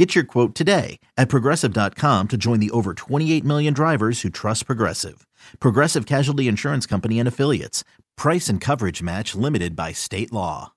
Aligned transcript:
Get 0.00 0.14
your 0.14 0.24
quote 0.24 0.54
today 0.54 0.98
at 1.18 1.28
progressive.com 1.28 2.28
to 2.28 2.38
join 2.38 2.58
the 2.58 2.70
over 2.70 2.94
28 2.94 3.44
million 3.44 3.74
drivers 3.74 4.22
who 4.22 4.30
trust 4.30 4.64
Progressive. 4.64 5.26
Progressive 5.58 6.06
Casualty 6.06 6.48
Insurance 6.48 6.86
Company 6.86 7.18
and 7.18 7.28
Affiliates. 7.28 7.84
Price 8.16 8.48
and 8.48 8.62
coverage 8.62 9.02
match 9.02 9.34
limited 9.34 9.76
by 9.76 9.92
state 9.92 10.32
law. 10.32 10.72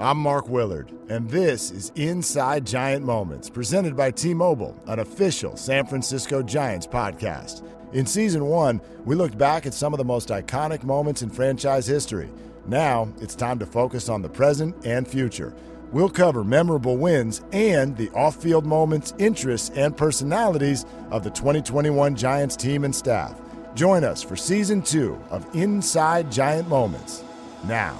I'm 0.00 0.16
Mark 0.16 0.48
Willard, 0.48 0.90
and 1.10 1.28
this 1.28 1.70
is 1.70 1.92
Inside 1.96 2.66
Giant 2.66 3.04
Moments, 3.04 3.50
presented 3.50 3.94
by 3.94 4.10
T 4.10 4.32
Mobile, 4.32 4.82
an 4.86 5.00
official 5.00 5.54
San 5.58 5.84
Francisco 5.84 6.42
Giants 6.42 6.86
podcast. 6.86 7.62
In 7.92 8.06
season 8.06 8.46
one, 8.46 8.80
we 9.04 9.14
looked 9.16 9.36
back 9.36 9.66
at 9.66 9.74
some 9.74 9.92
of 9.92 9.98
the 9.98 10.04
most 10.04 10.30
iconic 10.30 10.82
moments 10.82 11.20
in 11.20 11.28
franchise 11.28 11.86
history. 11.86 12.30
Now, 12.66 13.12
it's 13.20 13.34
time 13.34 13.58
to 13.58 13.66
focus 13.66 14.08
on 14.08 14.22
the 14.22 14.30
present 14.30 14.86
and 14.86 15.06
future. 15.06 15.54
We'll 15.92 16.08
cover 16.08 16.42
memorable 16.42 16.96
wins 16.96 17.42
and 17.52 17.94
the 17.98 18.10
off 18.10 18.36
field 18.36 18.64
moments, 18.64 19.12
interests, 19.18 19.70
and 19.76 19.94
personalities 19.94 20.86
of 21.10 21.22
the 21.22 21.30
2021 21.30 22.16
Giants 22.16 22.56
team 22.56 22.84
and 22.84 22.96
staff. 22.96 23.38
Join 23.74 24.02
us 24.02 24.22
for 24.22 24.34
season 24.34 24.80
two 24.80 25.20
of 25.30 25.46
Inside 25.54 26.32
Giant 26.32 26.68
Moments 26.68 27.22
now. 27.66 27.98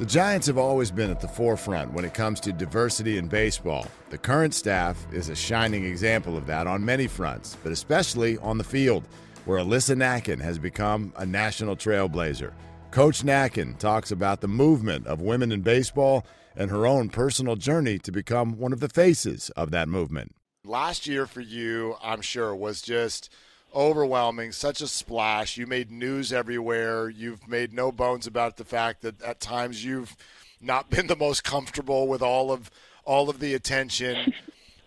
The 0.00 0.06
Giants 0.06 0.48
have 0.48 0.58
always 0.58 0.90
been 0.90 1.10
at 1.10 1.20
the 1.20 1.28
forefront 1.28 1.92
when 1.92 2.04
it 2.04 2.12
comes 2.12 2.40
to 2.40 2.52
diversity 2.52 3.16
in 3.16 3.28
baseball. 3.28 3.86
The 4.10 4.18
current 4.18 4.52
staff 4.52 5.06
is 5.12 5.28
a 5.28 5.36
shining 5.36 5.84
example 5.84 6.36
of 6.36 6.46
that 6.46 6.66
on 6.66 6.84
many 6.84 7.06
fronts, 7.06 7.56
but 7.62 7.70
especially 7.70 8.36
on 8.38 8.58
the 8.58 8.64
field, 8.64 9.04
where 9.44 9.60
Alyssa 9.60 9.96
Nakken 9.96 10.40
has 10.40 10.58
become 10.58 11.12
a 11.16 11.24
national 11.24 11.76
trailblazer. 11.76 12.52
Coach 12.94 13.24
Nakken 13.24 13.76
talks 13.76 14.12
about 14.12 14.40
the 14.40 14.46
movement 14.46 15.08
of 15.08 15.20
women 15.20 15.50
in 15.50 15.62
baseball 15.62 16.24
and 16.54 16.70
her 16.70 16.86
own 16.86 17.08
personal 17.08 17.56
journey 17.56 17.98
to 17.98 18.12
become 18.12 18.56
one 18.56 18.72
of 18.72 18.78
the 18.78 18.88
faces 18.88 19.50
of 19.56 19.72
that 19.72 19.88
movement. 19.88 20.36
Last 20.64 21.08
year 21.08 21.26
for 21.26 21.40
you, 21.40 21.96
I'm 22.00 22.20
sure, 22.20 22.54
was 22.54 22.80
just 22.80 23.32
overwhelming, 23.74 24.52
such 24.52 24.80
a 24.80 24.86
splash. 24.86 25.56
You 25.56 25.66
made 25.66 25.90
news 25.90 26.32
everywhere. 26.32 27.08
You've 27.08 27.48
made 27.48 27.72
no 27.72 27.90
bones 27.90 28.28
about 28.28 28.58
the 28.58 28.64
fact 28.64 29.02
that 29.02 29.20
at 29.22 29.40
times 29.40 29.84
you've 29.84 30.16
not 30.60 30.88
been 30.88 31.06
the 31.08 31.16
most 31.16 31.42
comfortable 31.42 32.06
with 32.06 32.22
all 32.22 32.52
of 32.52 32.70
all 33.04 33.28
of 33.28 33.40
the 33.40 33.54
attention. 33.54 34.32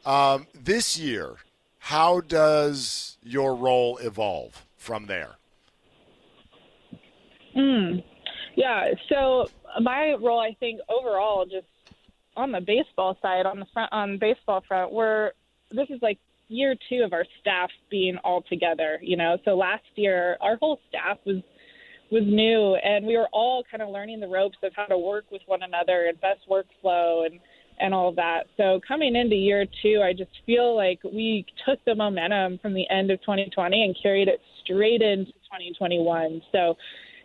Um, 0.05 0.47
this 0.53 0.97
year, 0.97 1.35
how 1.79 2.21
does 2.21 3.17
your 3.21 3.53
role 3.53 3.97
evolve 3.97 4.65
from 4.77 5.07
there? 5.07 5.35
Mm, 7.57 8.03
yeah. 8.55 8.85
So 9.09 9.47
my 9.81 10.15
role, 10.21 10.39
I 10.39 10.55
think, 10.59 10.79
overall, 10.89 11.45
just 11.45 11.67
on 12.35 12.51
the 12.51 12.61
baseball 12.61 13.17
side, 13.21 13.45
on 13.45 13.59
the 13.59 13.65
front, 13.73 13.91
on 13.91 14.17
baseball 14.19 14.63
front, 14.67 14.91
we're 14.91 15.31
this 15.71 15.89
is 15.89 15.99
like 16.01 16.19
year 16.49 16.75
two 16.89 17.01
of 17.03 17.11
our 17.13 17.25
staff 17.41 17.69
being 17.89 18.17
all 18.23 18.43
together. 18.43 18.99
You 19.01 19.17
know, 19.17 19.37
so 19.43 19.55
last 19.55 19.83
year 19.95 20.37
our 20.39 20.55
whole 20.57 20.79
staff 20.89 21.17
was 21.25 21.41
was 22.11 22.23
new, 22.25 22.75
and 22.75 23.05
we 23.05 23.17
were 23.17 23.27
all 23.33 23.63
kind 23.69 23.83
of 23.83 23.89
learning 23.89 24.21
the 24.21 24.27
ropes 24.27 24.57
of 24.63 24.71
how 24.75 24.85
to 24.85 24.97
work 24.97 25.25
with 25.29 25.41
one 25.45 25.63
another 25.63 26.05
and 26.07 26.19
best 26.21 26.41
workflow 26.49 27.25
and 27.25 27.39
and 27.79 27.93
all 27.93 28.09
of 28.09 28.15
that. 28.15 28.47
So 28.55 28.79
coming 28.87 29.15
into 29.15 29.35
year 29.35 29.65
two, 29.83 30.01
I 30.03 30.13
just 30.13 30.31
feel 30.45 30.75
like 30.75 30.99
we 31.03 31.45
took 31.65 31.83
the 31.85 31.95
momentum 31.95 32.59
from 32.59 32.73
the 32.73 32.89
end 32.89 33.11
of 33.11 33.19
2020 33.21 33.83
and 33.83 33.95
carried 34.01 34.27
it 34.27 34.41
straight 34.63 35.01
into 35.01 35.31
2021. 35.31 36.41
So 36.51 36.75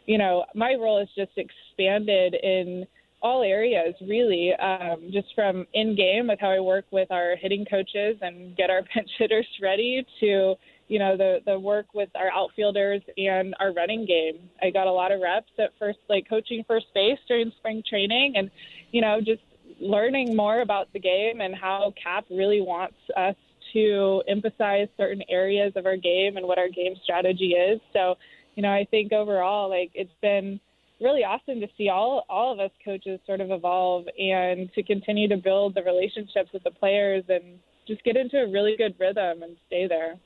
you 0.06 0.18
know, 0.18 0.44
my 0.54 0.74
role 0.74 0.98
has 0.98 1.08
just 1.16 1.36
expanded 1.36 2.34
in 2.34 2.86
all 3.22 3.42
areas, 3.42 3.94
really, 4.00 4.52
um, 4.54 5.10
just 5.12 5.28
from 5.34 5.66
in 5.74 5.94
game 5.94 6.26
with 6.26 6.40
how 6.40 6.50
I 6.50 6.60
work 6.60 6.86
with 6.90 7.10
our 7.10 7.36
hitting 7.36 7.64
coaches 7.64 8.16
and 8.20 8.56
get 8.56 8.68
our 8.68 8.82
pinch 8.94 9.10
hitters 9.18 9.46
ready 9.62 10.04
to, 10.20 10.54
you 10.88 10.98
know, 10.98 11.16
the 11.16 11.38
the 11.46 11.58
work 11.58 11.86
with 11.94 12.08
our 12.16 12.30
outfielders 12.32 13.00
and 13.16 13.54
our 13.60 13.72
running 13.72 14.04
game. 14.06 14.50
I 14.60 14.70
got 14.70 14.88
a 14.88 14.92
lot 14.92 15.12
of 15.12 15.20
reps 15.20 15.52
at 15.58 15.70
first, 15.78 15.98
like 16.08 16.28
coaching 16.28 16.64
first 16.66 16.86
base 16.94 17.18
during 17.28 17.52
spring 17.58 17.82
training, 17.88 18.34
and 18.36 18.50
you 18.90 19.00
know, 19.00 19.20
just 19.20 19.42
learning 19.80 20.34
more 20.36 20.60
about 20.60 20.92
the 20.92 20.98
game 20.98 21.40
and 21.40 21.54
how 21.54 21.94
Cap 22.02 22.24
really 22.30 22.60
wants 22.60 22.96
us 23.16 23.36
to 23.72 24.22
emphasize 24.28 24.88
certain 24.96 25.22
areas 25.28 25.72
of 25.76 25.86
our 25.86 25.96
game 25.96 26.36
and 26.36 26.46
what 26.46 26.58
our 26.58 26.68
game 26.68 26.94
strategy 27.02 27.52
is. 27.52 27.80
So 27.92 28.16
you 28.54 28.62
know, 28.62 28.70
I 28.70 28.86
think 28.90 29.12
overall, 29.12 29.68
like 29.68 29.90
it's 29.94 30.12
been 30.20 30.60
really 31.00 31.24
awesome 31.24 31.60
to 31.60 31.68
see 31.76 31.88
all 31.88 32.24
all 32.28 32.52
of 32.52 32.60
us 32.60 32.70
coaches 32.84 33.18
sort 33.26 33.40
of 33.40 33.50
evolve 33.50 34.06
and 34.18 34.72
to 34.74 34.82
continue 34.82 35.28
to 35.28 35.36
build 35.36 35.74
the 35.74 35.82
relationships 35.82 36.50
with 36.52 36.62
the 36.62 36.70
players 36.70 37.24
and 37.28 37.58
just 37.86 38.04
get 38.04 38.16
into 38.16 38.38
a 38.38 38.48
really 38.48 38.76
good 38.76 38.94
rhythm 38.98 39.42
and 39.42 39.56
stay 39.66 39.86
there. 39.88 40.16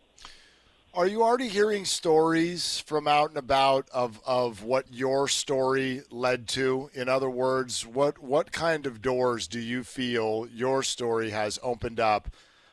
Are 0.97 1.07
you 1.07 1.23
already 1.23 1.49
hearing 1.49 1.85
stories 1.85 2.81
from 2.81 3.07
out 3.07 3.29
and 3.29 3.37
about 3.37 3.87
of, 3.91 4.19
of 4.27 4.63
what 4.63 4.87
your 4.91 5.29
story 5.29 6.03
led 6.11 6.49
to? 6.49 6.91
In 6.95 7.07
other 7.09 7.29
words, 7.29 7.87
what 7.87 8.19
what 8.19 8.51
kind 8.51 8.87
of 8.87 9.03
doors 9.03 9.47
do 9.47 9.61
you 9.61 9.85
feel 9.85 10.47
your 10.51 10.83
story 10.83 11.31
has 11.31 11.59
opened 11.63 12.01
up 12.01 12.31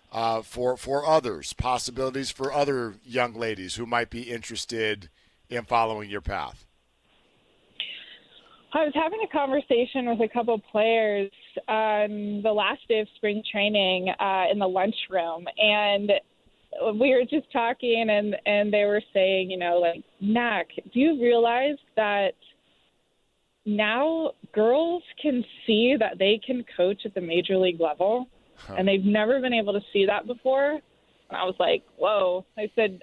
uh, 0.10 0.42
for 0.42 0.78
for 0.78 1.06
others? 1.06 1.52
Possibilities 1.52 2.32
for 2.32 2.54
other 2.54 2.96
young 3.04 3.34
ladies 3.34 3.76
who 3.76 3.86
might 3.86 4.10
be 4.10 4.22
interested 4.22 5.10
in 5.50 5.64
following 5.66 6.10
your 6.10 6.22
path? 6.22 6.66
I 8.76 8.86
was 8.86 8.94
having 8.96 9.20
a 9.24 9.32
conversation 9.32 10.10
with 10.10 10.20
a 10.22 10.34
couple 10.34 10.58
players 10.72 11.32
on 11.68 12.42
the 12.42 12.52
last 12.52 12.82
day 12.88 13.02
of 13.02 13.08
spring 13.16 13.44
training 13.52 14.10
uh, 14.20 14.46
in 14.52 14.58
the 14.58 14.68
lunchroom, 14.68 15.46
and 15.58 16.12
we 16.96 17.12
were 17.12 17.24
just 17.30 17.52
talking, 17.52 18.08
and 18.10 18.36
and 18.48 18.74
they 18.74 18.86
were 18.86 19.02
saying, 19.14 19.52
you 19.52 19.58
know, 19.58 19.78
like, 19.78 20.04
Mac, 20.22 20.70
do 20.92 21.00
you 21.00 21.22
realize 21.22 21.78
that 21.96 22.34
now 23.66 24.32
girls 24.54 25.04
can 25.22 25.44
see 25.68 25.96
that 26.00 26.18
they 26.18 26.40
can 26.44 26.66
coach 26.76 27.04
at 27.06 27.14
the 27.14 27.22
major 27.22 27.58
league 27.58 27.80
level, 27.80 28.28
huh. 28.58 28.76
and 28.78 28.88
they've 28.88 29.06
never 29.06 29.40
been 29.40 29.54
able 29.54 29.74
to 29.74 29.82
see 29.92 30.08
that 30.08 30.26
before? 30.26 30.72
And 31.30 31.38
I 31.38 31.44
was 31.44 31.56
like, 31.60 31.84
whoa. 31.98 32.46
I 32.58 32.70
said, 32.76 33.02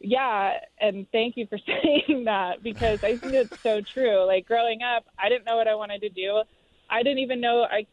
yeah, 0.00 0.52
and 0.80 1.06
thank 1.12 1.36
you 1.36 1.46
for 1.48 1.58
saying 1.66 2.24
that 2.24 2.62
because 2.62 2.98
I 3.02 3.18
think 3.18 3.34
it's 3.34 3.54
so 3.62 3.80
true. 3.94 4.26
Like 4.26 4.46
growing 4.46 4.80
up, 4.82 5.04
I 5.18 5.28
didn't 5.28 5.44
know 5.44 5.56
what 5.56 5.68
I 5.68 5.74
wanted 5.74 6.00
to 6.02 6.08
do. 6.08 6.42
I 6.90 7.02
didn't 7.02 7.18
even 7.18 7.40
know 7.40 7.62
I 7.62 7.86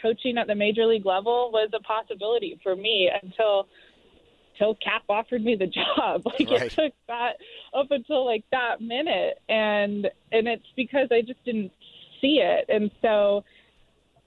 coaching 0.00 0.38
at 0.38 0.46
the 0.46 0.54
major 0.54 0.86
league 0.86 1.06
level 1.06 1.50
was 1.52 1.70
a 1.74 1.80
possibility 1.80 2.58
for 2.62 2.76
me 2.76 3.10
until 3.22 3.66
until 4.58 4.74
Cap 4.76 5.02
offered 5.08 5.44
me 5.44 5.56
the 5.56 5.66
job. 5.96 6.22
Like 6.24 6.50
right. 6.50 6.62
it 6.62 6.72
took 6.72 6.92
that 7.08 7.34
up 7.74 7.86
until 7.90 8.24
like 8.24 8.44
that 8.50 8.80
minute, 8.80 9.38
and 9.48 10.06
and 10.32 10.48
it's 10.48 10.66
because 10.76 11.08
I 11.10 11.20
just 11.20 11.42
didn't 11.44 11.72
see 12.20 12.40
it, 12.42 12.66
and 12.68 12.90
so 13.02 13.44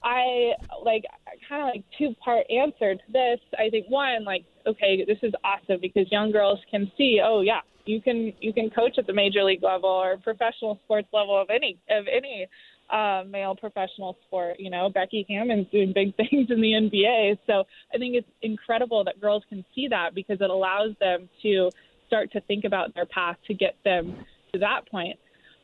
I 0.04 0.54
like 0.84 1.04
kind 1.48 1.62
of 1.64 1.68
like 1.76 1.84
two 1.98 2.16
part 2.24 2.46
answer 2.50 2.96
to 2.96 3.12
this. 3.12 3.40
I 3.58 3.70
think 3.70 3.88
one, 3.90 4.24
like, 4.26 4.46
okay, 4.66 5.06
this 5.06 5.20
is 5.22 5.34
awesome 5.44 5.80
because 5.82 6.12
young 6.12 6.32
girls 6.32 6.60
can 6.70 6.92
see, 6.98 7.22
oh 7.24 7.42
yeah, 7.42 7.62
you 7.86 8.02
can 8.02 8.34
you 8.40 8.54
can 8.54 8.70
coach 8.70 8.98
at 8.98 9.08
the 9.08 9.14
major 9.14 9.44
league 9.44 9.64
level 9.64 9.90
or 9.90 10.18
professional 10.18 10.80
sports 10.84 11.08
level 11.14 11.40
of 11.40 11.50
any 11.50 11.78
of 11.90 12.06
any 12.08 12.48
uh, 12.90 13.24
male 13.28 13.56
professional 13.56 14.18
sport. 14.28 14.60
You 14.60 14.70
know, 14.70 14.90
Becky 14.90 15.26
Hammon's 15.30 15.68
doing 15.72 15.94
big 15.94 16.16
things 16.18 16.50
in 16.50 16.62
the 16.62 16.72
NBA. 16.72 17.38
So 17.48 17.64
I 17.94 17.98
think 17.98 18.16
it's 18.16 18.30
incredible 18.42 19.04
that 19.06 19.22
girls 19.22 19.44
can 19.50 19.64
see 19.76 19.88
that 19.90 20.16
because 20.16 20.42
it 20.42 20.50
allows 20.50 20.96
them 21.00 21.30
to 21.44 21.70
start 22.08 22.32
to 22.34 22.42
think 22.42 22.66
about 22.66 22.94
their 22.94 23.06
path 23.06 23.38
to 23.48 23.54
get 23.54 23.76
them 23.86 24.16
to 24.54 24.60
that 24.60 24.90
point. 24.90 25.18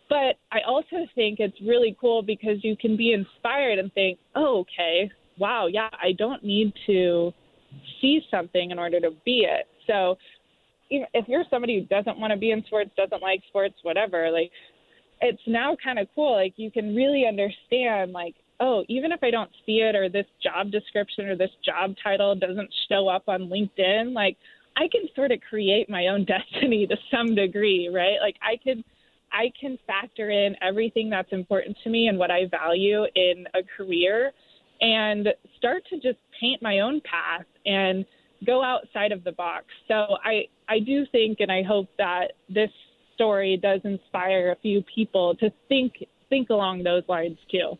But 0.09 0.37
I 0.51 0.59
also 0.65 1.05
think 1.15 1.39
it's 1.39 1.59
really 1.61 1.95
cool 1.99 2.21
because 2.21 2.63
you 2.63 2.77
can 2.77 2.95
be 2.95 3.13
inspired 3.13 3.79
and 3.79 3.91
think, 3.93 4.19
oh, 4.35 4.59
okay, 4.59 5.11
wow, 5.37 5.67
yeah, 5.67 5.89
I 5.91 6.13
don't 6.17 6.43
need 6.43 6.73
to 6.87 7.33
see 7.99 8.21
something 8.31 8.71
in 8.71 8.79
order 8.79 8.99
to 9.01 9.11
be 9.25 9.45
it. 9.49 9.67
So 9.85 10.17
if 10.89 11.27
you're 11.27 11.43
somebody 11.49 11.79
who 11.79 11.85
doesn't 11.85 12.19
want 12.19 12.31
to 12.31 12.37
be 12.37 12.51
in 12.51 12.63
sports, 12.65 12.91
doesn't 12.95 13.21
like 13.21 13.41
sports, 13.49 13.75
whatever, 13.83 14.31
like 14.31 14.51
it's 15.21 15.41
now 15.47 15.75
kind 15.83 15.99
of 15.99 16.07
cool. 16.15 16.33
Like 16.35 16.53
you 16.57 16.71
can 16.71 16.95
really 16.95 17.25
understand, 17.27 18.11
like, 18.11 18.35
oh, 18.59 18.83
even 18.87 19.11
if 19.11 19.19
I 19.23 19.31
don't 19.31 19.51
see 19.65 19.79
it 19.79 19.95
or 19.95 20.09
this 20.09 20.25
job 20.41 20.71
description 20.71 21.27
or 21.27 21.35
this 21.35 21.51
job 21.65 21.95
title 22.01 22.35
doesn't 22.35 22.73
show 22.89 23.07
up 23.07 23.23
on 23.27 23.49
LinkedIn, 23.49 24.13
like 24.13 24.37
I 24.75 24.87
can 24.91 25.07
sort 25.15 25.31
of 25.31 25.39
create 25.49 25.89
my 25.89 26.07
own 26.07 26.25
destiny 26.53 26.87
to 26.87 26.95
some 27.11 27.35
degree, 27.35 27.89
right? 27.91 28.17
Like 28.21 28.35
I 28.41 28.57
can 28.63 28.83
I 29.31 29.51
can 29.59 29.77
factor 29.85 30.29
in 30.29 30.55
everything 30.61 31.09
that's 31.09 31.31
important 31.31 31.77
to 31.83 31.89
me 31.89 32.07
and 32.07 32.17
what 32.17 32.31
I 32.31 32.45
value 32.49 33.03
in 33.15 33.45
a 33.53 33.61
career 33.75 34.31
and 34.81 35.29
start 35.57 35.83
to 35.89 35.95
just 35.95 36.19
paint 36.39 36.61
my 36.61 36.79
own 36.79 37.01
path 37.01 37.45
and 37.65 38.05
go 38.45 38.63
outside 38.63 39.11
of 39.11 39.23
the 39.23 39.31
box. 39.31 39.65
So 39.87 40.17
I 40.23 40.45
I 40.69 40.79
do 40.79 41.05
think 41.11 41.39
and 41.39 41.51
I 41.51 41.63
hope 41.63 41.89
that 41.97 42.33
this 42.49 42.69
story 43.15 43.57
does 43.61 43.81
inspire 43.83 44.51
a 44.51 44.55
few 44.61 44.83
people 44.93 45.35
to 45.35 45.51
think 45.67 45.93
think 46.29 46.49
along 46.49 46.83
those 46.83 47.03
lines 47.07 47.37
too. 47.49 47.77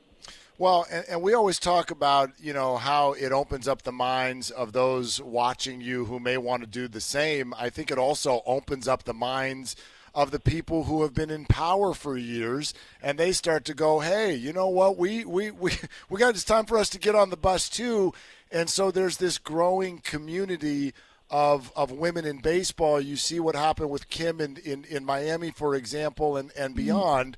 Well, 0.59 0.87
and, 0.91 1.05
and, 1.07 1.21
we 1.21 1.35
always 1.35 1.59
talk 1.59 1.91
about, 1.91 2.31
you 2.39 2.51
know, 2.51 2.77
how 2.77 3.13
it 3.13 3.31
opens 3.31 3.67
up 3.67 3.83
the 3.83 3.91
minds 3.91 4.49
of 4.49 4.73
those 4.73 5.21
watching 5.21 5.81
you 5.81 6.05
who 6.05 6.19
may 6.19 6.37
want 6.39 6.63
to 6.63 6.67
do 6.67 6.87
the 6.87 6.99
same. 6.99 7.53
I 7.55 7.69
think 7.69 7.91
it 7.91 7.99
also 7.99 8.41
opens 8.43 8.87
up 8.87 9.03
the 9.03 9.13
minds 9.13 9.75
of 10.17 10.31
the 10.31 10.39
people 10.39 10.85
who 10.85 11.03
have 11.03 11.13
been 11.13 11.29
in 11.29 11.45
power 11.45 11.93
for 11.93 12.17
years 12.17 12.73
and 13.03 13.19
they 13.19 13.31
start 13.31 13.63
to 13.63 13.75
go, 13.75 13.99
hey, 13.99 14.33
you 14.33 14.51
know 14.51 14.67
what, 14.67 14.97
we 14.97 15.23
we 15.23 15.51
we, 15.51 15.73
we 16.09 16.19
got 16.19 16.33
it's 16.33 16.43
time 16.43 16.65
for 16.65 16.75
us 16.75 16.89
to 16.89 16.97
get 16.97 17.13
on 17.13 17.29
the 17.29 17.37
bus 17.37 17.69
too. 17.69 18.11
And 18.51 18.67
so 18.67 18.89
there's 18.89 19.17
this 19.17 19.37
growing 19.37 19.99
community 19.99 20.95
of 21.29 21.71
of 21.75 21.91
women 21.91 22.25
in 22.25 22.39
baseball. 22.39 22.99
You 22.99 23.15
see 23.15 23.39
what 23.39 23.55
happened 23.55 23.91
with 23.91 24.09
Kim 24.09 24.41
in, 24.41 24.57
in, 24.57 24.85
in 24.85 25.05
Miami, 25.05 25.51
for 25.51 25.75
example, 25.75 26.35
and, 26.35 26.51
and 26.57 26.71
mm-hmm. 26.71 26.85
beyond. 26.85 27.37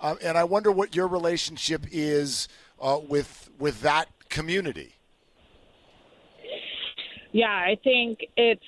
Um, 0.00 0.16
and 0.22 0.38
I 0.38 0.44
wonder 0.44 0.70
what 0.70 0.94
your 0.94 1.08
relationship 1.08 1.84
is 1.90 2.46
uh, 2.80 3.00
with 3.08 3.50
with 3.58 3.80
that 3.80 4.06
community. 4.28 4.94
Yeah, 7.32 7.48
I 7.48 7.76
think 7.82 8.20
it's 8.36 8.62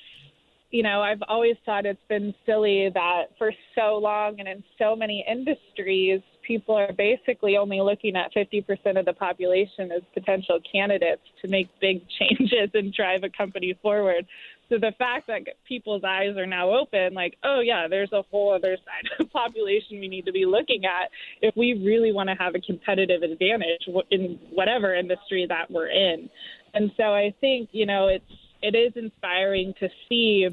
you 0.73 0.81
know, 0.81 1.03
I've 1.03 1.21
always 1.27 1.55
thought 1.67 1.85
it's 1.85 2.01
been 2.09 2.33
silly 2.47 2.89
that 2.95 3.25
for 3.37 3.51
so 3.75 3.99
long 4.01 4.39
and 4.39 4.47
in 4.47 4.63
so 4.79 4.95
many 4.95 5.23
industries, 5.29 6.19
people 6.41 6.73
are 6.73 6.91
basically 6.91 7.57
only 7.57 7.79
looking 7.79 8.15
at 8.15 8.33
50% 8.33 8.97
of 8.97 9.05
the 9.05 9.13
population 9.13 9.91
as 9.91 10.01
potential 10.15 10.59
candidates 10.69 11.21
to 11.43 11.47
make 11.47 11.69
big 11.79 12.01
changes 12.19 12.71
and 12.73 12.91
drive 12.91 13.23
a 13.23 13.29
company 13.29 13.77
forward. 13.83 14.25
So 14.69 14.79
the 14.79 14.93
fact 14.97 15.27
that 15.27 15.43
people's 15.67 16.03
eyes 16.03 16.35
are 16.37 16.47
now 16.47 16.71
open, 16.71 17.13
like, 17.13 17.37
oh, 17.43 17.59
yeah, 17.59 17.87
there's 17.87 18.11
a 18.11 18.23
whole 18.31 18.51
other 18.51 18.75
side 18.77 19.11
of 19.11 19.27
the 19.27 19.31
population 19.31 19.99
we 19.99 20.07
need 20.07 20.25
to 20.25 20.31
be 20.31 20.47
looking 20.47 20.85
at 20.85 21.11
if 21.43 21.55
we 21.55 21.73
really 21.85 22.11
want 22.11 22.29
to 22.29 22.35
have 22.35 22.55
a 22.55 22.59
competitive 22.59 23.21
advantage 23.21 23.87
in 24.09 24.39
whatever 24.51 24.95
industry 24.95 25.45
that 25.47 25.69
we're 25.69 25.89
in. 25.89 26.31
And 26.73 26.91
so 26.97 27.13
I 27.13 27.31
think, 27.41 27.69
you 27.73 27.85
know, 27.85 28.07
it's, 28.07 28.25
it 28.63 28.75
is 28.75 28.93
inspiring 28.95 29.75
to 29.79 29.89
see 30.09 30.47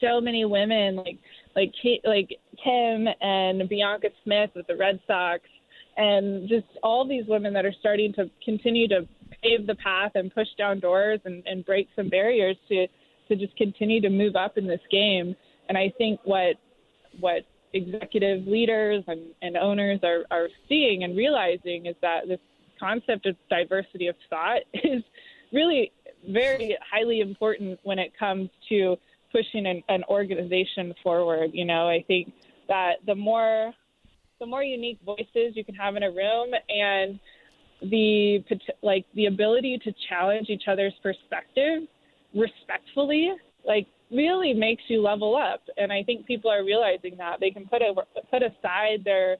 so 0.00 0.20
many 0.20 0.44
women 0.44 0.96
like 0.96 1.18
like 1.54 1.72
Kate, 1.82 2.02
like 2.04 2.38
Kim 2.62 3.06
and 3.20 3.68
Bianca 3.68 4.08
Smith 4.24 4.50
with 4.54 4.66
the 4.66 4.76
Red 4.76 5.00
Sox, 5.06 5.42
and 5.96 6.48
just 6.48 6.66
all 6.82 7.06
these 7.06 7.24
women 7.26 7.52
that 7.54 7.64
are 7.64 7.74
starting 7.80 8.12
to 8.14 8.30
continue 8.44 8.88
to 8.88 9.06
pave 9.42 9.66
the 9.66 9.74
path 9.76 10.12
and 10.14 10.32
push 10.34 10.48
down 10.58 10.80
doors 10.80 11.20
and, 11.24 11.42
and 11.46 11.64
break 11.64 11.88
some 11.96 12.08
barriers 12.08 12.56
to 12.68 12.86
to 13.28 13.36
just 13.36 13.56
continue 13.56 14.00
to 14.00 14.10
move 14.10 14.36
up 14.36 14.56
in 14.56 14.66
this 14.66 14.80
game. 14.90 15.34
And 15.68 15.76
I 15.76 15.92
think 15.98 16.20
what 16.24 16.56
what 17.20 17.42
executive 17.72 18.46
leaders 18.46 19.04
and, 19.06 19.20
and 19.42 19.56
owners 19.56 20.00
are, 20.02 20.24
are 20.30 20.48
seeing 20.68 21.04
and 21.04 21.16
realizing 21.16 21.86
is 21.86 21.96
that 22.02 22.28
this 22.28 22.38
concept 22.78 23.26
of 23.26 23.36
diversity 23.50 24.06
of 24.06 24.16
thought 24.30 24.62
is 24.72 25.02
really 25.52 25.92
very 26.28 26.76
highly 26.90 27.20
important 27.20 27.78
when 27.82 27.98
it 27.98 28.12
comes 28.18 28.48
to 28.68 28.96
pushing 29.36 29.66
an, 29.66 29.82
an 29.88 30.02
organization 30.08 30.94
forward. 31.02 31.50
You 31.52 31.64
know, 31.66 31.88
I 31.88 32.02
think 32.06 32.32
that 32.68 32.94
the 33.06 33.14
more 33.14 33.72
the 34.38 34.46
more 34.46 34.62
unique 34.62 34.98
voices 35.04 35.54
you 35.54 35.64
can 35.64 35.74
have 35.74 35.96
in 35.96 36.02
a 36.02 36.10
room 36.10 36.50
and 36.68 37.18
the 37.82 38.42
like 38.82 39.04
the 39.14 39.26
ability 39.26 39.78
to 39.84 39.92
challenge 40.08 40.48
each 40.48 40.64
other's 40.68 40.94
perspective 41.02 41.82
respectfully 42.34 43.32
like 43.66 43.86
really 44.10 44.52
makes 44.52 44.82
you 44.88 45.02
level 45.02 45.36
up 45.36 45.60
and 45.76 45.92
i 45.92 46.02
think 46.02 46.26
people 46.26 46.50
are 46.50 46.64
realizing 46.64 47.16
that 47.18 47.38
they 47.38 47.50
can 47.50 47.66
put 47.66 47.82
a, 47.82 47.94
put 48.30 48.42
aside 48.42 49.02
their 49.04 49.36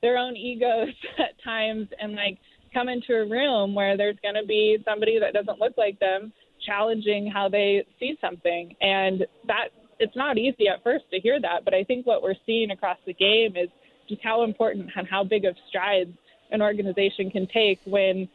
their 0.00 0.16
own 0.16 0.36
egos 0.36 0.88
at 1.18 1.42
times 1.44 1.86
and 2.00 2.14
like 2.14 2.38
come 2.72 2.88
into 2.88 3.14
a 3.14 3.26
room 3.26 3.74
where 3.74 3.96
there's 3.96 4.16
going 4.22 4.34
to 4.34 4.46
be 4.46 4.78
somebody 4.84 5.18
that 5.18 5.34
doesn't 5.34 5.60
look 5.60 5.72
like 5.76 5.98
them 5.98 6.32
challenging 6.66 7.30
how 7.30 7.48
they 7.48 7.86
see 7.98 8.18
something. 8.20 8.74
And 8.80 9.26
that 9.46 9.68
it's 9.98 10.16
not 10.16 10.36
easy 10.38 10.68
at 10.68 10.82
first 10.82 11.04
to 11.12 11.20
hear 11.20 11.40
that, 11.40 11.64
but 11.64 11.74
I 11.74 11.84
think 11.84 12.06
what 12.06 12.22
we're 12.22 12.34
seeing 12.44 12.70
across 12.70 12.98
the 13.06 13.14
game 13.14 13.56
is 13.56 13.68
just 14.08 14.22
how 14.22 14.42
important 14.42 14.90
and 14.94 15.06
how 15.08 15.24
big 15.24 15.44
of 15.44 15.56
strides 15.68 16.10
an 16.50 16.62
organization 16.62 17.30
can 17.30 17.46
take 17.46 17.80
when 17.84 18.28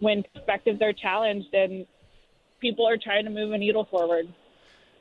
when 0.00 0.24
perspectives 0.34 0.82
are 0.82 0.92
challenged 0.92 1.54
and 1.54 1.86
people 2.60 2.88
are 2.88 2.96
trying 2.96 3.24
to 3.24 3.30
move 3.30 3.52
a 3.52 3.58
needle 3.58 3.84
forward. 3.84 4.26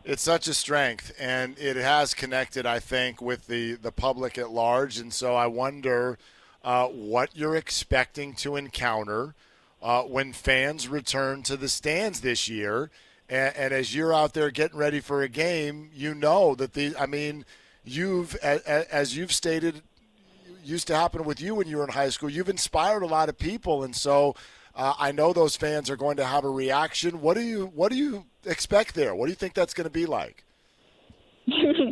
It's 0.03 0.21
such 0.21 0.47
a 0.47 0.53
strength, 0.53 1.13
and 1.19 1.57
it 1.59 1.75
has 1.75 2.13
connected, 2.13 2.65
I 2.65 2.79
think, 2.79 3.21
with 3.21 3.47
the, 3.47 3.73
the 3.73 3.91
public 3.91 4.37
at 4.37 4.49
large. 4.49 4.97
And 4.97 5.13
so 5.13 5.35
I 5.35 5.45
wonder 5.45 6.17
uh, 6.63 6.87
what 6.87 7.35
you're 7.35 7.55
expecting 7.55 8.33
to 8.35 8.55
encounter 8.55 9.35
uh, 9.81 10.03
when 10.03 10.33
fans 10.33 10.87
return 10.87 11.43
to 11.43 11.57
the 11.57 11.69
stands 11.69 12.21
this 12.21 12.47
year. 12.47 12.89
And, 13.29 13.55
and, 13.55 13.73
as 13.73 13.95
you're 13.95 14.13
out 14.13 14.33
there 14.33 14.51
getting 14.51 14.77
ready 14.77 14.99
for 14.99 15.23
a 15.23 15.29
game, 15.29 15.89
you 15.93 16.13
know 16.13 16.53
that 16.55 16.73
the, 16.73 16.93
I 16.99 17.05
mean, 17.05 17.45
you've, 17.83 18.35
as, 18.35 19.15
you've 19.15 19.31
stated, 19.31 19.81
used 20.63 20.87
to 20.87 20.95
happen 20.95 21.23
with 21.23 21.39
you 21.39 21.55
when 21.55 21.67
you 21.67 21.77
were 21.77 21.83
in 21.83 21.91
high 21.91 22.09
school, 22.09 22.29
you've 22.29 22.49
inspired 22.49 23.03
a 23.03 23.07
lot 23.07 23.29
of 23.29 23.37
people. 23.37 23.83
And 23.83 23.95
so 23.95 24.35
uh, 24.75 24.93
I 24.99 25.11
know 25.11 25.33
those 25.33 25.55
fans 25.55 25.89
are 25.89 25.95
going 25.95 26.17
to 26.17 26.25
have 26.25 26.43
a 26.43 26.49
reaction. 26.49 27.21
What 27.21 27.35
do 27.35 27.41
you, 27.41 27.71
what 27.73 27.89
do 27.91 27.97
you 27.97 28.25
expect 28.45 28.95
there? 28.95 29.15
What 29.15 29.27
do 29.27 29.31
you 29.31 29.35
think 29.35 29.53
that's 29.53 29.73
going 29.73 29.85
to 29.85 29.89
be 29.89 30.05
like? 30.05 30.43
I, 31.47 31.89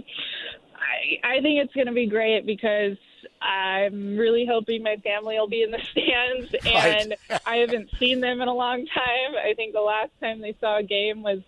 I 1.23 1.41
think 1.41 1.63
it's 1.63 1.73
going 1.73 1.87
to 1.87 1.93
be 1.93 2.05
great 2.05 2.45
because 2.45 2.97
I'm 3.41 4.17
really 4.17 4.45
hoping 4.49 4.83
my 4.83 4.97
family 4.97 5.37
will 5.39 5.47
be 5.47 5.63
in 5.63 5.71
the 5.71 5.81
stands, 5.91 6.53
and 6.65 7.15
right. 7.29 7.41
I 7.45 7.55
haven't 7.57 7.89
seen 7.99 8.21
them 8.21 8.41
in 8.41 8.47
a 8.47 8.53
long 8.53 8.85
time. 8.87 9.35
I 9.43 9.53
think 9.55 9.73
the 9.73 9.81
last 9.81 10.11
time 10.21 10.41
they 10.41 10.55
saw 10.59 10.77
a 10.77 10.83
game 10.83 11.23
was 11.23 11.39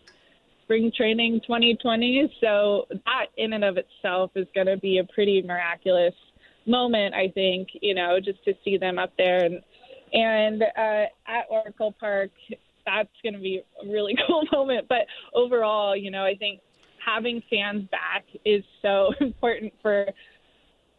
spring 0.64 0.92
training 0.96 1.42
2020. 1.42 2.34
So 2.40 2.88
that 3.06 3.28
in 3.38 3.54
and 3.54 3.64
of 3.64 3.78
itself 3.78 4.32
is 4.36 4.48
going 4.56 4.68
to 4.68 4.78
be 4.78 5.00
a 5.00 5.04
pretty 5.04 5.42
miraculous 5.42 6.14
moment. 6.66 7.14
I 7.14 7.30
think 7.30 7.70
you 7.82 7.94
know 7.94 8.20
just 8.20 8.44
to 8.46 8.54
see 8.64 8.78
them 8.78 8.98
up 8.98 9.12
there 9.18 9.44
and 9.44 9.62
and 10.14 10.62
uh, 10.62 11.06
at 11.28 11.46
Oracle 11.50 11.96
Park, 12.00 12.32
that's 12.86 13.10
going 13.24 13.34
to 13.34 13.40
be 13.40 13.62
a 13.82 13.88
really 13.88 14.16
cool 14.28 14.44
moment. 14.52 14.88
But 14.90 15.08
overall, 15.34 15.96
you 15.96 16.12
know, 16.12 16.24
I 16.24 16.36
think 16.36 16.62
having 17.04 17.42
fans 17.50 17.88
back 17.90 18.26
is 18.46 18.64
so 18.82 19.14
important 19.20 19.74
for 19.82 20.08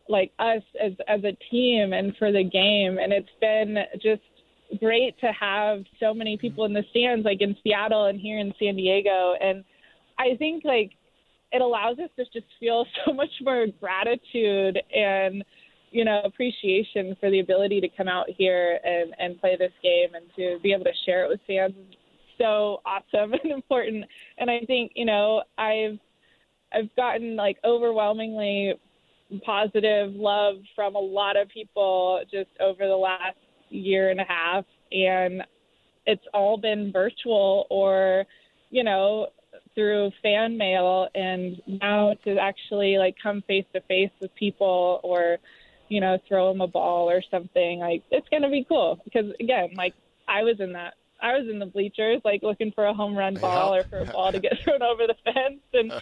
like 0.09 0.33
us 0.39 0.63
as 0.83 0.93
as 1.09 1.21
a 1.25 1.37
team 1.51 1.93
and 1.93 2.17
for 2.17 2.33
the 2.33 2.45
game. 2.45 2.99
And 2.99 3.13
it's 3.13 3.29
been 3.41 3.77
just 3.95 4.23
great 4.81 5.19
to 5.21 5.33
have 5.39 5.85
so 6.01 6.15
many 6.15 6.37
mm-hmm. 6.37 6.41
people 6.41 6.65
in 6.65 6.73
the 6.73 6.85
stands 6.91 7.25
like 7.25 7.41
in 7.41 7.57
Seattle 7.63 8.07
and 8.07 8.21
here 8.21 8.39
in 8.39 8.53
San 8.59 8.77
Diego. 8.77 9.35
And 9.41 9.65
I 10.19 10.37
think 10.37 10.65
like 10.65 10.93
it 11.53 11.61
allows 11.61 11.99
us 11.99 12.11
to 12.17 12.25
just 12.33 12.47
feel 12.59 12.87
so 13.05 13.13
much 13.13 13.31
more 13.43 13.67
gratitude 13.81 14.79
and 14.95 15.45
you 15.91 16.05
know 16.05 16.23
appreciation 16.25 17.15
for 17.21 17.31
the 17.31 17.41
ability 17.41 17.81
to 17.81 17.89
come 17.89 18.09
out 18.09 18.27
here 18.29 18.81
and 18.85 19.15
and 19.19 19.41
play 19.41 19.57
this 19.59 19.73
game 19.83 20.15
and 20.15 20.25
to 20.37 20.59
be 20.63 20.73
able 20.73 20.85
to 20.85 20.93
share 21.05 21.25
it 21.25 21.29
with 21.29 21.41
fans. 21.47 21.75
So 22.39 22.81
awesome 22.87 23.35
and 23.45 23.53
important. 23.53 24.05
And 24.39 24.51
I 24.51 24.61
think 24.67 24.93
you 24.95 25.05
know 25.05 25.43
I've 25.59 25.99
I've 26.73 26.95
gotten 26.97 27.37
like 27.37 27.59
overwhelmingly 27.65 28.75
positive 29.41 30.15
love 30.15 30.57
from 30.75 30.95
a 30.95 31.01
lot 31.01 31.37
of 31.37 31.49
people 31.49 32.23
just 32.31 32.51
over 32.61 32.87
the 32.87 32.97
last 32.97 33.37
year 33.71 34.11
and 34.11 34.21
a 34.21 34.25
half. 34.25 34.65
And 34.91 35.43
it's 36.07 36.25
all 36.35 36.57
been 36.59 36.93
virtual 36.93 37.67
or 37.71 38.25
you 38.71 38.85
know 38.85 39.29
through 39.75 40.11
fan 40.23 40.57
mail. 40.57 41.09
And 41.15 41.61
now 41.67 42.15
to 42.25 42.37
actually 42.39 42.99
like 42.99 43.17
come 43.23 43.43
face 43.47 43.67
to 43.75 43.81
face 43.83 44.11
with 44.21 44.35
people 44.35 45.01
or 45.03 45.39
you 45.89 46.01
know 46.01 46.19
throw 46.29 46.53
them 46.53 46.61
a 46.61 46.67
ball 46.67 47.11
or 47.11 47.23
something 47.31 47.79
like 47.79 48.03
it's 48.11 48.29
going 48.29 48.43
to 48.43 48.51
be 48.51 48.65
cool. 48.69 49.01
Because 49.05 49.27
again 49.41 49.71
like 49.77 49.95
i 50.29 50.43
was 50.45 50.61
in 50.61 50.73
that 50.73 50.95
I 51.23 51.39
was 51.39 51.49
in 51.49 51.61
the 51.61 51.67
bleachers, 51.67 52.21
like 52.25 52.43
looking 52.43 52.73
for 52.73 52.85
a 52.85 52.93
home 52.93 53.17
run 53.17 53.35
ball 53.35 53.75
or 53.75 53.85
for 53.85 54.01
a 54.01 54.05
ball 54.05 54.33
to 54.33 54.41
get 54.41 54.59
thrown 54.65 54.83
over 54.83 55.07
the 55.07 55.15
fence. 55.25 55.61
And 55.73 55.93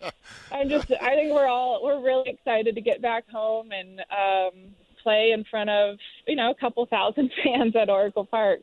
I'm 0.52 0.68
just, 0.68 0.92
I 0.92 1.16
think 1.16 1.34
we're 1.34 1.48
all, 1.48 1.82
we're 1.82 2.00
really 2.00 2.30
excited 2.30 2.76
to 2.76 2.80
get 2.80 3.02
back 3.02 3.28
home 3.28 3.72
and 3.72 4.00
um, 4.00 4.70
play 5.02 5.32
in 5.32 5.44
front 5.50 5.70
of, 5.70 5.98
you 6.28 6.36
know, 6.36 6.52
a 6.52 6.54
couple 6.54 6.86
thousand 6.86 7.32
fans 7.44 7.74
at 7.74 7.90
Oracle 7.90 8.24
Park. 8.24 8.60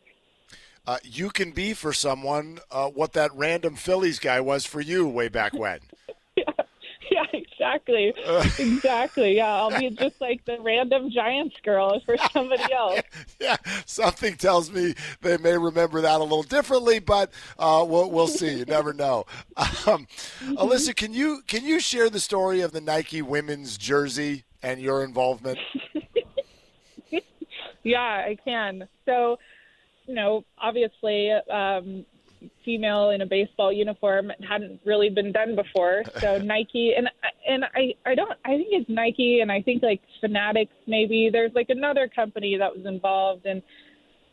uh, 0.88 0.98
you 1.04 1.30
can 1.30 1.52
be 1.52 1.74
for 1.74 1.92
someone 1.92 2.60
uh, 2.72 2.88
what 2.88 3.12
that 3.12 3.30
random 3.36 3.76
Phillies 3.76 4.20
guy 4.20 4.40
was 4.40 4.66
for 4.66 4.80
you 4.80 5.06
way 5.08 5.28
back 5.28 5.54
when. 5.54 5.80
Yeah, 7.18 7.40
exactly, 7.40 8.14
exactly. 8.60 9.36
Yeah, 9.38 9.54
I'll 9.54 9.80
be 9.80 9.90
just 9.90 10.20
like 10.22 10.46
the 10.46 10.60
random 10.60 11.10
Giants 11.10 11.56
girl 11.64 12.00
for 12.06 12.16
somebody 12.32 12.72
else. 12.74 13.02
yeah, 13.40 13.58
something 13.86 14.36
tells 14.36 14.72
me 14.72 14.94
they 15.22 15.38
may 15.38 15.58
remember 15.58 16.02
that 16.02 16.20
a 16.20 16.24
little 16.24 16.44
differently, 16.44 17.00
but 17.00 17.32
uh, 17.58 17.86
we'll 17.88 18.12
we'll 18.12 18.28
see. 18.28 18.60
You 18.60 18.66
never 18.66 18.94
know. 18.94 19.26
Um, 19.88 20.06
mm-hmm. 20.40 20.54
Alyssa, 20.56 20.96
can 20.96 21.14
you 21.14 21.42
can 21.48 21.64
you 21.64 21.80
share 21.80 22.10
the 22.10 22.20
story 22.20 22.62
of 22.62 22.74
the 22.74 22.82
Nike 22.82 23.22
women's 23.22 23.78
jersey 23.78 24.44
and 24.62 24.82
your 24.82 25.04
involvement? 25.04 25.58
yeah, 27.84 28.00
I 28.00 28.38
can. 28.44 28.88
So 29.06 29.40
you 30.08 30.14
know, 30.14 30.46
obviously, 30.58 31.32
um, 31.32 32.06
female 32.64 33.12
in 33.12 33.22
a 33.22 33.26
baseball 33.26 33.72
uniform. 33.72 34.32
Hadn't 34.48 34.80
really 34.86 35.10
been 35.10 35.32
done 35.32 35.56
before. 35.56 36.04
So 36.20 36.38
Nike 36.44 36.94
and 36.96 37.10
and 37.48 37.66
I 37.76 37.94
I 38.06 38.16
don't 38.16 38.32
I 38.46 38.50
think 38.50 38.68
it's 38.72 38.90
Nike 38.90 39.40
and 39.42 39.52
I 39.52 39.62
think 39.62 39.84
like 39.84 40.02
Fanatics 40.22 40.74
maybe. 40.88 41.30
There's 41.32 41.52
like 41.56 41.70
another 41.70 42.10
company 42.14 42.58
that 42.58 42.76
was 42.76 42.86
involved 42.86 43.46
in 43.46 43.62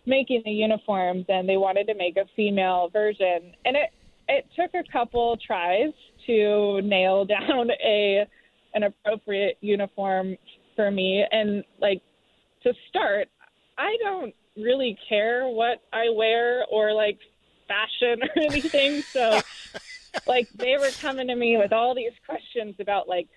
making 0.07 0.43
the 0.45 0.51
uniforms 0.51 1.25
and 1.29 1.49
they 1.49 1.57
wanted 1.57 1.87
to 1.87 1.95
make 1.95 2.17
a 2.17 2.25
female 2.37 2.91
version. 2.93 3.55
And 3.65 3.77
it 3.77 3.91
it 4.29 4.47
took 4.57 4.75
a 4.75 4.91
couple 4.91 5.37
tries 5.47 5.93
to 6.27 6.81
nail 6.83 7.25
down 7.37 7.71
a 7.85 8.27
an 8.75 8.85
appropriate 8.85 9.57
uniform 9.61 10.37
for 10.77 10.91
me. 10.91 11.25
And 11.31 11.65
like 11.81 12.03
to 12.63 12.73
start 12.89 13.29
I 13.79 13.97
don't 14.03 14.35
really 14.57 14.97
care 15.09 15.49
what 15.49 15.83
I 15.93 16.11
wear 16.15 16.65
or 16.71 16.93
like 16.93 17.19
fashion 17.67 18.23
or 18.23 18.43
anything. 18.43 19.03
So, 19.03 19.41
like, 20.27 20.49
they 20.55 20.77
were 20.79 20.91
coming 21.01 21.29
to 21.29 21.35
me 21.37 21.57
with 21.57 21.73
all 21.73 21.95
these 21.95 22.13
questions 22.27 22.77
about 22.81 23.09
like 23.09 23.29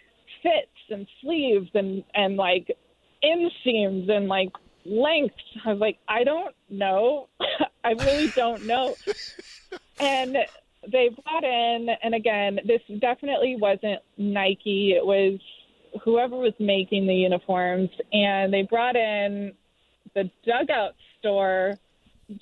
fits 0.44 0.68
and 0.90 1.08
sleeves 1.22 1.70
and 1.74 2.04
and 2.14 2.38
like 2.38 2.76
inseams 3.24 4.10
and 4.10 4.28
like 4.28 4.52
lengths. 4.86 5.36
I 5.66 5.72
was 5.72 5.80
like, 5.80 6.00
I 6.08 6.24
don't 6.24 6.56
know. 6.70 7.28
I 7.84 7.92
really 7.92 8.30
don't 8.30 8.66
know. 8.66 8.96
and 10.00 10.38
they 10.92 11.10
brought 11.10 11.44
in, 11.44 11.90
and 12.04 12.16
again, 12.16 12.60
this 12.66 12.82
definitely 13.00 13.58
wasn't 13.60 14.02
Nike. 14.18 14.94
It 14.94 15.06
was 15.06 15.40
whoever 16.04 16.38
was 16.38 16.54
making 16.60 17.08
the 17.08 17.16
uniforms, 17.16 17.90
and 18.14 18.54
they 18.54 18.64
brought 18.64 18.96
in 18.96 19.54
the 20.14 20.30
dugout 20.46 20.96
store 21.20 21.78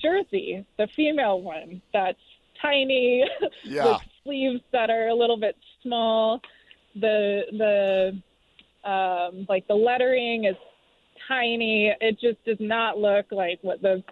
jersey, 0.02 0.66
the 0.78 0.88
female 0.96 1.42
one 1.42 1.82
that's 1.94 2.20
tiny 2.62 3.26
yeah. 3.64 3.86
with 3.86 4.02
sleeves 4.24 4.62
that 4.72 4.90
are 4.90 5.08
a 5.08 5.16
little 5.16 5.38
bit 5.38 5.56
small. 5.82 6.42
The 6.96 7.42
the 7.52 8.90
um, 8.90 9.46
like 9.50 9.68
the 9.68 9.76
lettering 9.76 10.46
is 10.46 10.56
tiny. 11.28 11.94
It 12.02 12.20
just 12.20 12.44
does 12.46 12.58
not 12.60 12.98
look 12.98 13.26
like 13.32 13.60
what 13.62 13.82
the 13.82 14.04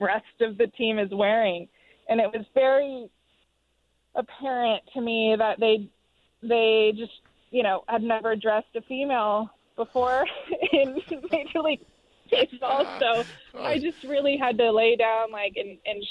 rest 0.00 0.24
of 0.40 0.58
the 0.58 0.66
team 0.68 0.98
is 0.98 1.10
wearing, 1.12 1.68
and 2.08 2.20
it 2.20 2.30
was 2.32 2.44
very 2.54 3.08
apparent 4.14 4.82
to 4.94 5.00
me 5.00 5.34
that 5.38 5.60
they 5.60 5.88
they 6.42 6.92
just 6.96 7.20
you 7.50 7.62
know 7.62 7.84
had 7.88 8.02
never 8.02 8.36
dressed 8.36 8.74
a 8.76 8.82
female 8.82 9.50
before 9.76 10.24
in 10.72 11.00
Major 11.30 11.60
League 11.60 11.84
baseball. 12.30 12.84
Ah. 12.86 12.98
So 12.98 13.24
I 13.58 13.74
ah. 13.74 13.78
just 13.78 14.02
really 14.04 14.36
had 14.36 14.58
to 14.58 14.70
lay 14.70 14.96
down 14.96 15.30
like 15.30 15.54
and 15.56 15.78
and 15.86 16.02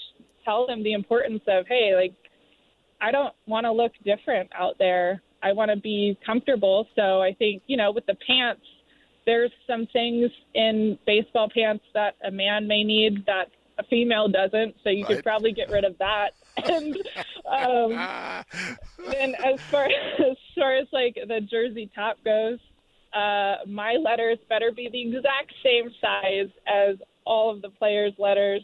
tell 0.44 0.68
them 0.68 0.84
the 0.84 0.94
importance 0.94 1.44
of 1.48 1.66
hey, 1.68 1.96
like 1.96 2.14
I 3.02 3.12
don't 3.12 3.34
want 3.48 3.66
to 3.66 3.72
look 3.72 3.92
different 4.04 4.50
out 4.54 4.76
there. 4.80 5.22
I 5.44 5.54
want 5.54 5.70
to 5.72 5.78
be 5.78 6.18
comfortable. 6.26 6.88
So 6.96 7.22
I 7.22 7.34
think 7.34 7.64
you 7.68 7.78
know 7.78 7.92
with 7.92 8.06
the 8.06 8.16
pants, 8.28 8.66
there's 9.26 9.52
some 9.68 9.88
things 9.88 10.32
in 10.54 10.98
baseball 11.06 11.50
pants 11.54 11.84
that 11.94 12.16
a 12.24 12.32
man 12.32 12.68
may 12.68 12.84
need 12.84 13.26
that 13.26 13.50
a 13.78 13.84
female 13.84 14.28
doesn't. 14.28 14.76
So 14.84 14.90
you 14.90 15.06
right. 15.06 15.16
could 15.16 15.24
probably 15.24 15.52
get 15.52 15.70
rid 15.70 15.84
of 15.84 15.98
that. 15.98 16.32
and 16.64 16.96
um, 17.46 17.92
ah. 17.98 18.44
and 19.18 19.36
as 19.36 19.60
far 19.70 19.86
as 20.20 20.38
far 20.58 20.76
as 20.76 20.88
like 20.92 21.16
the 21.28 21.42
jersey 21.42 21.90
top 21.94 22.18
goes, 22.24 22.60
uh, 23.16 23.56
my 23.66 23.94
letters 23.94 24.38
better 24.50 24.72
be 24.72 24.90
the 24.92 25.02
exact 25.02 25.54
same 25.64 25.90
size 26.02 26.50
as 26.68 26.98
all 27.26 27.50
of 27.54 27.62
the 27.62 27.70
players' 27.70 28.14
letters. 28.18 28.62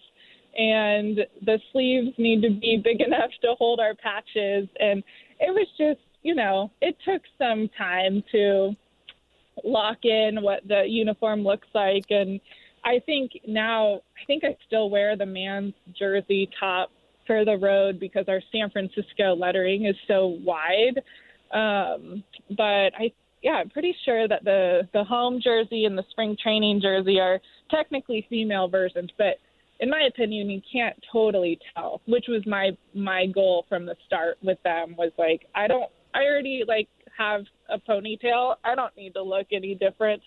And 0.57 1.19
the 1.45 1.59
sleeves 1.71 2.09
need 2.17 2.41
to 2.41 2.49
be 2.49 2.81
big 2.83 2.99
enough 2.99 3.31
to 3.41 3.55
hold 3.57 3.79
our 3.79 3.95
patches. 3.95 4.67
And 4.79 5.01
it 5.39 5.53
was 5.53 5.67
just, 5.77 6.01
you 6.23 6.35
know, 6.35 6.71
it 6.81 6.97
took 7.05 7.21
some 7.37 7.69
time 7.77 8.21
to 8.33 8.75
lock 9.63 10.03
in 10.03 10.41
what 10.41 10.67
the 10.67 10.83
uniform 10.85 11.43
looks 11.43 11.67
like. 11.73 12.05
And 12.09 12.41
I 12.83 12.99
think 13.05 13.31
now, 13.47 14.01
I 14.21 14.25
think 14.27 14.43
I 14.43 14.57
still 14.67 14.89
wear 14.89 15.15
the 15.15 15.25
man's 15.25 15.73
jersey 15.97 16.49
top 16.59 16.91
for 17.25 17.45
the 17.45 17.57
road 17.57 17.99
because 17.99 18.25
our 18.27 18.41
San 18.51 18.69
Francisco 18.71 19.35
lettering 19.35 19.85
is 19.85 19.95
so 20.07 20.37
wide. 20.43 21.01
Um, 21.53 22.23
but 22.57 22.91
I 22.97 23.13
yeah, 23.41 23.53
I'm 23.53 23.69
pretty 23.69 23.95
sure 24.05 24.27
that 24.27 24.43
the 24.43 24.87
the 24.93 25.03
home 25.03 25.41
jersey 25.41 25.85
and 25.85 25.97
the 25.97 26.05
spring 26.11 26.37
training 26.41 26.81
jersey 26.81 27.19
are 27.19 27.39
technically 27.69 28.25
female 28.29 28.67
versions, 28.67 29.09
but 29.17 29.39
in 29.79 29.89
my 29.89 30.03
opinion, 30.03 30.49
you 30.49 30.61
can't 30.71 30.95
totally 31.11 31.59
tell. 31.75 32.01
Which 32.05 32.25
was 32.27 32.45
my 32.45 32.77
my 32.93 33.25
goal 33.25 33.65
from 33.67 33.85
the 33.85 33.95
start 34.05 34.37
with 34.43 34.61
them 34.63 34.95
was 34.97 35.11
like 35.17 35.47
I 35.55 35.67
don't 35.67 35.91
I 36.13 36.23
already 36.23 36.63
like 36.67 36.87
have 37.17 37.45
a 37.69 37.79
ponytail. 37.79 38.55
I 38.63 38.75
don't 38.75 38.95
need 38.95 39.15
to 39.15 39.23
look 39.23 39.47
any 39.51 39.75
different 39.75 40.21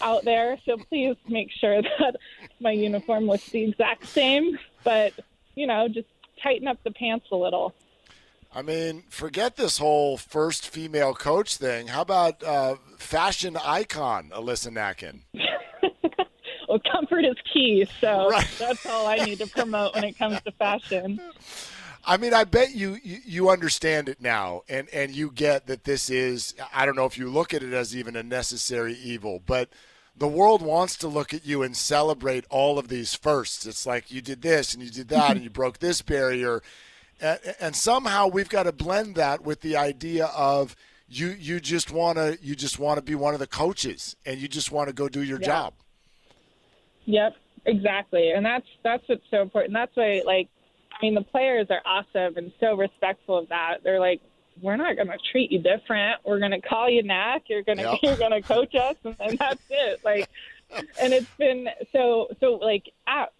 out 0.00 0.24
there. 0.24 0.56
So 0.64 0.76
please 0.76 1.16
make 1.28 1.48
sure 1.60 1.82
that 1.98 2.16
my 2.60 2.70
uniform 2.70 3.26
looks 3.26 3.48
the 3.50 3.64
exact 3.64 4.06
same, 4.06 4.58
but 4.84 5.12
you 5.56 5.66
know, 5.66 5.88
just 5.88 6.08
tighten 6.42 6.68
up 6.68 6.78
the 6.84 6.92
pants 6.92 7.26
a 7.32 7.36
little. 7.36 7.74
I 8.54 8.62
mean, 8.62 9.04
forget 9.08 9.56
this 9.56 9.78
whole 9.78 10.18
first 10.18 10.68
female 10.68 11.14
coach 11.14 11.56
thing. 11.56 11.88
How 11.88 12.02
about 12.02 12.42
uh, 12.42 12.76
fashion 12.98 13.56
icon 13.56 14.30
Alyssa 14.34 14.70
Nakken? 14.70 15.20
well, 16.68 16.80
comfort 16.90 17.24
is 17.24 17.36
key, 17.52 17.86
so 18.00 18.28
right. 18.30 18.46
that's 18.58 18.84
all 18.84 19.06
I 19.06 19.16
need 19.16 19.38
to 19.38 19.46
promote 19.46 19.94
when 19.94 20.04
it 20.04 20.18
comes 20.18 20.40
to 20.42 20.52
fashion. 20.52 21.20
I 22.04 22.16
mean, 22.16 22.34
I 22.34 22.44
bet 22.44 22.74
you, 22.74 22.98
you, 23.02 23.18
you 23.24 23.48
understand 23.48 24.08
it 24.08 24.20
now, 24.20 24.62
and 24.68 24.88
and 24.90 25.12
you 25.12 25.30
get 25.30 25.66
that 25.68 25.84
this 25.84 26.10
is. 26.10 26.54
I 26.74 26.84
don't 26.84 26.96
know 26.96 27.06
if 27.06 27.16
you 27.16 27.30
look 27.30 27.54
at 27.54 27.62
it 27.62 27.72
as 27.72 27.96
even 27.96 28.16
a 28.16 28.22
necessary 28.22 28.94
evil, 28.94 29.40
but 29.46 29.70
the 30.16 30.28
world 30.28 30.60
wants 30.62 30.96
to 30.98 31.08
look 31.08 31.32
at 31.32 31.46
you 31.46 31.62
and 31.62 31.76
celebrate 31.76 32.44
all 32.50 32.78
of 32.78 32.88
these 32.88 33.14
firsts. 33.14 33.64
It's 33.66 33.86
like 33.86 34.10
you 34.10 34.20
did 34.20 34.42
this 34.42 34.74
and 34.74 34.82
you 34.82 34.90
did 34.90 35.08
that 35.08 35.30
and 35.30 35.42
you 35.42 35.50
broke 35.50 35.78
this 35.78 36.02
barrier 36.02 36.62
and 37.22 37.76
somehow 37.76 38.26
we've 38.26 38.48
got 38.48 38.64
to 38.64 38.72
blend 38.72 39.14
that 39.14 39.42
with 39.42 39.60
the 39.60 39.76
idea 39.76 40.26
of 40.26 40.74
you 41.08 41.28
you 41.28 41.60
just 41.60 41.90
want 41.90 42.18
to 42.18 42.38
you 42.42 42.54
just 42.54 42.78
want 42.78 42.98
to 42.98 43.02
be 43.02 43.14
one 43.14 43.34
of 43.34 43.40
the 43.40 43.46
coaches 43.46 44.16
and 44.26 44.40
you 44.40 44.48
just 44.48 44.72
want 44.72 44.88
to 44.88 44.92
go 44.92 45.08
do 45.08 45.22
your 45.22 45.40
yeah. 45.40 45.46
job 45.46 45.74
yep 47.04 47.34
exactly 47.66 48.30
and 48.30 48.44
that's 48.44 48.66
that's 48.82 49.02
what's 49.08 49.24
so 49.30 49.42
important 49.42 49.72
that's 49.72 49.94
why 49.94 50.22
like 50.24 50.48
i 50.92 50.96
mean 51.04 51.14
the 51.14 51.22
players 51.22 51.66
are 51.70 51.82
awesome 51.84 52.36
and 52.36 52.52
so 52.58 52.74
respectful 52.76 53.38
of 53.38 53.48
that 53.48 53.78
they're 53.84 54.00
like 54.00 54.20
we're 54.60 54.76
not 54.76 54.96
going 54.96 55.08
to 55.08 55.18
treat 55.30 55.50
you 55.52 55.58
different 55.58 56.20
we're 56.24 56.38
going 56.38 56.50
to 56.50 56.60
call 56.60 56.88
you 56.88 57.02
Knack. 57.02 57.44
you're 57.46 57.62
going 57.62 57.78
to 57.78 57.84
yep. 57.84 57.98
you're 58.02 58.16
going 58.16 58.32
to 58.32 58.42
coach 58.42 58.74
us 58.74 58.96
and, 59.04 59.16
and 59.20 59.38
that's 59.38 59.62
it 59.70 60.00
like 60.04 60.28
and 61.00 61.12
it's 61.12 61.30
been 61.38 61.68
so 61.92 62.28
so 62.40 62.54
like 62.54 62.90
at 63.06 63.32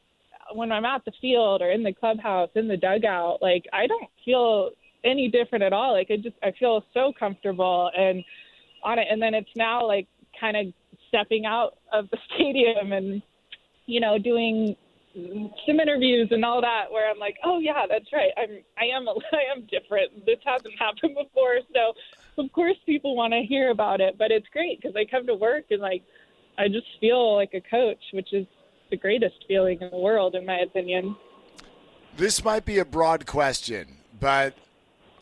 when 0.54 0.72
I'm 0.72 0.84
at 0.84 1.04
the 1.04 1.12
field 1.20 1.62
or 1.62 1.70
in 1.70 1.82
the 1.82 1.92
clubhouse, 1.92 2.50
in 2.54 2.68
the 2.68 2.76
dugout, 2.76 3.40
like 3.42 3.64
I 3.72 3.86
don't 3.86 4.10
feel 4.24 4.70
any 5.04 5.28
different 5.28 5.64
at 5.64 5.72
all. 5.72 5.92
Like 5.92 6.10
I 6.10 6.16
just 6.16 6.36
I 6.42 6.52
feel 6.58 6.84
so 6.94 7.12
comfortable 7.18 7.90
and 7.96 8.24
on 8.82 8.98
it. 8.98 9.06
And 9.10 9.20
then 9.20 9.34
it's 9.34 9.54
now 9.56 9.86
like 9.86 10.06
kind 10.38 10.56
of 10.56 10.66
stepping 11.08 11.46
out 11.46 11.78
of 11.92 12.08
the 12.10 12.18
stadium 12.34 12.92
and 12.92 13.22
you 13.86 14.00
know 14.00 14.18
doing 14.18 14.76
some 15.14 15.78
interviews 15.78 16.28
and 16.30 16.42
all 16.44 16.62
that 16.62 16.84
where 16.90 17.10
I'm 17.10 17.18
like, 17.18 17.36
oh 17.44 17.58
yeah, 17.58 17.84
that's 17.88 18.12
right. 18.12 18.32
I'm 18.36 18.62
I 18.78 18.96
am 18.96 19.08
I 19.32 19.54
am 19.54 19.66
different. 19.70 20.26
This 20.26 20.38
hasn't 20.44 20.74
happened 20.78 21.16
before, 21.16 21.58
so 21.72 21.92
of 22.42 22.50
course 22.52 22.76
people 22.86 23.16
want 23.16 23.32
to 23.32 23.42
hear 23.42 23.70
about 23.70 24.00
it. 24.00 24.16
But 24.18 24.30
it's 24.30 24.46
great 24.52 24.80
because 24.80 24.96
I 24.96 25.04
come 25.04 25.26
to 25.26 25.34
work 25.34 25.64
and 25.70 25.80
like 25.80 26.02
I 26.58 26.68
just 26.68 26.86
feel 27.00 27.36
like 27.36 27.54
a 27.54 27.60
coach, 27.60 28.02
which 28.12 28.32
is 28.32 28.46
the 28.92 28.96
greatest 28.98 29.44
feeling 29.48 29.80
in 29.80 29.90
the 29.90 29.96
world, 29.96 30.36
in 30.36 30.44
my 30.46 30.58
opinion. 30.58 31.16
This 32.16 32.44
might 32.44 32.66
be 32.66 32.78
a 32.78 32.84
broad 32.84 33.26
question, 33.26 33.96
but 34.20 34.54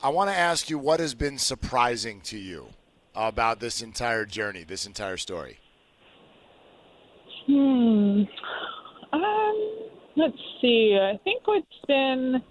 I 0.03 0.09
want 0.09 0.29
to 0.29 0.37
ask 0.37 0.69
you 0.69 0.77
what 0.77 0.99
has 0.99 1.15
been 1.15 1.39
surprising 1.39 2.21
to 2.23 2.37
you 2.37 2.67
about 3.15 3.61
this 3.61 3.81
entire 3.81 4.27
journey, 4.27 4.65
this 4.65 4.87
entire 4.87 5.17
story. 5.17 5.59
Hmm. 7.47 8.23
Um, 9.13 9.89
let's 10.17 10.37
see. 10.61 10.99
I 11.01 11.17
think 11.23 11.47
what's 11.47 11.67
been 11.87 12.43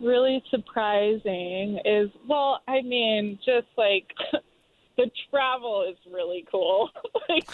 really 0.00 0.40
surprising 0.50 1.80
is, 1.84 2.10
well, 2.28 2.60
I 2.68 2.80
mean, 2.82 3.40
just 3.44 3.66
like 3.76 4.06
the 4.96 5.10
travel 5.30 5.86
is 5.88 5.96
really 6.12 6.46
cool. 6.50 6.90
like, 7.28 7.48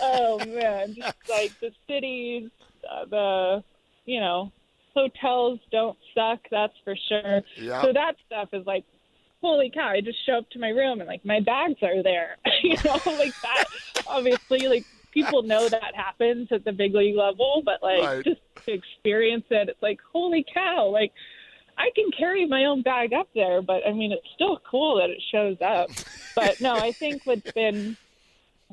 oh 0.00 0.38
man, 0.46 0.94
just 0.94 1.16
like 1.28 1.52
the 1.60 1.70
cities, 1.88 2.50
uh, 2.90 3.04
the, 3.06 3.64
you 4.04 4.20
know, 4.20 4.52
hotels 4.94 5.58
don't 5.70 5.98
suck, 6.14 6.40
that's 6.50 6.74
for 6.84 6.94
sure. 7.08 7.42
Yeah. 7.56 7.82
So 7.82 7.92
that 7.92 8.16
stuff 8.26 8.50
is 8.52 8.66
like, 8.66 8.84
holy 9.40 9.70
cow! 9.70 9.88
I 9.88 10.00
just 10.00 10.24
show 10.24 10.38
up 10.38 10.50
to 10.50 10.58
my 10.58 10.68
room 10.68 11.00
and 11.00 11.08
like 11.08 11.24
my 11.24 11.40
bags 11.40 11.82
are 11.82 12.02
there. 12.02 12.36
you 12.62 12.76
know, 12.84 13.00
like 13.06 13.34
that. 13.42 13.64
Obviously, 14.06 14.68
like 14.68 14.84
people 15.12 15.42
know 15.42 15.68
that 15.68 15.94
happens 15.94 16.48
at 16.52 16.64
the 16.64 16.72
big 16.72 16.94
league 16.94 17.16
level, 17.16 17.62
but 17.64 17.82
like 17.82 18.02
Right. 18.02 18.24
just 18.24 18.40
to 18.66 18.72
experience 18.72 19.44
it, 19.50 19.68
it's 19.68 19.82
like 19.82 20.00
holy 20.12 20.44
cow! 20.54 20.86
Like 20.86 21.12
I 21.78 21.90
can 21.94 22.10
carry 22.16 22.46
my 22.46 22.64
own 22.64 22.82
bag 22.82 23.12
up 23.12 23.28
there, 23.34 23.62
but 23.62 23.86
I 23.86 23.92
mean 23.92 24.12
it's 24.12 24.26
still 24.34 24.60
cool 24.70 24.98
that 24.98 25.10
it 25.10 25.22
shows 25.30 25.56
up. 25.64 25.90
But 26.34 26.62
no, 26.62 26.72
I 26.72 26.92
think 26.92 27.26
what's 27.26 27.52
been 27.52 27.94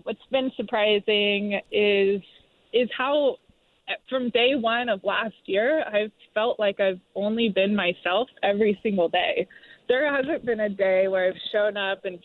what's 0.04 0.26
been 0.32 0.50
surprising 0.56 1.60
is 1.74 2.22
is 2.72 2.90
how 2.98 3.36
from 4.10 4.30
day 4.30 4.56
one 4.56 4.88
of 4.88 5.04
last 5.04 5.36
year 5.46 5.84
I've 5.84 6.14
felt 6.34 6.58
like 6.58 6.80
I've 6.80 7.02
only 7.16 7.50
been 7.50 7.76
myself 7.76 8.30
every 8.44 8.80
single 8.82 9.10
day. 9.10 9.46
There 9.90 10.10
hasn't 10.16 10.46
been 10.46 10.62
a 10.62 10.70
day 10.70 11.10
where 11.10 11.28
I've 11.28 11.42
shown 11.52 11.76
up 11.76 12.06
and 12.06 12.20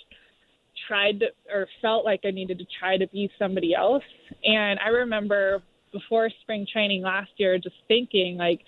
tried 0.86 1.20
to, 1.20 1.26
or 1.52 1.66
felt 1.80 2.04
like 2.04 2.20
I 2.24 2.30
needed 2.30 2.58
to 2.58 2.66
try 2.78 2.96
to 2.96 3.06
be 3.08 3.30
somebody 3.38 3.74
else. 3.74 4.04
And 4.44 4.78
I 4.80 4.88
remember 4.88 5.62
before 5.92 6.28
spring 6.42 6.66
training 6.70 7.02
last 7.02 7.30
year 7.36 7.58
just 7.58 7.76
thinking 7.88 8.36
like, 8.36 8.60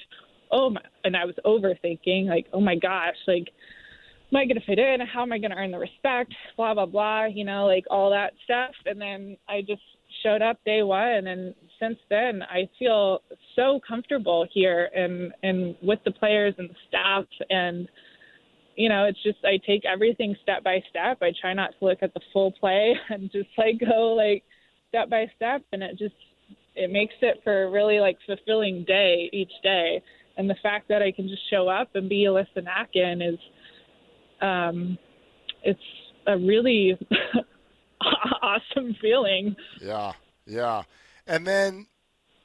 oh 0.50 0.70
my, 0.70 0.80
and 1.04 1.16
I 1.16 1.24
was 1.24 1.34
overthinking 1.44 2.26
like, 2.26 2.46
oh 2.52 2.60
my 2.60 2.76
gosh, 2.76 3.16
like, 3.26 3.48
am 4.32 4.36
I 4.36 4.44
going 4.44 4.60
to 4.60 4.66
fit 4.66 4.78
in? 4.78 4.98
How 5.00 5.22
am 5.22 5.32
I 5.32 5.38
going 5.38 5.50
to 5.50 5.56
earn 5.56 5.70
the 5.70 5.78
respect? 5.78 6.34
Blah, 6.56 6.74
blah, 6.74 6.86
blah, 6.86 7.26
you 7.26 7.44
know, 7.44 7.66
like 7.66 7.84
all 7.90 8.10
that 8.10 8.32
stuff. 8.44 8.74
And 8.84 9.00
then 9.00 9.36
I 9.48 9.60
just 9.60 9.82
showed 10.22 10.42
up 10.42 10.58
day 10.64 10.82
one. 10.82 11.26
And 11.26 11.54
since 11.80 11.98
then, 12.10 12.42
I 12.42 12.68
feel 12.78 13.22
so 13.54 13.80
comfortable 13.86 14.46
here 14.52 14.90
and, 14.94 15.32
and 15.42 15.76
with 15.82 16.00
the 16.04 16.10
players 16.10 16.54
and 16.58 16.70
the 16.70 16.74
staff. 16.88 17.24
And, 17.50 17.88
you 18.76 18.88
know, 18.88 19.04
it's 19.04 19.22
just 19.22 19.38
I 19.44 19.58
take 19.66 19.84
everything 19.84 20.36
step 20.42 20.62
by 20.64 20.82
step. 20.90 21.18
I 21.22 21.32
try 21.40 21.54
not 21.54 21.70
to 21.78 21.84
look 21.84 21.98
at 22.02 22.14
the 22.14 22.20
full 22.32 22.52
play 22.52 22.94
and 23.08 23.30
just 23.30 23.48
like 23.56 23.80
go 23.80 24.14
like 24.14 24.42
step 24.88 25.10
by 25.10 25.26
step, 25.36 25.62
and 25.72 25.82
it 25.82 25.98
just 25.98 26.14
it 26.74 26.90
makes 26.90 27.14
it 27.22 27.40
for 27.42 27.64
a 27.64 27.70
really 27.70 28.00
like 28.00 28.18
fulfilling 28.26 28.84
day 28.86 29.30
each 29.32 29.52
day. 29.62 30.02
And 30.36 30.48
the 30.50 30.56
fact 30.62 30.88
that 30.88 31.02
I 31.02 31.12
can 31.12 31.28
just 31.28 31.48
show 31.50 31.68
up 31.68 31.94
and 31.94 32.08
be 32.08 32.24
Alyssa 32.24 32.58
Nakken 32.58 33.26
is, 33.26 33.38
um, 34.40 34.98
it's 35.62 35.80
a 36.26 36.36
really 36.36 36.98
awesome 38.42 38.94
feeling. 39.00 39.56
Yeah, 39.80 40.12
yeah. 40.46 40.82
And 41.26 41.46
then 41.46 41.86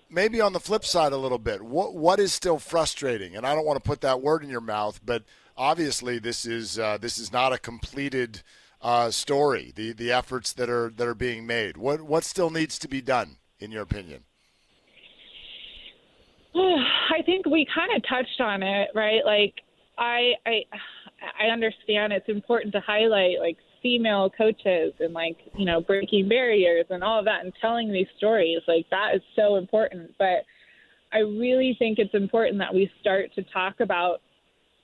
maybe 0.09 0.41
on 0.41 0.53
the 0.53 0.59
flip 0.59 0.85
side 0.85 1.13
a 1.13 1.17
little 1.17 1.37
bit, 1.37 1.61
what 1.61 1.95
what 1.95 2.19
is 2.19 2.33
still 2.33 2.59
frustrating? 2.59 3.35
And 3.35 3.45
I 3.45 3.55
don't 3.55 3.65
want 3.65 3.81
to 3.81 3.87
put 3.87 4.01
that 4.01 4.21
word 4.21 4.43
in 4.43 4.49
your 4.49 4.61
mouth, 4.61 4.99
but 5.05 5.23
obviously 5.57 6.19
this 6.19 6.45
is 6.45 6.79
uh, 6.79 6.97
this 6.97 7.17
is 7.17 7.31
not 7.31 7.53
a 7.53 7.57
completed 7.57 8.41
uh, 8.81 9.11
story. 9.11 9.71
The 9.75 9.93
the 9.93 10.11
efforts 10.11 10.53
that 10.53 10.69
are 10.69 10.91
that 10.95 11.07
are 11.07 11.15
being 11.15 11.45
made. 11.45 11.77
What 11.77 12.01
what 12.01 12.23
still 12.23 12.49
needs 12.49 12.77
to 12.79 12.87
be 12.87 13.01
done 13.01 13.37
in 13.59 13.71
your 13.71 13.83
opinion? 13.83 14.23
I 16.55 17.21
think 17.25 17.45
we 17.45 17.67
kind 17.73 17.91
of 17.95 18.03
touched 18.07 18.41
on 18.41 18.63
it, 18.63 18.89
right? 18.95 19.21
Like 19.25 19.55
I 19.97 20.33
I 20.45 20.63
I 21.39 21.51
understand 21.51 22.13
it's 22.13 22.29
important 22.29 22.73
to 22.73 22.81
highlight 22.81 23.39
like 23.39 23.57
female 23.81 24.29
coaches 24.29 24.93
and 24.99 25.13
like, 25.13 25.37
you 25.57 25.65
know, 25.65 25.81
breaking 25.81 26.29
barriers 26.29 26.85
and 26.89 27.03
all 27.03 27.19
of 27.19 27.25
that 27.25 27.43
and 27.43 27.53
telling 27.61 27.91
these 27.91 28.07
stories. 28.17 28.59
Like 28.67 28.85
that 28.91 29.15
is 29.15 29.21
so 29.35 29.55
important, 29.55 30.11
but 30.17 30.45
I 31.13 31.19
really 31.19 31.75
think 31.77 31.99
it's 31.99 32.13
important 32.13 32.57
that 32.59 32.73
we 32.73 32.89
start 33.01 33.33
to 33.35 33.43
talk 33.43 33.79
about 33.79 34.21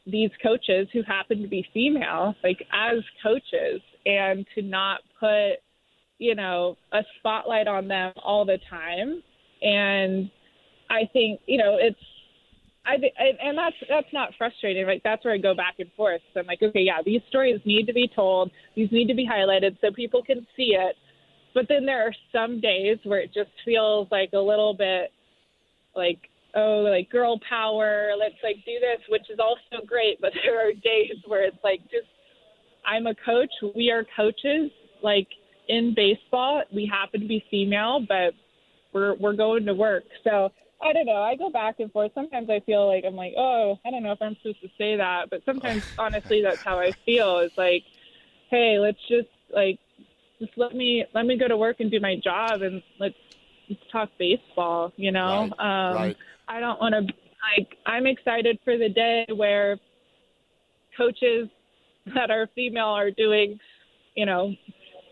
these 0.05 0.31
coaches 0.41 0.87
who 0.93 1.01
happen 1.03 1.41
to 1.41 1.47
be 1.47 1.65
female, 1.73 2.33
like 2.43 2.65
as 2.73 3.03
coaches, 3.21 3.81
and 4.05 4.45
to 4.55 4.61
not 4.61 5.01
put, 5.19 5.57
you 6.17 6.33
know, 6.33 6.77
a 6.93 7.01
spotlight 7.19 7.67
on 7.67 7.87
them 7.87 8.13
all 8.23 8.45
the 8.45 8.57
time. 8.69 9.21
And 9.61 10.29
I 10.89 11.09
think, 11.11 11.41
you 11.45 11.57
know, 11.57 11.77
it's, 11.79 11.99
I 12.85 12.95
and 13.43 13.57
that's 13.57 13.75
that's 13.89 14.07
not 14.13 14.29
frustrating. 14.37 14.87
Like 14.87 15.01
that's 15.03 15.25
where 15.25 15.33
I 15.33 15.37
go 15.37 15.53
back 15.53 15.75
and 15.79 15.91
forth. 15.97 16.21
So 16.33 16.39
I'm 16.39 16.45
like, 16.45 16.63
okay, 16.63 16.79
yeah, 16.79 16.99
these 17.05 17.19
stories 17.27 17.59
need 17.65 17.85
to 17.87 17.93
be 17.93 18.09
told. 18.15 18.49
These 18.77 18.89
need 18.93 19.09
to 19.09 19.13
be 19.13 19.27
highlighted 19.27 19.77
so 19.81 19.91
people 19.91 20.23
can 20.23 20.47
see 20.55 20.73
it. 20.79 20.95
But 21.53 21.65
then 21.67 21.85
there 21.85 22.07
are 22.07 22.13
some 22.31 22.61
days 22.61 22.97
where 23.03 23.19
it 23.19 23.33
just 23.33 23.49
feels 23.65 24.07
like 24.09 24.29
a 24.33 24.39
little 24.39 24.73
bit 24.73 25.11
like 25.97 26.29
oh 26.55 26.87
like 26.89 27.09
girl 27.09 27.39
power 27.49 28.11
let's 28.17 28.35
like 28.43 28.57
do 28.65 28.73
this 28.79 29.01
which 29.09 29.29
is 29.29 29.39
also 29.39 29.85
great 29.85 30.21
but 30.21 30.31
there 30.45 30.65
are 30.65 30.71
days 30.71 31.15
where 31.25 31.45
it's 31.45 31.57
like 31.63 31.81
just 31.83 32.07
i'm 32.85 33.07
a 33.07 33.15
coach 33.25 33.49
we 33.75 33.91
are 33.91 34.05
coaches 34.15 34.71
like 35.03 35.27
in 35.67 35.93
baseball 35.95 36.61
we 36.73 36.89
happen 36.89 37.19
to 37.19 37.27
be 37.27 37.43
female 37.51 38.05
but 38.07 38.33
we're 38.93 39.15
we're 39.15 39.35
going 39.35 39.65
to 39.65 39.73
work 39.73 40.03
so 40.23 40.49
i 40.81 40.93
don't 40.93 41.05
know. 41.05 41.21
I 41.21 41.35
go 41.35 41.49
back 41.49 41.79
and 41.79 41.91
forth. 41.91 42.11
Sometimes 42.13 42.49
i 42.49 42.59
feel 42.65 42.87
like 42.87 43.03
i'm 43.05 43.15
like 43.15 43.33
oh 43.37 43.77
i 43.85 43.91
don't 43.91 44.03
know 44.03 44.11
if 44.11 44.21
i'm 44.21 44.35
supposed 44.41 44.61
to 44.61 44.69
say 44.77 44.95
that. 44.95 45.29
But 45.29 45.41
sometimes 45.45 45.83
honestly 45.97 46.41
that's 46.43 46.61
how 46.63 46.79
i 46.79 46.91
feel. 47.05 47.39
It's 47.39 47.57
like 47.57 47.83
hey 48.49 48.77
let's 48.79 48.99
just 49.09 49.29
like 49.53 49.79
just 50.39 50.51
let 50.57 50.75
me 50.75 51.05
let 51.13 51.25
me 51.25 51.37
go 51.37 51.47
to 51.47 51.57
work 51.57 51.77
and 51.79 51.91
do 51.91 51.99
my 51.99 52.15
job 52.23 52.61
and 52.61 52.81
let's 52.99 53.15
let's 53.69 53.81
talk 53.91 54.09
baseball 54.19 54.93
you 54.97 55.11
know? 55.11 55.49
Right, 55.59 55.89
um 55.89 55.95
right. 55.95 56.17
I 56.47 56.59
don't 56.59 56.79
want 56.79 56.93
to 56.93 57.13
like 57.57 57.77
I'm 57.85 58.07
excited 58.07 58.59
for 58.63 58.77
the 58.77 58.89
day 58.89 59.25
where 59.35 59.77
coaches 60.97 61.49
that 62.15 62.31
are 62.31 62.47
female 62.55 62.85
are 62.85 63.11
doing, 63.11 63.59
you 64.15 64.25
know, 64.25 64.53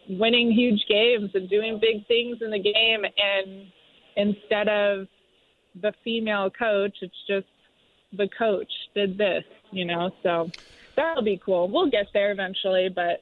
winning 0.10 0.52
huge 0.52 0.84
games 0.88 1.30
and 1.34 1.50
doing 1.50 1.80
big 1.82 2.06
things 2.08 2.38
in 2.42 2.52
the 2.52 2.60
game 2.60 3.04
and 3.04 3.68
instead 4.18 4.68
of 4.68 5.08
the 5.82 5.94
female 6.04 6.50
coach, 6.50 6.98
it's 7.02 7.16
just 7.28 7.48
the 8.14 8.30
coach 8.38 8.72
did 8.94 9.18
this, 9.18 9.44
you 9.72 9.86
know. 9.86 10.12
So 10.24 10.50
that'll 10.96 11.24
be 11.24 11.40
cool. 11.44 11.70
We'll 11.70 11.90
get 11.90 12.08
there 12.14 12.32
eventually, 12.32 12.90
but 12.90 13.22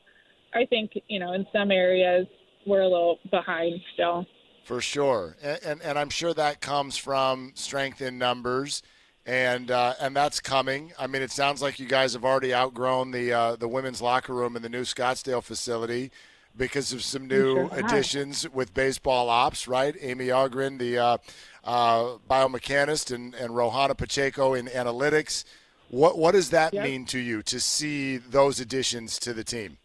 I 0.54 0.66
think, 0.66 0.92
you 1.08 1.20
know, 1.20 1.34
in 1.34 1.46
some 1.52 1.72
areas 1.72 2.28
we're 2.66 2.82
a 2.82 2.88
little 2.88 3.20
behind 3.30 3.80
still. 3.94 4.26
For 4.64 4.80
sure, 4.80 5.36
and, 5.44 5.60
and 5.66 5.82
and 5.82 6.00
I'm 6.00 6.10
sure 6.10 6.34
that 6.34 6.62
comes 6.62 6.96
from 6.96 7.52
strength 7.56 8.02
in 8.02 8.18
numbers, 8.18 8.82
and 9.26 9.70
uh, 9.70 9.96
and 10.00 10.16
that's 10.16 10.40
coming. 10.40 10.94
I 10.98 11.08
mean, 11.08 11.22
it 11.22 11.32
sounds 11.32 11.62
like 11.62 11.80
you 11.80 11.86
guys 11.86 12.14
have 12.14 12.24
already 12.24 12.54
outgrown 12.54 13.12
the 13.12 13.34
uh, 13.34 13.56
the 13.58 13.68
women's 13.68 14.02
locker 14.02 14.34
room 14.34 14.56
in 14.56 14.62
the 14.62 14.70
new 14.70 14.84
Scottsdale 14.84 15.44
facility 15.44 16.12
because 16.56 16.94
of 16.94 17.04
some 17.04 17.28
new 17.28 17.68
sure 17.68 17.70
additions 17.80 18.48
with 18.50 18.74
baseball 18.74 19.30
ops, 19.30 19.68
right? 19.68 19.96
Amy 20.00 20.32
Ogren, 20.32 20.78
the 20.78 20.98
uh, 20.98 21.18
uh, 21.64 22.18
biomechanist, 22.30 23.14
and 23.14 23.34
and 23.36 23.52
Rohana 23.52 23.98
Pacheco 23.98 24.54
in 24.54 24.68
analytics. 24.68 25.44
What 25.90 26.18
what 26.18 26.32
does 26.32 26.50
that 26.52 26.74
Yep. 26.74 26.84
mean 26.84 27.06
to 27.06 27.20
you 27.20 27.42
to 27.44 27.60
see 27.60 28.18
those 28.18 28.60
additions 28.60 29.20
to 29.20 29.34
the 29.34 29.44
team? 29.44 29.78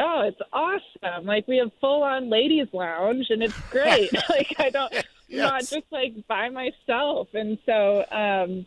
Oh, 0.00 0.22
it's 0.22 0.40
awesome. 0.52 1.26
Like 1.26 1.48
we 1.48 1.56
have 1.58 1.70
full 1.80 2.02
on 2.02 2.30
ladies 2.30 2.68
lounge 2.72 3.26
and 3.30 3.42
it's 3.42 3.58
great. 3.70 4.12
like 4.30 4.54
I 4.58 4.70
don't 4.70 4.92
I'm 5.32 5.38
not 5.38 5.60
just 5.60 5.86
like 5.90 6.14
by 6.28 6.48
myself. 6.50 7.28
And 7.34 7.58
so 7.66 8.04
um 8.10 8.66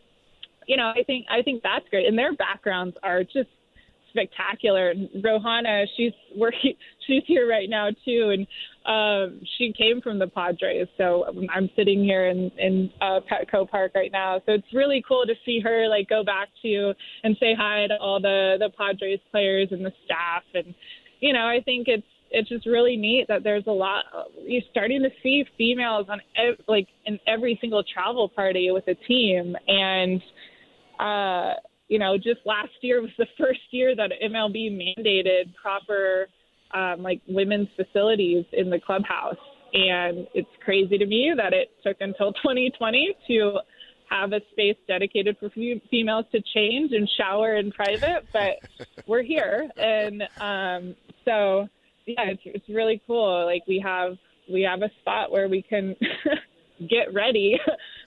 you 0.66 0.76
know, 0.76 0.92
I 0.94 1.02
think 1.04 1.26
I 1.30 1.42
think 1.42 1.62
that's 1.62 1.88
great. 1.88 2.06
And 2.06 2.18
their 2.18 2.34
backgrounds 2.34 2.96
are 3.02 3.24
just 3.24 3.48
spectacular. 4.12 4.94
Rohana, 5.16 5.84
she's 5.96 6.12
working 6.36 6.74
she's 7.06 7.22
here 7.26 7.48
right 7.48 7.68
now 7.68 7.88
too 8.04 8.34
and 8.34 8.46
um 8.86 9.40
she 9.58 9.72
came 9.76 10.00
from 10.00 10.18
the 10.18 10.26
Padres. 10.26 10.88
So 10.96 11.24
I'm 11.52 11.68
sitting 11.76 12.02
here 12.04 12.28
in 12.28 12.50
in 12.58 12.90
uh 13.00 13.20
Petco 13.30 13.68
Park 13.68 13.92
right 13.94 14.12
now. 14.12 14.40
So 14.46 14.52
it's 14.52 14.72
really 14.72 15.02
cool 15.06 15.24
to 15.26 15.34
see 15.44 15.60
her 15.60 15.88
like 15.88 16.08
go 16.08 16.22
back 16.24 16.48
to 16.62 16.92
and 17.24 17.36
say 17.40 17.54
hi 17.58 17.86
to 17.88 17.96
all 17.98 18.20
the 18.20 18.56
the 18.58 18.70
Padres 18.76 19.20
players 19.30 19.68
and 19.70 19.84
the 19.84 19.92
staff 20.04 20.44
and 20.54 20.74
you 21.22 21.32
know, 21.32 21.46
I 21.46 21.60
think 21.64 21.86
it's 21.88 22.06
it's 22.32 22.48
just 22.48 22.66
really 22.66 22.96
neat 22.96 23.26
that 23.28 23.44
there's 23.44 23.66
a 23.66 23.72
lot. 23.72 24.04
You're 24.44 24.62
starting 24.70 25.02
to 25.02 25.10
see 25.22 25.44
females 25.56 26.06
on 26.08 26.20
ev- 26.36 26.64
like 26.66 26.88
in 27.06 27.18
every 27.26 27.56
single 27.60 27.84
travel 27.84 28.28
party 28.28 28.70
with 28.70 28.88
a 28.88 28.94
team, 28.94 29.54
and 29.68 30.20
uh, 30.98 31.54
you 31.92 31.98
know, 31.98 32.16
just 32.16 32.40
last 32.46 32.72
year 32.80 33.02
was 33.02 33.10
the 33.18 33.26
first 33.38 33.60
year 33.70 33.94
that 33.94 34.10
MLB 34.24 34.72
mandated 34.72 35.54
proper 35.60 36.26
um, 36.72 37.02
like 37.02 37.20
women's 37.28 37.68
facilities 37.76 38.46
in 38.54 38.70
the 38.70 38.80
clubhouse, 38.80 39.36
and 39.74 40.26
it's 40.32 40.48
crazy 40.64 40.96
to 40.96 41.04
me 41.04 41.34
that 41.36 41.52
it 41.52 41.68
took 41.84 41.98
until 42.00 42.32
2020 42.42 43.14
to 43.28 43.58
have 44.08 44.32
a 44.32 44.40
space 44.52 44.76
dedicated 44.88 45.36
for 45.38 45.50
females 45.50 46.24
to 46.32 46.40
change 46.54 46.92
and 46.92 47.08
shower 47.18 47.56
in 47.56 47.70
private, 47.70 48.26
but 48.32 48.56
we're 49.06 49.22
here, 49.22 49.68
and 49.76 50.22
um, 50.40 50.96
so 51.26 51.68
yeah, 52.06 52.30
it's 52.30 52.42
it's 52.46 52.68
really 52.70 53.02
cool. 53.06 53.44
Like 53.44 53.64
we 53.68 53.82
have 53.84 54.16
we 54.50 54.62
have 54.62 54.80
a 54.80 54.90
spot 55.02 55.30
where 55.30 55.48
we 55.48 55.60
can 55.60 55.94
get 56.88 57.12
ready, 57.12 57.58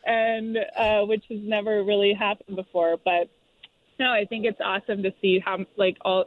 and 0.06 0.58
uh, 0.76 1.02
which 1.02 1.24
has 1.30 1.40
never 1.44 1.84
really 1.84 2.14
happened 2.14 2.56
before. 2.56 2.98
But 3.06 3.30
no, 4.00 4.12
I 4.12 4.26
think 4.26 4.46
it's 4.46 4.60
awesome 4.64 5.04
to 5.04 5.12
see 5.22 5.40
how 5.44 5.60
like 5.78 5.98
all 6.02 6.26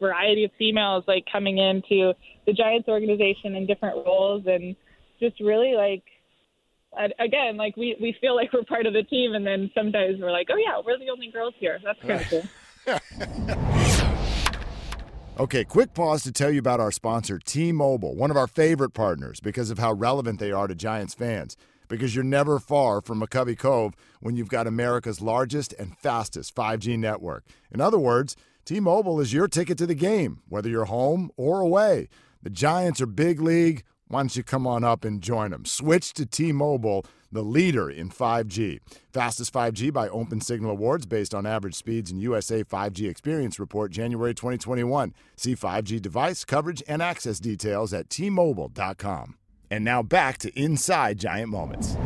variety 0.00 0.44
of 0.44 0.50
females 0.58 1.04
like 1.06 1.24
coming 1.30 1.58
into 1.58 2.12
the 2.46 2.52
Giants 2.52 2.88
organization 2.88 3.54
in 3.54 3.66
different 3.66 3.96
roles 4.06 4.44
and 4.46 4.76
just 5.20 5.40
really 5.40 5.74
like 5.74 6.02
again 7.18 7.56
like 7.56 7.76
we 7.76 7.96
we 8.00 8.16
feel 8.20 8.36
like 8.36 8.52
we're 8.52 8.64
part 8.64 8.86
of 8.86 8.92
the 8.92 9.02
team 9.04 9.34
and 9.34 9.46
then 9.46 9.70
sometimes 9.74 10.20
we're 10.20 10.30
like 10.30 10.48
oh 10.50 10.56
yeah 10.56 10.80
we're 10.84 10.98
the 10.98 11.10
only 11.10 11.30
girls 11.30 11.54
here 11.58 11.78
that's 11.82 12.00
kind 12.02 12.20
of 12.20 12.28
cool 12.30 14.04
Okay, 15.36 15.64
quick 15.64 15.94
pause 15.94 16.22
to 16.22 16.30
tell 16.30 16.52
you 16.52 16.60
about 16.60 16.78
our 16.78 16.92
sponsor, 16.92 17.40
T 17.40 17.72
Mobile, 17.72 18.14
one 18.14 18.30
of 18.30 18.36
our 18.36 18.46
favorite 18.46 18.90
partners 18.90 19.40
because 19.40 19.68
of 19.68 19.80
how 19.80 19.92
relevant 19.92 20.38
they 20.38 20.52
are 20.52 20.68
to 20.68 20.76
Giants 20.76 21.12
fans. 21.12 21.56
Because 21.94 22.14
you're 22.14 22.24
never 22.24 22.58
far 22.58 23.00
from 23.00 23.20
McCovey 23.20 23.58
Cove 23.58 23.94
when 24.20 24.36
you've 24.36 24.48
got 24.48 24.66
America's 24.66 25.20
largest 25.20 25.72
and 25.74 25.96
fastest 25.98 26.54
5G 26.54 26.98
network. 26.98 27.44
In 27.70 27.80
other 27.80 27.98
words, 27.98 28.36
T 28.64 28.80
Mobile 28.80 29.20
is 29.20 29.32
your 29.32 29.48
ticket 29.48 29.78
to 29.78 29.86
the 29.86 29.94
game, 29.94 30.40
whether 30.48 30.68
you're 30.68 30.86
home 30.86 31.30
or 31.36 31.60
away. 31.60 32.08
The 32.42 32.50
Giants 32.50 33.00
are 33.00 33.06
big 33.06 33.40
league. 33.40 33.84
Why 34.08 34.20
don't 34.20 34.36
you 34.36 34.42
come 34.42 34.66
on 34.66 34.84
up 34.84 35.04
and 35.04 35.22
join 35.22 35.50
them? 35.50 35.64
Switch 35.64 36.12
to 36.14 36.26
T 36.26 36.52
Mobile 36.52 37.04
the 37.34 37.42
leader 37.42 37.90
in 37.90 38.08
5G. 38.08 38.78
Fastest 39.12 39.52
5G 39.52 39.92
by 39.92 40.08
Open 40.08 40.40
Signal 40.40 40.70
Awards 40.70 41.04
based 41.04 41.34
on 41.34 41.44
average 41.44 41.74
speeds 41.74 42.10
in 42.10 42.20
USA 42.20 42.62
5G 42.64 43.10
Experience 43.10 43.58
Report 43.58 43.90
January 43.90 44.34
2021. 44.34 45.12
See 45.36 45.54
5G 45.54 46.00
device 46.00 46.44
coverage 46.44 46.82
and 46.88 47.02
access 47.02 47.40
details 47.40 47.92
at 47.92 48.08
tmobile.com. 48.08 49.34
And 49.74 49.84
now 49.84 50.04
back 50.04 50.38
to 50.38 50.56
Inside 50.56 51.18
Giant 51.18 51.50
Moments. 51.50 51.96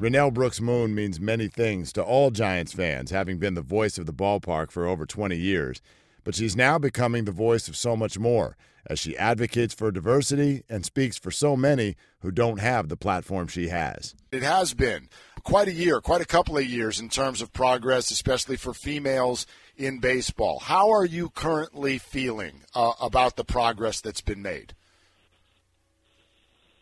Renel 0.00 0.34
Brooks 0.34 0.60
Moon 0.60 0.96
means 0.96 1.20
many 1.20 1.46
things 1.46 1.92
to 1.92 2.02
all 2.02 2.32
Giants 2.32 2.72
fans, 2.72 3.12
having 3.12 3.38
been 3.38 3.54
the 3.54 3.62
voice 3.62 3.96
of 3.96 4.06
the 4.06 4.12
ballpark 4.12 4.72
for 4.72 4.84
over 4.84 5.06
20 5.06 5.36
years. 5.36 5.80
But 6.24 6.34
she's 6.34 6.56
now 6.56 6.76
becoming 6.80 7.24
the 7.24 7.30
voice 7.30 7.68
of 7.68 7.76
so 7.76 7.94
much 7.94 8.18
more 8.18 8.56
as 8.90 8.98
she 8.98 9.16
advocates 9.16 9.74
for 9.74 9.92
diversity 9.92 10.64
and 10.68 10.84
speaks 10.84 11.18
for 11.18 11.30
so 11.30 11.56
many 11.56 11.94
who 12.18 12.32
don't 12.32 12.58
have 12.58 12.88
the 12.88 12.96
platform 12.96 13.46
she 13.46 13.68
has. 13.68 14.16
It 14.32 14.42
has 14.42 14.74
been 14.74 15.08
quite 15.44 15.68
a 15.68 15.72
year, 15.72 16.00
quite 16.00 16.20
a 16.20 16.26
couple 16.26 16.58
of 16.58 16.66
years 16.66 16.98
in 16.98 17.10
terms 17.10 17.40
of 17.40 17.52
progress, 17.52 18.10
especially 18.10 18.56
for 18.56 18.74
females 18.74 19.46
in 19.76 20.00
baseball. 20.00 20.58
How 20.58 20.90
are 20.90 21.04
you 21.04 21.30
currently 21.30 21.98
feeling 21.98 22.62
uh, 22.74 22.94
about 23.00 23.36
the 23.36 23.44
progress 23.44 24.00
that's 24.00 24.20
been 24.20 24.42
made? 24.42 24.74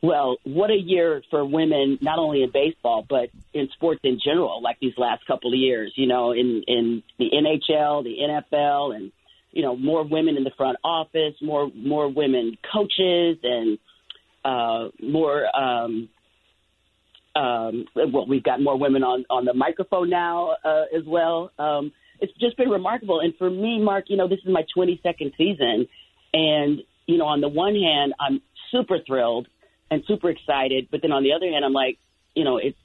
Well, 0.04 0.36
what 0.44 0.68
a 0.68 0.76
year 0.76 1.22
for 1.30 1.42
women, 1.46 1.96
not 2.02 2.18
only 2.18 2.42
in 2.42 2.50
baseball, 2.50 3.06
but 3.08 3.30
in 3.54 3.70
sports 3.72 4.00
in 4.04 4.20
general, 4.22 4.60
like 4.60 4.76
these 4.78 4.92
last 4.98 5.26
couple 5.26 5.50
of 5.50 5.58
years, 5.58 5.94
you 5.96 6.06
know, 6.06 6.32
in, 6.32 6.62
in 6.68 7.02
the 7.18 7.30
NHL, 7.32 8.04
the 8.04 8.16
NFL, 8.20 8.94
and 8.94 9.12
you 9.50 9.62
know 9.62 9.74
more 9.74 10.04
women 10.04 10.36
in 10.36 10.44
the 10.44 10.50
front 10.58 10.76
office, 10.84 11.36
more 11.40 11.70
more 11.74 12.06
women 12.12 12.58
coaches, 12.70 13.38
and 13.42 13.78
uh, 14.44 14.90
more. 15.00 15.46
Um, 15.56 16.10
um, 17.34 17.86
well, 17.96 18.26
we've 18.28 18.44
got 18.44 18.60
more 18.60 18.78
women 18.78 19.02
on 19.02 19.24
on 19.30 19.46
the 19.46 19.54
microphone 19.54 20.10
now 20.10 20.50
uh, 20.66 20.84
as 20.94 21.04
well. 21.06 21.50
Um, 21.58 21.92
it's 22.20 22.32
just 22.38 22.58
been 22.58 22.68
remarkable, 22.68 23.20
and 23.20 23.34
for 23.38 23.48
me, 23.48 23.80
Mark, 23.80 24.04
you 24.08 24.18
know, 24.18 24.28
this 24.28 24.40
is 24.44 24.52
my 24.52 24.66
22nd 24.76 25.34
season, 25.38 25.88
and 26.34 26.80
you 27.06 27.16
know, 27.16 27.24
on 27.24 27.40
the 27.40 27.48
one 27.48 27.74
hand, 27.74 28.12
I'm 28.20 28.42
super 28.70 28.98
thrilled 29.06 29.48
and 29.94 30.04
super 30.06 30.28
excited, 30.28 30.88
but 30.90 31.02
then 31.02 31.12
on 31.12 31.22
the 31.22 31.32
other 31.32 31.46
hand, 31.48 31.64
I'm 31.64 31.72
like, 31.72 31.98
you 32.34 32.42
know, 32.42 32.58
it's 32.58 32.76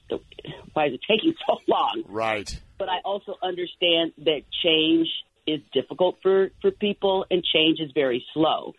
why 0.73 0.87
is 0.87 0.93
it 0.93 1.01
taking 1.09 1.33
so 1.47 1.57
long? 1.67 2.03
Right. 2.07 2.59
But 2.77 2.87
I 2.87 2.99
also 3.03 3.35
understand 3.41 4.13
that 4.19 4.41
change 4.63 5.07
is 5.47 5.61
difficult 5.73 6.17
for 6.21 6.51
for 6.61 6.71
people, 6.71 7.25
and 7.31 7.43
change 7.43 7.79
is 7.79 7.91
very 7.93 8.23
slow. 8.33 8.75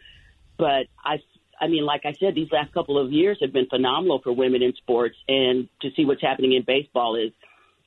But 0.56 0.86
I, 1.04 1.18
I 1.60 1.66
mean, 1.66 1.84
like 1.84 2.02
I 2.04 2.14
said, 2.20 2.34
these 2.34 2.52
last 2.52 2.72
couple 2.72 2.98
of 2.98 3.12
years 3.12 3.38
have 3.42 3.52
been 3.52 3.66
phenomenal 3.66 4.20
for 4.22 4.32
women 4.32 4.62
in 4.62 4.74
sports, 4.76 5.16
and 5.26 5.68
to 5.82 5.90
see 5.96 6.04
what's 6.04 6.22
happening 6.22 6.52
in 6.52 6.62
baseball 6.62 7.16
is 7.16 7.32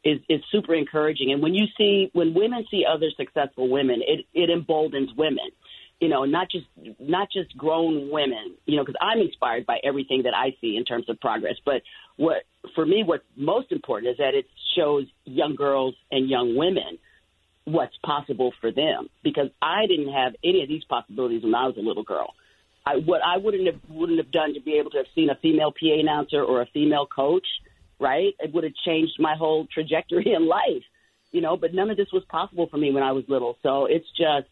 is 0.03 0.19
is 0.27 0.41
super 0.51 0.75
encouraging. 0.75 1.31
And 1.31 1.41
when 1.41 1.53
you 1.53 1.67
see 1.77 2.09
when 2.11 2.33
women 2.33 2.65
see 2.69 2.83
other 2.85 3.09
successful 3.15 3.69
women, 3.69 4.01
it 4.05 4.25
it 4.33 4.49
emboldens 4.49 5.11
women. 5.15 5.49
You 6.03 6.09
know, 6.09 6.25
not 6.25 6.47
just 6.51 6.65
not 6.99 7.29
just 7.31 7.55
grown 7.55 8.11
women. 8.11 8.55
You 8.65 8.75
know, 8.75 8.83
because 8.83 8.99
I'm 9.01 9.19
inspired 9.19 9.65
by 9.65 9.77
everything 9.83 10.23
that 10.23 10.33
I 10.35 10.53
see 10.59 10.75
in 10.75 10.83
terms 10.83 11.07
of 11.07 11.17
progress. 11.21 11.55
But 11.63 11.81
what 12.17 12.43
for 12.75 12.85
me, 12.85 13.03
what's 13.05 13.23
most 13.37 13.71
important 13.71 14.11
is 14.11 14.17
that 14.17 14.33
it 14.33 14.45
shows 14.75 15.05
young 15.23 15.55
girls 15.55 15.95
and 16.11 16.29
young 16.29 16.57
women 16.57 16.97
what's 17.65 17.95
possible 18.05 18.51
for 18.59 18.71
them 18.71 19.07
because 19.23 19.47
I 19.61 19.85
didn't 19.87 20.11
have 20.11 20.33
any 20.43 20.61
of 20.63 20.67
these 20.67 20.83
possibilities 20.83 21.43
when 21.43 21.55
I 21.55 21.67
was 21.67 21.77
a 21.77 21.81
little 21.81 22.03
girl. 22.03 22.33
I, 22.85 22.97
what 22.97 23.21
I 23.25 23.37
wouldn't 23.37 23.65
have 23.67 23.79
wouldn't 23.89 24.17
have 24.17 24.31
done 24.31 24.55
to 24.55 24.59
be 24.59 24.77
able 24.77 24.91
to 24.91 24.97
have 24.97 25.05
seen 25.15 25.29
a 25.29 25.35
female 25.35 25.71
PA 25.71 25.99
announcer 25.99 26.43
or 26.43 26.61
a 26.61 26.65
female 26.73 27.07
coach, 27.07 27.47
right? 27.99 28.33
It 28.39 28.53
would 28.53 28.65
have 28.65 28.73
changed 28.85 29.13
my 29.19 29.35
whole 29.37 29.67
trajectory 29.73 30.33
in 30.35 30.47
life, 30.47 30.83
you 31.31 31.39
know. 31.39 31.55
But 31.55 31.73
none 31.73 31.89
of 31.89 31.95
this 31.95 32.11
was 32.11 32.23
possible 32.25 32.67
for 32.69 32.77
me 32.77 32.91
when 32.91 33.03
I 33.03 33.13
was 33.13 33.23
little, 33.29 33.57
so 33.63 33.85
it's 33.85 34.09
just 34.17 34.49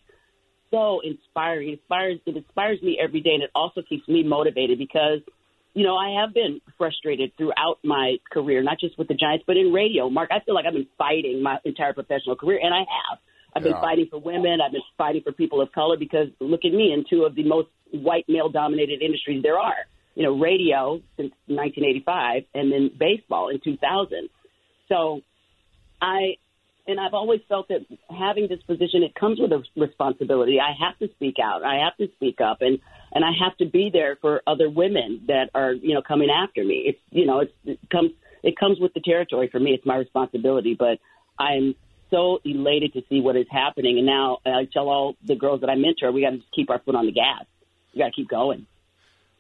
so 0.71 1.01
inspiring. 1.03 1.69
It 1.69 1.71
inspires 1.73 2.19
it 2.25 2.37
inspires 2.37 2.81
me 2.81 2.97
every 3.01 3.21
day, 3.21 3.31
and 3.33 3.43
it 3.43 3.51
also 3.53 3.81
keeps 3.87 4.07
me 4.07 4.23
motivated 4.23 4.77
because 4.79 5.19
you 5.73 5.85
know, 5.85 5.95
I 5.95 6.21
have 6.21 6.33
been 6.33 6.59
frustrated 6.77 7.31
throughout 7.37 7.79
my 7.83 8.17
career, 8.31 8.61
not 8.61 8.79
just 8.79 8.97
with 8.97 9.07
the 9.07 9.13
Giants, 9.13 9.45
but 9.47 9.55
in 9.55 9.71
radio. 9.71 10.09
Mark, 10.09 10.29
I 10.31 10.43
feel 10.43 10.53
like 10.53 10.65
I've 10.65 10.73
been 10.73 10.87
fighting 10.97 11.41
my 11.41 11.59
entire 11.63 11.93
professional 11.93 12.35
career, 12.35 12.59
and 12.61 12.73
I 12.73 12.79
have. 12.79 13.19
I've 13.55 13.65
yeah. 13.65 13.73
been 13.73 13.81
fighting 13.81 14.07
for 14.09 14.19
women. 14.19 14.59
I've 14.61 14.71
been 14.71 14.81
fighting 14.97 15.21
for 15.23 15.31
people 15.31 15.61
of 15.61 15.71
color 15.71 15.97
because 15.97 16.27
look 16.39 16.61
at 16.65 16.73
me 16.73 16.93
in 16.93 17.05
two 17.09 17.23
of 17.23 17.35
the 17.35 17.43
most 17.43 17.69
white 17.91 18.25
male 18.27 18.49
dominated 18.49 19.01
industries 19.01 19.43
there 19.43 19.59
are. 19.59 19.75
You 20.15 20.23
know, 20.23 20.37
radio 20.37 21.01
since 21.15 21.31
1985 21.47 22.43
and 22.53 22.71
then 22.71 22.91
baseball 22.97 23.47
in 23.47 23.61
2000. 23.63 24.29
So 24.89 25.21
I 26.01 26.35
and 26.87 26.99
I've 26.99 27.13
always 27.13 27.41
felt 27.47 27.67
that 27.69 27.85
having 28.09 28.47
this 28.47 28.61
position, 28.63 29.03
it 29.03 29.15
comes 29.15 29.39
with 29.39 29.51
a 29.51 29.63
responsibility. 29.75 30.59
I 30.59 30.73
have 30.85 30.97
to 30.99 31.13
speak 31.15 31.35
out. 31.43 31.63
I 31.63 31.83
have 31.83 31.95
to 31.97 32.13
speak 32.15 32.39
up, 32.41 32.61
and 32.61 32.79
and 33.11 33.25
I 33.25 33.31
have 33.43 33.57
to 33.57 33.65
be 33.65 33.89
there 33.91 34.17
for 34.21 34.41
other 34.47 34.69
women 34.69 35.23
that 35.27 35.49
are 35.53 35.73
you 35.73 35.93
know 35.93 36.01
coming 36.01 36.29
after 36.29 36.63
me. 36.63 36.83
It's 36.87 36.99
you 37.09 37.25
know 37.25 37.39
it's, 37.39 37.53
it 37.65 37.79
comes 37.89 38.11
it 38.43 38.57
comes 38.57 38.79
with 38.79 38.93
the 38.93 39.01
territory 39.01 39.49
for 39.51 39.59
me. 39.59 39.71
It's 39.71 39.85
my 39.85 39.97
responsibility, 39.97 40.75
but 40.77 40.99
I'm 41.37 41.75
so 42.09 42.39
elated 42.43 42.93
to 42.93 43.01
see 43.09 43.21
what 43.21 43.35
is 43.35 43.47
happening. 43.49 43.97
And 43.97 44.05
now 44.05 44.39
I 44.45 44.67
tell 44.71 44.89
all 44.89 45.15
the 45.25 45.35
girls 45.35 45.61
that 45.61 45.69
I 45.69 45.75
mentor, 45.75 46.11
we 46.11 46.21
got 46.21 46.31
to 46.31 46.41
keep 46.53 46.69
our 46.69 46.79
foot 46.79 46.95
on 46.95 47.05
the 47.05 47.11
gas. 47.11 47.45
We 47.93 47.99
got 47.99 48.07
to 48.07 48.11
keep 48.11 48.29
going. 48.29 48.67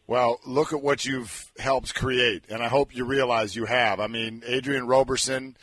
Well, 0.07 0.39
look 0.45 0.73
at 0.73 0.81
what 0.81 1.05
you've 1.05 1.51
helped 1.57 1.95
create, 1.95 2.43
and 2.49 2.61
I 2.61 2.67
hope 2.67 2.95
you 2.95 3.05
realize 3.05 3.55
you 3.55 3.65
have. 3.65 3.99
I 3.99 4.07
mean, 4.07 4.43
Adrienne 4.47 4.87
Roberson 4.87 5.55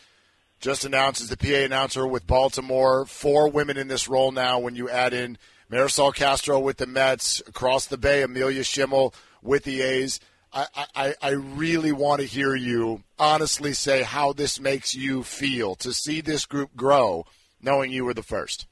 just 0.60 0.84
announced 0.84 1.20
as 1.20 1.28
the 1.28 1.36
PA 1.36 1.64
announcer 1.64 2.06
with 2.06 2.26
Baltimore. 2.26 3.06
Four 3.06 3.48
women 3.48 3.76
in 3.76 3.88
this 3.88 4.08
role 4.08 4.32
now 4.32 4.58
when 4.58 4.74
you 4.74 4.88
add 4.88 5.12
in 5.12 5.38
Marisol 5.70 6.14
Castro 6.14 6.58
with 6.58 6.78
the 6.78 6.86
Mets, 6.86 7.40
across 7.46 7.86
the 7.86 7.98
bay, 7.98 8.22
Amelia 8.22 8.64
Schimmel 8.64 9.14
with 9.42 9.64
the 9.64 9.82
A's. 9.82 10.20
I, 10.52 10.66
I, 10.94 11.14
I 11.20 11.30
really 11.30 11.92
want 11.92 12.20
to 12.20 12.26
hear 12.26 12.54
you 12.54 13.02
honestly 13.18 13.74
say 13.74 14.02
how 14.02 14.32
this 14.32 14.58
makes 14.58 14.94
you 14.94 15.22
feel 15.22 15.74
to 15.76 15.92
see 15.92 16.22
this 16.22 16.46
group 16.46 16.74
grow, 16.74 17.26
knowing 17.60 17.92
you 17.92 18.04
were 18.04 18.14
the 18.14 18.22
first. 18.22 18.66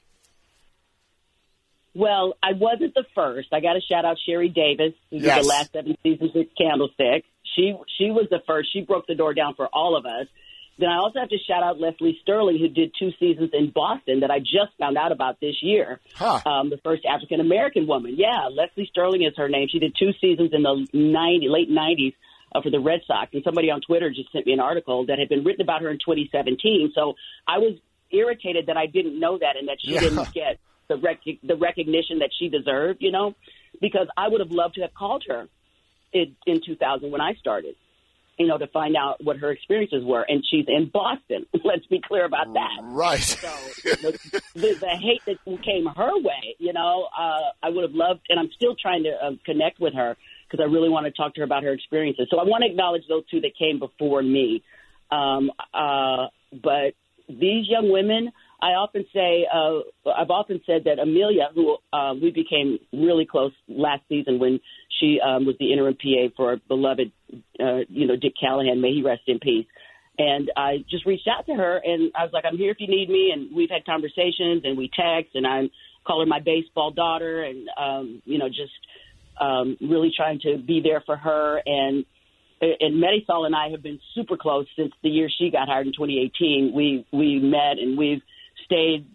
Well, 1.93 2.33
I 2.43 2.53
wasn't 2.53 2.93
the 2.93 3.05
first. 3.15 3.49
I 3.53 3.59
got 3.59 3.73
to 3.73 3.81
shout 3.81 4.05
out 4.05 4.17
Sherry 4.25 4.49
Davis, 4.49 4.93
who 5.09 5.17
yes. 5.17 5.35
did 5.35 5.43
the 5.43 5.47
last 5.47 5.71
seven 5.73 5.97
seasons 6.03 6.31
with 6.33 6.47
Candlestick. 6.57 7.25
She 7.55 7.75
she 7.97 8.11
was 8.11 8.27
the 8.29 8.39
first. 8.45 8.71
She 8.73 8.81
broke 8.81 9.07
the 9.07 9.15
door 9.15 9.33
down 9.33 9.55
for 9.55 9.67
all 9.67 9.95
of 9.95 10.05
us. 10.05 10.27
Then 10.79 10.89
I 10.89 10.97
also 10.97 11.19
have 11.19 11.29
to 11.29 11.37
shout 11.47 11.63
out 11.63 11.79
Leslie 11.79 12.19
Sterling, 12.21 12.59
who 12.59 12.67
did 12.67 12.93
two 12.97 13.11
seasons 13.19 13.49
in 13.53 13.71
Boston 13.71 14.19
that 14.19 14.29
I 14.29 14.39
just 14.39 14.77
found 14.77 14.97
out 14.97 15.11
about 15.11 15.39
this 15.39 15.55
year. 15.61 15.99
Huh. 16.13 16.39
Um, 16.45 16.69
the 16.69 16.77
first 16.83 17.03
African 17.05 17.39
American 17.39 17.87
woman. 17.87 18.15
Yeah, 18.17 18.49
Leslie 18.51 18.87
Sterling 18.91 19.23
is 19.23 19.33
her 19.37 19.49
name. 19.49 19.67
She 19.71 19.79
did 19.79 19.95
two 19.97 20.11
seasons 20.21 20.51
in 20.53 20.61
the 20.61 20.87
90, 20.93 21.49
late 21.49 21.69
90s 21.69 22.13
uh, 22.53 22.61
for 22.61 22.69
the 22.69 22.79
Red 22.79 23.01
Sox. 23.07 23.31
And 23.33 23.43
somebody 23.43 23.71
on 23.71 23.81
Twitter 23.81 24.09
just 24.11 24.31
sent 24.31 24.45
me 24.45 24.53
an 24.53 24.59
article 24.59 25.07
that 25.07 25.17
had 25.17 25.29
been 25.29 25.43
written 25.43 25.61
about 25.61 25.81
her 25.81 25.89
in 25.89 25.97
2017. 25.97 26.91
So 26.93 27.15
I 27.47 27.57
was 27.57 27.77
irritated 28.11 28.67
that 28.67 28.77
I 28.77 28.85
didn't 28.85 29.19
know 29.19 29.37
that 29.37 29.57
and 29.57 29.67
that 29.67 29.77
she 29.83 29.93
yeah. 29.93 30.01
didn't 30.01 30.31
get 30.33 30.59
the 30.87 30.97
rec- 30.97 31.41
the 31.43 31.55
recognition 31.55 32.19
that 32.19 32.29
she 32.37 32.49
deserved, 32.49 33.01
you 33.01 33.11
know, 33.11 33.33
because 33.81 34.07
I 34.15 34.27
would 34.27 34.41
have 34.41 34.51
loved 34.51 34.75
to 34.75 34.81
have 34.81 34.93
called 34.93 35.23
her 35.27 35.47
in, 36.13 36.35
in 36.45 36.61
2000 36.65 37.11
when 37.11 37.21
I 37.21 37.33
started 37.33 37.75
you 38.37 38.47
know, 38.47 38.57
to 38.57 38.67
find 38.67 38.95
out 38.95 39.23
what 39.23 39.37
her 39.37 39.51
experiences 39.51 40.03
were. 40.03 40.21
And 40.21 40.43
she's 40.49 40.65
in 40.67 40.89
Boston. 40.93 41.45
Let's 41.63 41.85
be 41.87 41.99
clear 41.99 42.25
about 42.25 42.53
that. 42.53 42.79
Right. 42.83 43.19
So 43.19 43.47
the, 43.83 44.41
the, 44.53 44.77
the 44.79 44.89
hate 44.89 45.21
that 45.25 45.37
came 45.63 45.85
her 45.85 46.17
way, 46.19 46.55
you 46.59 46.73
know, 46.73 47.07
uh, 47.17 47.51
I 47.63 47.69
would 47.69 47.83
have 47.83 47.93
loved, 47.93 48.21
and 48.29 48.39
I'm 48.39 48.49
still 48.55 48.75
trying 48.75 49.03
to 49.03 49.11
uh, 49.11 49.31
connect 49.45 49.79
with 49.79 49.93
her 49.95 50.15
because 50.49 50.63
I 50.63 50.71
really 50.71 50.89
want 50.89 51.05
to 51.05 51.11
talk 51.11 51.33
to 51.35 51.41
her 51.41 51.45
about 51.45 51.63
her 51.63 51.73
experiences. 51.73 52.27
So 52.29 52.39
I 52.39 52.43
want 52.43 52.63
to 52.63 52.69
acknowledge 52.69 53.03
those 53.09 53.23
two 53.29 53.41
that 53.41 53.51
came 53.57 53.79
before 53.79 54.21
me. 54.21 54.63
Um, 55.11 55.51
uh, 55.73 56.27
but 56.51 56.93
these 57.27 57.67
young 57.67 57.91
women, 57.91 58.31
I 58.59 58.69
often 58.69 59.05
say, 59.13 59.45
uh, 59.53 60.09
I've 60.09 60.31
often 60.31 60.61
said 60.65 60.85
that 60.85 60.97
Amelia, 60.99 61.49
who 61.53 61.77
uh, 61.93 62.13
we 62.15 62.31
became 62.31 62.79
really 62.91 63.27
close 63.29 63.51
last 63.67 64.01
season 64.09 64.39
when 64.39 64.59
she 64.99 65.19
um, 65.23 65.45
was 65.45 65.55
the 65.59 65.71
interim 65.71 65.93
PA 65.93 66.33
for 66.35 66.51
our 66.51 66.57
beloved, 66.67 67.11
uh, 67.59 67.85
you 67.87 68.07
know, 68.07 68.15
Dick 68.15 68.33
Callahan. 68.39 68.81
May 68.81 68.93
he 68.93 69.03
rest 69.03 69.21
in 69.27 69.39
peace. 69.39 69.67
And 70.17 70.49
I 70.57 70.77
just 70.89 71.05
reached 71.05 71.27
out 71.27 71.45
to 71.45 71.53
her, 71.53 71.79
and 71.83 72.11
I 72.15 72.23
was 72.23 72.31
like, 72.33 72.43
"I'm 72.43 72.57
here 72.57 72.71
if 72.71 72.77
you 72.79 72.87
need 72.87 73.07
me." 73.07 73.29
And 73.31 73.55
we've 73.55 73.69
had 73.69 73.85
conversations, 73.85 74.63
and 74.63 74.75
we 74.75 74.89
text, 74.89 75.35
and 75.35 75.45
I 75.45 75.69
call 76.07 76.21
her 76.21 76.25
my 76.25 76.39
baseball 76.39 76.89
daughter, 76.89 77.43
and 77.43 77.69
um, 77.79 78.21
you 78.25 78.39
know, 78.39 78.49
just 78.49 78.73
um, 79.39 79.77
really 79.79 80.11
trying 80.15 80.39
to 80.39 80.57
be 80.57 80.81
there 80.81 81.03
for 81.05 81.15
her. 81.15 81.61
And 81.63 82.03
and 82.59 83.03
Marisol 83.03 83.45
and 83.45 83.55
I 83.55 83.69
have 83.69 83.83
been 83.83 83.99
super 84.15 84.37
close 84.37 84.65
since 84.75 84.91
the 85.03 85.09
year 85.09 85.29
she 85.29 85.51
got 85.51 85.67
hired 85.67 85.85
in 85.85 85.93
2018. 85.93 86.73
We 86.73 87.05
we 87.11 87.39
met, 87.39 87.77
and 87.77 87.95
we've 87.95 88.23
stayed 88.65 89.07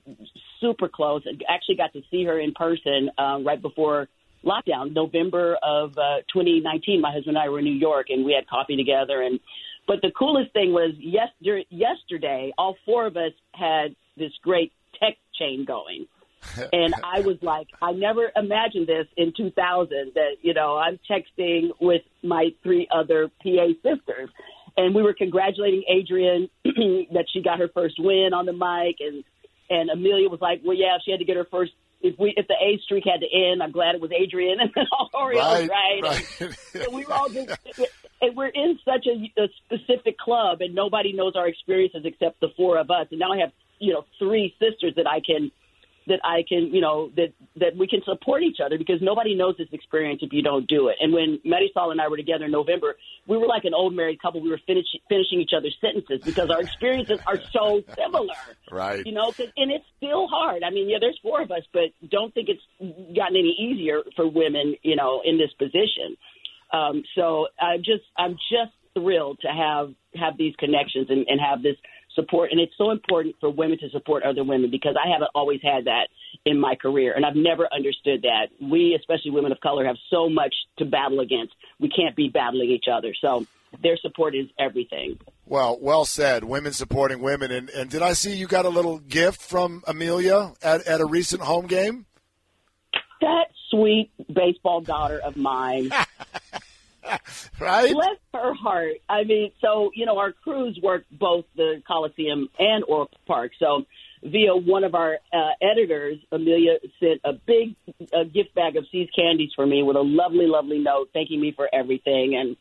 super 0.60 0.88
close. 0.88 1.22
And 1.26 1.42
actually, 1.48 1.76
got 1.76 1.92
to 1.92 2.02
see 2.10 2.24
her 2.24 2.38
in 2.38 2.52
person 2.52 3.10
uh, 3.18 3.38
right 3.44 3.60
before 3.60 4.08
lockdown, 4.44 4.92
November 4.92 5.56
of 5.62 5.96
uh, 5.98 6.18
2019. 6.32 7.00
My 7.00 7.12
husband 7.12 7.36
and 7.36 7.38
I 7.38 7.48
were 7.48 7.58
in 7.58 7.64
New 7.64 7.72
York, 7.72 8.06
and 8.10 8.24
we 8.24 8.32
had 8.32 8.48
coffee 8.48 8.76
together. 8.76 9.22
And 9.22 9.40
but 9.86 10.00
the 10.02 10.10
coolest 10.16 10.52
thing 10.52 10.72
was 10.72 10.94
yesterday. 10.98 11.66
Yesterday, 11.70 12.52
all 12.58 12.76
four 12.84 13.06
of 13.06 13.16
us 13.16 13.32
had 13.54 13.94
this 14.16 14.32
great 14.42 14.72
tech 14.98 15.16
chain 15.38 15.64
going. 15.64 16.06
and 16.72 16.94
I 17.04 17.20
was 17.20 17.36
like, 17.40 17.68
I 17.80 17.92
never 17.92 18.30
imagined 18.34 18.86
this 18.86 19.06
in 19.16 19.32
2000 19.36 20.12
that, 20.14 20.36
you 20.42 20.54
know, 20.54 20.76
I'm 20.76 20.98
texting 21.08 21.70
with 21.80 22.02
my 22.22 22.50
three 22.62 22.88
other 22.92 23.30
PA 23.42 23.68
sisters. 23.82 24.28
And 24.76 24.94
we 24.94 25.02
were 25.02 25.14
congratulating 25.14 25.84
Adrienne 25.88 26.48
that 27.12 27.26
she 27.32 27.42
got 27.42 27.58
her 27.58 27.68
first 27.72 27.96
win 27.98 28.30
on 28.34 28.46
the 28.46 28.52
mic. 28.52 28.96
And, 29.00 29.24
and 29.70 29.90
Amelia 29.90 30.28
was 30.28 30.40
like, 30.40 30.60
well, 30.64 30.76
yeah, 30.76 30.98
she 31.04 31.10
had 31.10 31.20
to 31.20 31.24
get 31.24 31.36
her 31.36 31.46
first 31.50 31.72
if 32.02 32.18
we 32.18 32.34
if 32.36 32.48
the 32.48 32.54
A 32.54 32.78
streak 32.84 33.04
had 33.04 33.20
to 33.20 33.26
end, 33.32 33.62
I'm 33.62 33.70
glad 33.70 33.94
it 33.94 34.00
was 34.00 34.10
Adrienne 34.10 34.60
and 34.60 34.70
Oreo, 35.14 35.68
right? 35.68 35.70
right? 35.70 36.02
right. 36.02 36.56
so 36.72 36.90
we 36.90 37.04
were 37.04 37.12
all 37.12 37.28
just, 37.28 37.50
and 38.20 38.36
we're 38.36 38.48
in 38.48 38.78
such 38.84 39.06
a, 39.06 39.40
a 39.40 39.48
specific 39.66 40.18
club, 40.18 40.60
and 40.60 40.74
nobody 40.74 41.12
knows 41.12 41.34
our 41.36 41.46
experiences 41.48 42.02
except 42.04 42.40
the 42.40 42.48
four 42.56 42.78
of 42.78 42.90
us. 42.90 43.06
And 43.10 43.20
now 43.20 43.32
I 43.32 43.38
have 43.38 43.52
you 43.78 43.92
know 43.92 44.04
three 44.18 44.54
sisters 44.58 44.94
that 44.96 45.06
I 45.06 45.20
can 45.20 45.50
that 46.06 46.20
I 46.24 46.42
can, 46.48 46.74
you 46.74 46.80
know, 46.80 47.10
that 47.16 47.32
that 47.56 47.76
we 47.76 47.86
can 47.86 48.00
support 48.04 48.42
each 48.42 48.58
other 48.64 48.78
because 48.78 49.00
nobody 49.00 49.34
knows 49.34 49.56
this 49.56 49.68
experience 49.72 50.20
if 50.22 50.32
you 50.32 50.42
don't 50.42 50.66
do 50.66 50.88
it. 50.88 50.96
And 51.00 51.12
when 51.12 51.40
Marisol 51.46 51.92
and 51.92 52.00
I 52.00 52.08
were 52.08 52.16
together 52.16 52.46
in 52.46 52.50
November, 52.50 52.96
we 53.26 53.36
were 53.36 53.46
like 53.46 53.64
an 53.64 53.74
old 53.74 53.94
married 53.94 54.20
couple. 54.20 54.40
We 54.40 54.50
were 54.50 54.60
finish, 54.66 54.86
finishing 55.08 55.40
each 55.40 55.52
other's 55.56 55.76
sentences 55.80 56.20
because 56.24 56.50
our 56.50 56.60
experiences 56.60 57.20
are 57.26 57.38
so 57.52 57.82
similar. 57.96 58.34
Right. 58.70 59.04
You 59.04 59.12
know, 59.12 59.32
cause, 59.32 59.52
and 59.56 59.70
it's 59.70 59.84
still 59.96 60.26
hard. 60.28 60.62
I 60.62 60.70
mean, 60.70 60.88
yeah, 60.88 60.98
there's 61.00 61.18
four 61.22 61.42
of 61.42 61.50
us, 61.50 61.62
but 61.72 61.92
don't 62.10 62.32
think 62.34 62.48
it's 62.48 62.62
gotten 63.16 63.36
any 63.36 63.56
easier 63.58 64.02
for 64.16 64.26
women, 64.26 64.76
you 64.82 64.96
know, 64.96 65.22
in 65.24 65.38
this 65.38 65.52
position. 65.58 66.16
Um, 66.72 67.04
so 67.14 67.48
I'm 67.60 67.80
just, 67.80 68.04
I'm 68.16 68.32
just 68.32 68.72
thrilled 68.94 69.38
to 69.40 69.48
have 69.48 69.94
have 70.14 70.36
these 70.36 70.54
connections 70.56 71.06
and, 71.08 71.26
and 71.28 71.40
have 71.40 71.62
this 71.62 71.76
support. 72.14 72.50
And 72.50 72.60
it's 72.60 72.72
so 72.76 72.90
important 72.90 73.36
for 73.40 73.50
women 73.50 73.78
to 73.78 73.90
support 73.90 74.22
other 74.22 74.44
women 74.44 74.70
because 74.70 74.96
I 75.02 75.10
haven't 75.10 75.30
always 75.34 75.60
had 75.62 75.86
that 75.86 76.08
in 76.44 76.60
my 76.60 76.74
career. 76.74 77.12
And 77.14 77.24
I've 77.24 77.36
never 77.36 77.68
understood 77.72 78.22
that. 78.22 78.48
We, 78.60 78.96
especially 78.98 79.30
women 79.30 79.52
of 79.52 79.60
color, 79.60 79.84
have 79.86 79.96
so 80.10 80.28
much 80.28 80.54
to 80.78 80.84
battle 80.84 81.20
against. 81.20 81.54
We 81.78 81.88
can't 81.88 82.16
be 82.16 82.28
battling 82.28 82.70
each 82.70 82.86
other. 82.92 83.14
So 83.20 83.46
their 83.82 83.96
support 83.96 84.34
is 84.34 84.46
everything. 84.58 85.18
Well, 85.46 85.78
well 85.80 86.04
said. 86.04 86.44
Women 86.44 86.72
supporting 86.72 87.20
women. 87.20 87.50
And, 87.50 87.70
and 87.70 87.90
did 87.90 88.02
I 88.02 88.12
see 88.12 88.34
you 88.34 88.46
got 88.46 88.64
a 88.64 88.70
little 88.70 88.98
gift 88.98 89.40
from 89.40 89.82
Amelia 89.86 90.52
at, 90.62 90.86
at 90.86 91.00
a 91.00 91.06
recent 91.06 91.42
home 91.42 91.66
game? 91.66 92.06
That 93.20 93.46
sweet 93.70 94.10
baseball 94.32 94.80
daughter 94.80 95.18
of 95.18 95.36
mine 95.36 95.90
right? 97.60 97.92
Bless 97.92 98.16
her 98.34 98.54
heart. 98.54 98.94
I 99.08 99.24
mean, 99.24 99.52
so 99.60 99.90
you 99.94 100.06
know, 100.06 100.18
our 100.18 100.32
crews 100.32 100.78
work 100.82 101.04
both 101.10 101.44
the 101.56 101.82
Coliseum 101.86 102.48
and 102.58 102.84
Oracle 102.86 103.18
Park. 103.26 103.52
So 103.58 103.84
via 104.22 104.54
one 104.54 104.84
of 104.84 104.94
our 104.94 105.18
uh, 105.32 105.50
editors, 105.60 106.18
Amelia 106.30 106.78
sent 107.00 107.20
a 107.24 107.32
big 107.32 107.74
uh, 108.12 108.24
gift 108.24 108.54
bag 108.54 108.76
of 108.76 108.86
See's 108.92 109.08
candies 109.16 109.50
for 109.54 109.66
me 109.66 109.82
with 109.82 109.96
a 109.96 110.02
lovely, 110.02 110.46
lovely 110.46 110.78
note 110.78 111.10
thanking 111.12 111.40
me 111.40 111.52
for 111.54 111.68
everything. 111.72 112.36
And 112.38 112.56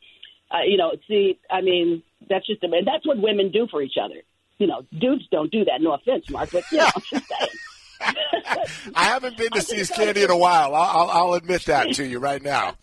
uh, 0.51 0.63
you 0.65 0.77
know, 0.77 0.91
see, 1.07 1.39
I 1.49 1.61
mean, 1.61 2.03
that's 2.29 2.45
just 2.47 2.63
and 2.63 2.73
that's 2.85 3.05
what 3.05 3.17
women 3.17 3.51
do 3.51 3.67
for 3.69 3.81
each 3.81 3.97
other. 4.03 4.21
You 4.57 4.67
know, 4.67 4.83
dudes 4.97 5.27
don't 5.31 5.51
do 5.51 5.65
that. 5.65 5.81
No 5.81 5.93
offense, 5.93 6.29
Mark, 6.29 6.51
but 6.51 6.63
you 6.71 6.79
know, 6.79 6.89
I'm 6.95 7.01
just 7.01 7.25
saying. 7.27 7.49
I 8.95 9.05
haven't 9.05 9.37
been 9.37 9.51
to 9.51 9.61
See's 9.61 9.89
Candy 9.89 10.23
in 10.23 10.31
a 10.31 10.37
while. 10.37 10.75
I'll, 10.75 11.01
I'll, 11.01 11.09
I'll 11.09 11.33
admit 11.33 11.65
that 11.65 11.93
to 11.93 12.05
you 12.05 12.19
right 12.19 12.41
now. 12.41 12.75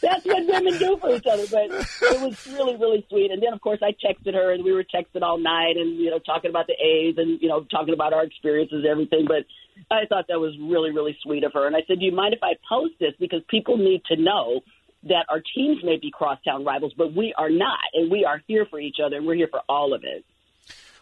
That's 0.00 0.24
what 0.24 0.46
women 0.46 0.78
do 0.78 0.96
for 1.00 1.14
each 1.14 1.26
other. 1.26 1.44
But 1.50 1.70
it 1.70 2.20
was 2.20 2.46
really, 2.46 2.76
really 2.76 3.06
sweet. 3.08 3.30
And 3.30 3.42
then, 3.42 3.52
of 3.52 3.60
course, 3.60 3.80
I 3.82 3.92
texted 3.92 4.34
her, 4.34 4.52
and 4.52 4.64
we 4.64 4.72
were 4.72 4.84
texting 4.84 5.22
all 5.22 5.38
night, 5.38 5.76
and 5.76 5.96
you 5.96 6.10
know, 6.10 6.18
talking 6.18 6.50
about 6.50 6.66
the 6.66 6.74
A's, 6.74 7.16
and 7.18 7.40
you 7.40 7.48
know, 7.48 7.64
talking 7.64 7.94
about 7.94 8.12
our 8.12 8.24
experiences, 8.24 8.78
and 8.78 8.86
everything. 8.86 9.26
But 9.26 9.44
I 9.90 10.06
thought 10.06 10.26
that 10.28 10.40
was 10.40 10.54
really, 10.60 10.90
really 10.90 11.16
sweet 11.22 11.44
of 11.44 11.52
her. 11.54 11.66
And 11.66 11.76
I 11.76 11.80
said, 11.86 11.98
"Do 11.98 12.04
you 12.04 12.12
mind 12.12 12.34
if 12.34 12.42
I 12.42 12.54
post 12.68 12.94
this 13.00 13.12
because 13.18 13.42
people 13.48 13.76
need 13.76 14.02
to 14.06 14.16
know." 14.16 14.60
That 15.06 15.26
our 15.28 15.42
teams 15.54 15.84
may 15.84 15.98
be 15.98 16.10
crosstown 16.10 16.64
rivals, 16.64 16.94
but 16.96 17.12
we 17.12 17.34
are 17.36 17.50
not, 17.50 17.78
and 17.92 18.10
we 18.10 18.24
are 18.24 18.40
here 18.46 18.64
for 18.64 18.80
each 18.80 18.96
other, 19.04 19.16
and 19.16 19.26
we're 19.26 19.34
here 19.34 19.48
for 19.50 19.60
all 19.68 19.92
of 19.92 20.02
it. 20.02 20.24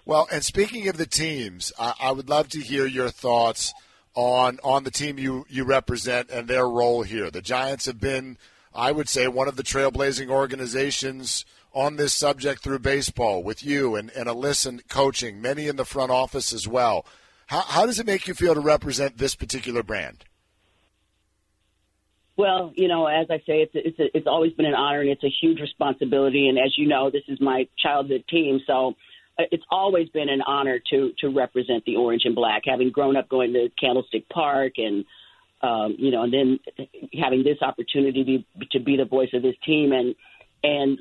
Well, 0.05 0.27
and 0.33 0.45
speaking 0.45 0.89
of 0.89 0.97
the 0.97 1.07
teams, 1.07 1.73
I, 1.79 1.95
I 2.01 2.11
would 2.11 2.29
love 2.29 2.49
to 2.49 2.59
hear 2.59 2.85
your 2.85 3.11
thoughts 3.11 3.73
on 4.15 4.59
on 4.63 4.85
the 4.85 4.91
team 4.91 5.19
you 5.19 5.47
you 5.49 5.65
represent 5.65 6.31
and 6.31 6.49
their 6.49 6.69
role 6.69 7.03
here. 7.03 7.31
The 7.31 7.41
Giants 7.41 7.87
have 7.87 8.01
been 8.01 8.37
I 8.75 8.93
would 8.93 9.09
say, 9.09 9.29
one 9.29 9.49
of 9.49 9.57
the 9.57 9.63
trailblazing 9.63 10.29
organizations 10.29 11.45
on 11.75 11.97
this 11.97 12.13
subject 12.13 12.63
through 12.63 12.79
baseball 12.81 13.43
with 13.43 13.65
you 13.65 13.97
and, 13.97 14.11
and 14.11 14.29
Alyssa 14.29 14.87
coaching, 14.89 15.41
many 15.41 15.69
in 15.69 15.77
the 15.77 15.85
front 15.85 16.11
office 16.11 16.53
as 16.53 16.69
well. 16.69 17.07
How, 17.47 17.61
how 17.63 17.87
does 17.87 17.99
it 17.99 18.07
make 18.07 18.29
you 18.29 18.35
feel 18.35 18.55
to 18.55 18.61
represent 18.61 19.19
this 19.19 19.35
particular 19.35 19.83
brand? 19.83 20.25
Well, 22.37 22.73
you 22.75 22.89
know, 22.89 23.07
as 23.07 23.27
I 23.31 23.39
say, 23.47 23.61
it's 23.61 23.73
it's 23.75 23.97
it's 24.15 24.27
always 24.27 24.53
been 24.55 24.65
an 24.67 24.75
honor 24.75 25.03
and 25.03 25.11
it's 25.11 25.23
a 25.23 25.33
huge 25.41 25.61
responsibility. 25.61 26.49
And 26.49 26.59
as 26.59 26.73
you 26.79 26.89
know, 26.89 27.11
this 27.11 27.23
is 27.29 27.39
my 27.41 27.69
childhood 27.79 28.25
team, 28.29 28.59
so 28.67 28.95
uh, 29.39 29.45
it's 29.51 29.65
always 29.71 30.09
been 30.09 30.31
an 30.31 30.41
honor 30.43 30.81
to 30.91 31.13
to 31.19 31.29
represent 31.29 31.85
the 31.85 31.97
orange 31.97 32.23
and 32.25 32.35
black. 32.35 32.63
Having 32.65 32.91
grown 32.91 33.17
up 33.17 33.29
going 33.29 33.53
to 33.53 33.69
Candlestick 33.79 34.29
Park 34.31 34.73
and 34.79 35.05
um, 35.63 35.97
you 35.99 36.11
know, 36.11 36.23
and 36.23 36.33
then 36.33 36.61
having 37.21 37.45
this 37.45 37.59
opportunity 37.63 38.47
to, 38.59 38.79
to 38.79 38.85
be 38.85 38.97
the 38.97 39.05
voice 39.05 39.31
of 39.33 39.43
this 39.43 39.55
team, 39.65 39.93
and 39.93 40.15
and 40.63 40.99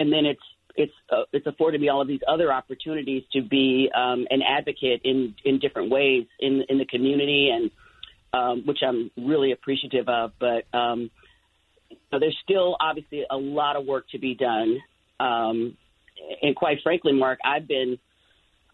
and 0.00 0.12
then 0.12 0.26
it's 0.26 0.42
it's 0.74 0.92
uh, 1.10 1.22
it's 1.32 1.46
afforded 1.46 1.80
me 1.80 1.88
all 1.88 2.02
of 2.02 2.08
these 2.08 2.20
other 2.28 2.52
opportunities 2.52 3.22
to 3.32 3.42
be 3.42 3.90
um, 3.94 4.26
an 4.30 4.42
advocate 4.42 5.02
in 5.04 5.34
in 5.44 5.58
different 5.58 5.90
ways 5.90 6.26
in 6.40 6.64
in 6.68 6.78
the 6.78 6.84
community, 6.84 7.50
and 7.50 7.70
um, 8.32 8.62
which 8.66 8.78
I'm 8.86 9.10
really 9.16 9.52
appreciative 9.52 10.08
of. 10.08 10.32
But 10.38 10.64
um, 10.76 11.10
so 12.10 12.18
there's 12.18 12.36
still 12.42 12.76
obviously 12.80 13.24
a 13.30 13.36
lot 13.36 13.76
of 13.76 13.86
work 13.86 14.08
to 14.10 14.18
be 14.18 14.34
done, 14.34 14.78
um, 15.20 15.76
and 16.42 16.56
quite 16.56 16.78
frankly, 16.82 17.12
Mark, 17.12 17.38
I've 17.44 17.68
been 17.68 17.98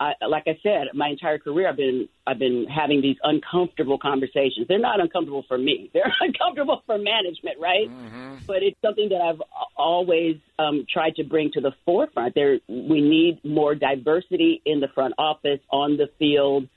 I, 0.00 0.12
like 0.28 0.44
I 0.46 0.56
said, 0.62 0.88
my 0.94 1.08
entire 1.08 1.38
career, 1.38 1.68
I've 1.68 1.76
been 1.76 2.08
I've 2.26 2.38
been 2.38 2.66
having 2.66 3.02
these 3.02 3.16
uncomfortable 3.22 3.98
conversations. 3.98 4.66
They're 4.68 4.78
not 4.78 5.00
uncomfortable 5.00 5.44
for 5.48 5.58
me; 5.58 5.90
they're 5.94 6.12
uncomfortable 6.20 6.82
for 6.86 6.98
management, 6.98 7.58
right? 7.60 7.88
Mm-hmm. 7.88 8.36
But 8.46 8.62
it's 8.62 8.80
something 8.80 9.08
that 9.08 9.20
I've 9.20 9.42
always 9.76 10.36
um, 10.58 10.86
tried 10.92 11.16
to 11.16 11.24
bring 11.24 11.50
to 11.52 11.60
the 11.60 11.72
forefront. 11.84 12.34
There, 12.34 12.58
we 12.68 13.00
need 13.00 13.40
more 13.44 13.74
diversity 13.74 14.62
in 14.64 14.80
the 14.80 14.88
front 14.94 15.14
office, 15.18 15.60
on 15.70 15.96
the 15.96 16.08
field, 16.18 16.68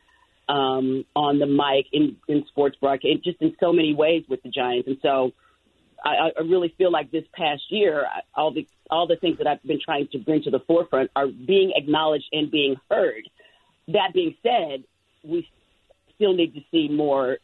um, 0.49 1.05
on 1.15 1.37
the 1.37 1.45
mic, 1.45 1.85
in 1.93 2.17
in 2.27 2.45
sports 2.47 2.75
broadcast, 2.81 3.23
just 3.23 3.41
in 3.41 3.55
so 3.59 3.71
many 3.71 3.93
ways 3.93 4.23
with 4.27 4.41
the 4.41 4.49
Giants. 4.49 4.87
And 4.87 4.97
so, 5.03 5.31
I, 6.03 6.31
I 6.37 6.41
really 6.41 6.73
feel 6.77 6.91
like 6.91 7.11
this 7.11 7.25
past 7.33 7.63
year, 7.69 8.05
all 8.35 8.51
the 8.51 8.67
all 8.89 9.07
the 9.07 9.15
things 9.15 9.37
that 9.37 9.47
I've 9.47 9.63
been 9.63 9.79
trying 9.83 10.07
to 10.11 10.19
bring 10.19 10.43
to 10.43 10.49
the 10.49 10.59
forefront 10.59 11.11
are 11.15 11.27
being 11.27 11.73
acknowledged 11.75 12.25
and 12.31 12.49
being 12.49 12.75
heard. 12.89 13.29
That 13.89 14.13
being 14.13 14.35
said, 14.41 14.83
we 15.23 15.47
still 16.15 16.33
need 16.33 16.55
to 16.55 16.61
see 16.71 16.87
more 16.89 17.37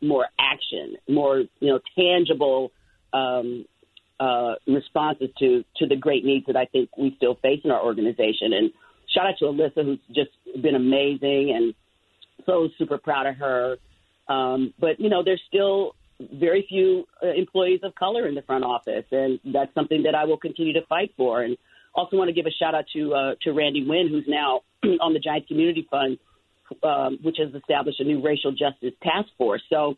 more 0.00 0.26
action, 0.38 0.96
more 1.08 1.38
you 1.38 1.48
know 1.68 1.80
tangible 1.96 2.72
um, 3.12 3.64
uh, 4.20 4.54
responses 4.66 5.30
to 5.38 5.64
to 5.76 5.86
the 5.86 5.96
great 5.96 6.24
needs 6.24 6.46
that 6.46 6.56
I 6.56 6.66
think 6.66 6.90
we 6.96 7.14
still 7.16 7.36
face 7.36 7.60
in 7.64 7.70
our 7.70 7.82
organization. 7.82 8.52
And 8.52 8.72
shout 9.14 9.26
out 9.26 9.34
to 9.38 9.46
Alyssa, 9.46 9.84
who's 9.84 10.00
just 10.14 10.30
been 10.60 10.74
amazing, 10.74 11.52
and 11.54 11.74
so 12.44 12.68
super 12.78 12.98
proud 12.98 13.26
of 13.26 13.36
her. 13.36 13.76
Um, 14.28 14.74
but 14.78 15.00
you 15.00 15.08
know, 15.08 15.22
there's 15.24 15.42
still 15.48 15.94
very 16.32 16.66
few 16.68 17.04
uh, 17.22 17.32
employees 17.32 17.80
of 17.82 17.94
color 17.94 18.26
in 18.28 18.34
the 18.34 18.42
front 18.42 18.64
office, 18.64 19.04
and 19.10 19.40
that's 19.44 19.74
something 19.74 20.02
that 20.04 20.14
I 20.14 20.24
will 20.24 20.38
continue 20.38 20.72
to 20.74 20.86
fight 20.86 21.12
for. 21.16 21.42
And 21.42 21.56
also 21.94 22.16
want 22.16 22.28
to 22.28 22.34
give 22.34 22.46
a 22.46 22.50
shout 22.50 22.74
out 22.74 22.84
to 22.94 23.14
uh, 23.14 23.34
to 23.42 23.52
Randy 23.52 23.84
Winn, 23.86 24.08
who's 24.08 24.24
now 24.26 24.62
on 25.00 25.12
the 25.12 25.20
Giants 25.20 25.48
Community 25.48 25.86
Fund, 25.90 26.18
um, 26.82 27.18
which 27.22 27.36
has 27.38 27.54
established 27.54 28.00
a 28.00 28.04
new 28.04 28.22
racial 28.22 28.52
justice 28.52 28.94
task 29.02 29.28
force. 29.36 29.62
So 29.70 29.96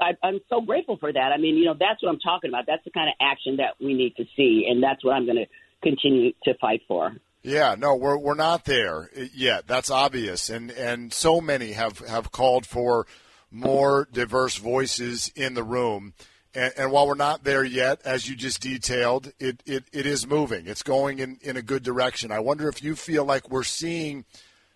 I, 0.00 0.12
I'm 0.22 0.40
so 0.48 0.60
grateful 0.60 0.96
for 0.96 1.12
that. 1.12 1.32
I 1.34 1.38
mean, 1.38 1.56
you 1.56 1.64
know, 1.64 1.74
that's 1.78 2.02
what 2.02 2.10
I'm 2.10 2.20
talking 2.20 2.50
about. 2.50 2.64
That's 2.66 2.84
the 2.84 2.90
kind 2.90 3.08
of 3.08 3.14
action 3.20 3.56
that 3.56 3.74
we 3.80 3.94
need 3.94 4.16
to 4.16 4.24
see, 4.36 4.66
and 4.68 4.82
that's 4.82 5.04
what 5.04 5.12
I'm 5.12 5.26
going 5.26 5.36
to 5.36 5.46
continue 5.82 6.32
to 6.44 6.54
fight 6.60 6.82
for. 6.88 7.12
Yeah, 7.42 7.74
no, 7.76 7.96
we're 7.96 8.18
we're 8.18 8.34
not 8.34 8.64
there 8.64 9.10
yet. 9.34 9.66
That's 9.66 9.90
obvious, 9.90 10.48
and 10.48 10.70
and 10.70 11.12
so 11.12 11.40
many 11.40 11.72
have 11.72 11.98
have 12.00 12.30
called 12.30 12.66
for 12.66 13.06
more 13.52 14.08
diverse 14.12 14.56
voices 14.56 15.30
in 15.36 15.54
the 15.54 15.62
room. 15.62 16.14
And, 16.54 16.72
and, 16.76 16.92
while 16.92 17.06
we're 17.06 17.14
not 17.14 17.44
there 17.44 17.64
yet, 17.64 18.00
as 18.04 18.28
you 18.28 18.36
just 18.36 18.60
detailed, 18.60 19.32
it, 19.38 19.62
it, 19.64 19.84
it 19.92 20.04
is 20.04 20.26
moving. 20.26 20.66
It's 20.66 20.82
going 20.82 21.18
in, 21.18 21.38
in 21.40 21.56
a 21.56 21.62
good 21.62 21.82
direction. 21.82 22.30
I 22.30 22.40
wonder 22.40 22.68
if 22.68 22.82
you 22.82 22.94
feel 22.94 23.24
like 23.24 23.48
we're 23.50 23.62
seeing 23.62 24.24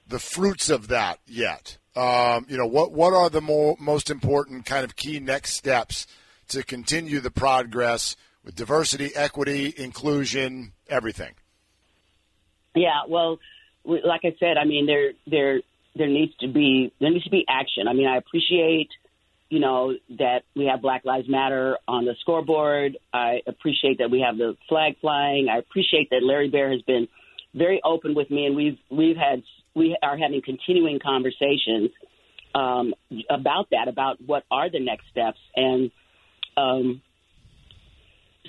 the 0.06 0.18
fruits 0.18 0.70
of 0.70 0.88
that 0.88 1.18
yet. 1.26 1.76
Um, 1.94 2.46
you 2.48 2.56
know, 2.56 2.66
what, 2.66 2.92
what 2.92 3.12
are 3.12 3.28
the 3.28 3.40
more, 3.40 3.76
most 3.78 4.10
important 4.10 4.64
kind 4.64 4.84
of 4.84 4.96
key 4.96 5.20
next 5.20 5.54
steps 5.54 6.06
to 6.48 6.62
continue 6.62 7.20
the 7.20 7.30
progress 7.30 8.16
with 8.44 8.54
diversity, 8.54 9.14
equity, 9.14 9.74
inclusion, 9.76 10.72
everything? 10.88 11.34
Yeah, 12.74 13.02
well, 13.08 13.38
like 13.84 14.20
I 14.24 14.34
said, 14.38 14.56
I 14.58 14.64
mean, 14.64 14.86
there, 14.86 15.60
there 15.96 16.08
needs 16.08 16.34
to 16.40 16.48
be 16.48 16.92
there 17.00 17.10
needs 17.10 17.24
to 17.24 17.30
be 17.30 17.44
action. 17.48 17.88
I 17.88 17.92
mean, 17.92 18.06
I 18.06 18.16
appreciate– 18.16 18.90
you 19.48 19.60
know, 19.60 19.94
that 20.18 20.42
we 20.56 20.66
have 20.66 20.82
Black 20.82 21.04
Lives 21.04 21.28
Matter 21.28 21.78
on 21.86 22.04
the 22.04 22.14
scoreboard. 22.20 22.98
I 23.12 23.42
appreciate 23.46 23.98
that 23.98 24.10
we 24.10 24.20
have 24.20 24.36
the 24.36 24.56
flag 24.68 24.96
flying. 25.00 25.48
I 25.48 25.58
appreciate 25.58 26.10
that 26.10 26.22
Larry 26.22 26.48
Baer 26.48 26.70
has 26.70 26.82
been 26.82 27.06
very 27.54 27.80
open 27.84 28.14
with 28.14 28.30
me, 28.30 28.46
and 28.46 28.56
we've 28.56 28.78
we've 28.90 29.16
had 29.16 29.42
we 29.74 29.96
are 30.02 30.16
having 30.16 30.42
continuing 30.42 30.98
conversations 30.98 31.90
um, 32.54 32.94
about 33.30 33.70
that, 33.70 33.86
about 33.86 34.20
what 34.24 34.44
are 34.50 34.68
the 34.68 34.80
next 34.80 35.04
steps, 35.10 35.38
and 35.54 35.92
um, 36.56 37.02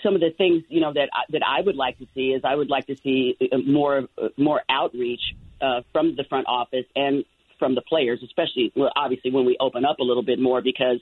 some 0.01 0.15
of 0.15 0.21
the 0.21 0.31
things 0.35 0.63
you 0.67 0.81
know 0.81 0.93
that 0.93 1.09
I, 1.13 1.23
that 1.29 1.43
I 1.45 1.61
would 1.61 1.75
like 1.75 1.99
to 1.99 2.07
see 2.15 2.29
is 2.29 2.41
I 2.43 2.55
would 2.55 2.69
like 2.71 2.87
to 2.87 2.97
see 2.97 3.37
more 3.67 4.07
more 4.35 4.61
outreach 4.67 5.21
uh, 5.61 5.81
from 5.91 6.15
the 6.15 6.23
front 6.23 6.47
office 6.47 6.85
and 6.95 7.23
from 7.59 7.75
the 7.75 7.81
players, 7.81 8.21
especially 8.23 8.71
well, 8.75 8.91
obviously 8.95 9.31
when 9.31 9.45
we 9.45 9.57
open 9.59 9.85
up 9.85 9.99
a 9.99 10.03
little 10.03 10.23
bit 10.23 10.39
more 10.39 10.61
because 10.61 10.99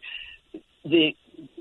the 0.84 1.12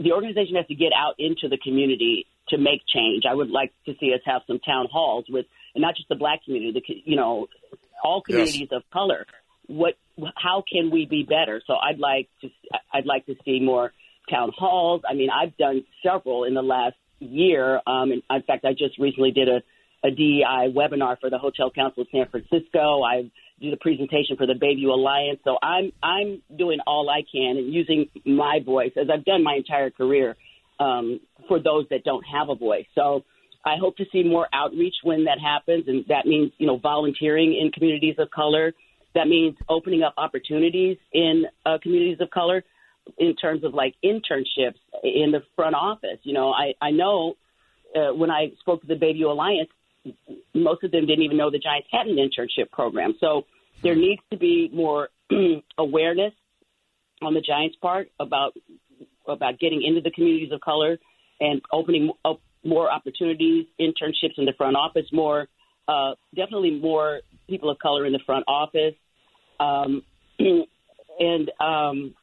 the 0.00 0.12
organization 0.12 0.56
has 0.56 0.66
to 0.66 0.74
get 0.74 0.92
out 0.96 1.14
into 1.18 1.48
the 1.48 1.58
community 1.58 2.26
to 2.48 2.58
make 2.58 2.82
change. 2.86 3.24
I 3.28 3.34
would 3.34 3.50
like 3.50 3.72
to 3.86 3.94
see 3.98 4.12
us 4.14 4.20
have 4.26 4.42
some 4.46 4.58
town 4.58 4.86
halls 4.90 5.24
with, 5.28 5.46
and 5.74 5.82
not 5.82 5.96
just 5.96 6.08
the 6.08 6.14
black 6.14 6.44
community, 6.44 6.72
the 6.72 7.02
you 7.04 7.16
know, 7.16 7.48
all 8.02 8.20
communities 8.20 8.68
yes. 8.70 8.72
of 8.72 8.82
color. 8.92 9.26
What, 9.66 9.94
how 10.36 10.62
can 10.70 10.90
we 10.90 11.06
be 11.06 11.22
better? 11.22 11.62
So 11.66 11.74
I'd 11.74 11.98
like 11.98 12.28
to, 12.42 12.50
I'd 12.92 13.06
like 13.06 13.26
to 13.26 13.34
see 13.44 13.60
more 13.60 13.92
town 14.30 14.52
halls. 14.56 15.02
I 15.08 15.14
mean, 15.14 15.30
I've 15.30 15.56
done 15.56 15.84
several 16.02 16.44
in 16.44 16.54
the 16.54 16.62
last 16.62 16.96
year. 17.18 17.76
Um, 17.86 18.12
and 18.12 18.22
in 18.30 18.42
fact, 18.42 18.64
I 18.64 18.72
just 18.72 18.98
recently 18.98 19.30
did 19.30 19.48
a, 19.48 19.62
a 20.06 20.10
DEI 20.10 20.72
webinar 20.74 21.18
for 21.18 21.30
the 21.30 21.38
Hotel 21.38 21.70
Council 21.70 22.02
of 22.02 22.08
San 22.12 22.28
Francisco. 22.28 23.02
I've 23.02 23.30
do 23.60 23.70
the 23.70 23.76
presentation 23.76 24.36
for 24.36 24.46
the 24.46 24.54
Bayview 24.54 24.88
Alliance. 24.88 25.40
So 25.44 25.56
I'm 25.62 25.92
I'm 26.02 26.42
doing 26.56 26.78
all 26.86 27.08
I 27.08 27.22
can 27.30 27.56
and 27.56 27.72
using 27.72 28.06
my 28.24 28.60
voice 28.64 28.92
as 29.00 29.08
I've 29.12 29.24
done 29.24 29.42
my 29.42 29.54
entire 29.54 29.90
career 29.90 30.36
um, 30.80 31.20
for 31.48 31.58
those 31.60 31.86
that 31.90 32.04
don't 32.04 32.24
have 32.24 32.48
a 32.48 32.54
voice. 32.54 32.86
So 32.94 33.24
I 33.64 33.76
hope 33.80 33.96
to 33.96 34.04
see 34.12 34.22
more 34.22 34.48
outreach 34.52 34.94
when 35.02 35.24
that 35.24 35.38
happens, 35.40 35.84
and 35.86 36.04
that 36.08 36.26
means 36.26 36.52
you 36.58 36.66
know 36.66 36.78
volunteering 36.78 37.58
in 37.58 37.70
communities 37.70 38.16
of 38.18 38.30
color. 38.30 38.72
That 39.14 39.28
means 39.28 39.56
opening 39.68 40.02
up 40.02 40.14
opportunities 40.16 40.96
in 41.12 41.44
uh, 41.64 41.78
communities 41.80 42.18
of 42.20 42.30
color 42.30 42.64
in 43.18 43.36
terms 43.36 43.62
of 43.64 43.72
like 43.72 43.94
internships 44.04 44.80
in 45.04 45.30
the 45.30 45.42
front 45.54 45.76
office. 45.76 46.18
You 46.22 46.34
know, 46.34 46.52
I 46.52 46.74
I 46.82 46.90
know 46.90 47.34
uh, 47.94 48.12
when 48.14 48.30
I 48.30 48.48
spoke 48.60 48.80
to 48.82 48.86
the 48.86 48.94
Bayview 48.94 49.26
Alliance, 49.26 49.70
most 50.54 50.84
of 50.84 50.90
them 50.90 51.06
didn't 51.06 51.24
even 51.24 51.36
know 51.36 51.50
the 51.50 51.58
Giants 51.58 51.88
had 51.90 52.06
an 52.06 52.16
internship 52.16 52.70
program. 52.70 53.14
So 53.20 53.44
there 53.82 53.94
needs 53.94 54.22
to 54.30 54.36
be 54.36 54.70
more 54.72 55.08
awareness 55.78 56.32
on 57.22 57.34
the 57.34 57.40
Giants' 57.40 57.76
part 57.80 58.08
about 58.20 58.54
about 59.26 59.58
getting 59.58 59.82
into 59.82 60.02
the 60.02 60.10
communities 60.10 60.52
of 60.52 60.60
color 60.60 60.98
and 61.40 61.62
opening 61.72 62.10
up 62.24 62.40
more 62.62 62.90
opportunities, 62.90 63.66
internships 63.80 64.38
in 64.38 64.44
the 64.44 64.52
front 64.56 64.76
office, 64.76 65.06
more 65.12 65.48
uh, 65.88 66.12
definitely 66.34 66.78
more 66.78 67.20
people 67.48 67.70
of 67.70 67.78
color 67.78 68.06
in 68.06 68.12
the 68.12 68.20
front 68.24 68.44
office, 68.48 68.94
um, 69.60 70.02
and 71.18 71.50
um, 71.60 72.14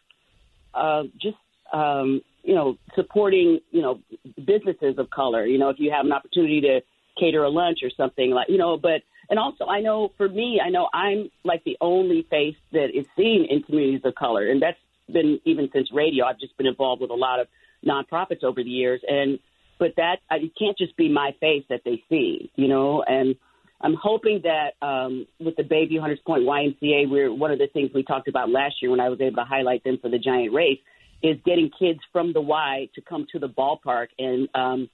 uh, 0.74 1.04
just 1.22 1.38
um, 1.74 2.22
you 2.44 2.56
know 2.56 2.76
supporting 2.96 3.60
you 3.72 3.82
know 3.82 4.00
businesses 4.36 4.98
of 4.98 5.10
color. 5.10 5.46
You 5.46 5.58
know, 5.58 5.70
if 5.70 5.78
you 5.80 5.92
have 5.92 6.06
an 6.06 6.12
opportunity 6.12 6.62
to 6.62 6.82
cater 7.22 7.44
a 7.44 7.50
lunch 7.50 7.80
or 7.84 7.92
something 7.96 8.32
like 8.32 8.50
you 8.50 8.58
know, 8.58 8.78
but 8.78 9.02
and 9.30 9.38
also 9.40 9.66
I 9.66 9.82
know 9.82 10.12
for 10.18 10.28
me, 10.28 10.60
I 10.64 10.70
know 10.70 10.90
I'm 10.94 11.30
like 11.44 11.64
the 11.64 11.78
only 11.80 12.26
face 12.30 12.56
that 12.72 12.88
is 12.94 13.06
seen 13.16 13.48
in 13.50 13.64
communities 13.64 14.02
of 14.04 14.16
color, 14.16 14.50
and 14.50 14.62
that's 14.62 14.78
been 15.12 15.40
even 15.46 15.70
since 15.74 15.90
radio. 15.94 16.26
I've 16.26 16.40
just 16.40 16.58
been 16.58 16.68
involved 16.68 17.02
with 17.02 17.12
a 17.12 17.16
lot 17.16 17.40
of 17.40 17.48
nonprofits 17.86 18.44
over 18.44 18.64
the 18.64 18.70
years, 18.70 19.02
and 19.08 19.40
but 19.80 19.94
that 19.98 20.18
I, 20.30 20.38
it 20.38 20.52
can't 20.58 20.78
just 20.78 20.98
be 20.98 21.10
my 21.10 21.32
face 21.40 21.64
that 21.70 21.82
they 21.86 22.04
see, 22.10 22.52
you 22.56 22.68
know, 22.68 23.04
and. 23.08 23.36
I'm 23.84 23.96
hoping 24.00 24.44
that 24.44 24.74
um, 24.86 25.26
with 25.40 25.56
the 25.56 25.64
Bayview 25.64 26.00
Hunters 26.00 26.20
Point 26.24 26.44
YMCA, 26.44 27.10
we're 27.10 27.34
one 27.34 27.50
of 27.50 27.58
the 27.58 27.66
things 27.66 27.90
we 27.96 28.04
talked 28.04 28.28
about 28.28 28.52
last 28.52 28.76
year 28.80 28.92
when 28.92 29.00
I 29.00 29.10
was 29.10 29.20
able 29.20 29.38
to 29.38 29.44
highlight 29.44 29.84
them 29.84 29.98
for 30.00 30.08
the 30.08 30.20
giant 30.20 30.54
race 30.54 30.78
is 31.24 31.38
getting 31.46 31.70
kids 31.78 32.00
from 32.12 32.34
the 32.34 32.42
Y 32.42 32.90
to 32.96 33.02
come 33.02 33.26
to 33.32 33.40
the 33.40 33.50
ballpark 33.50 34.08
and 34.18 34.50
um, 34.56 34.90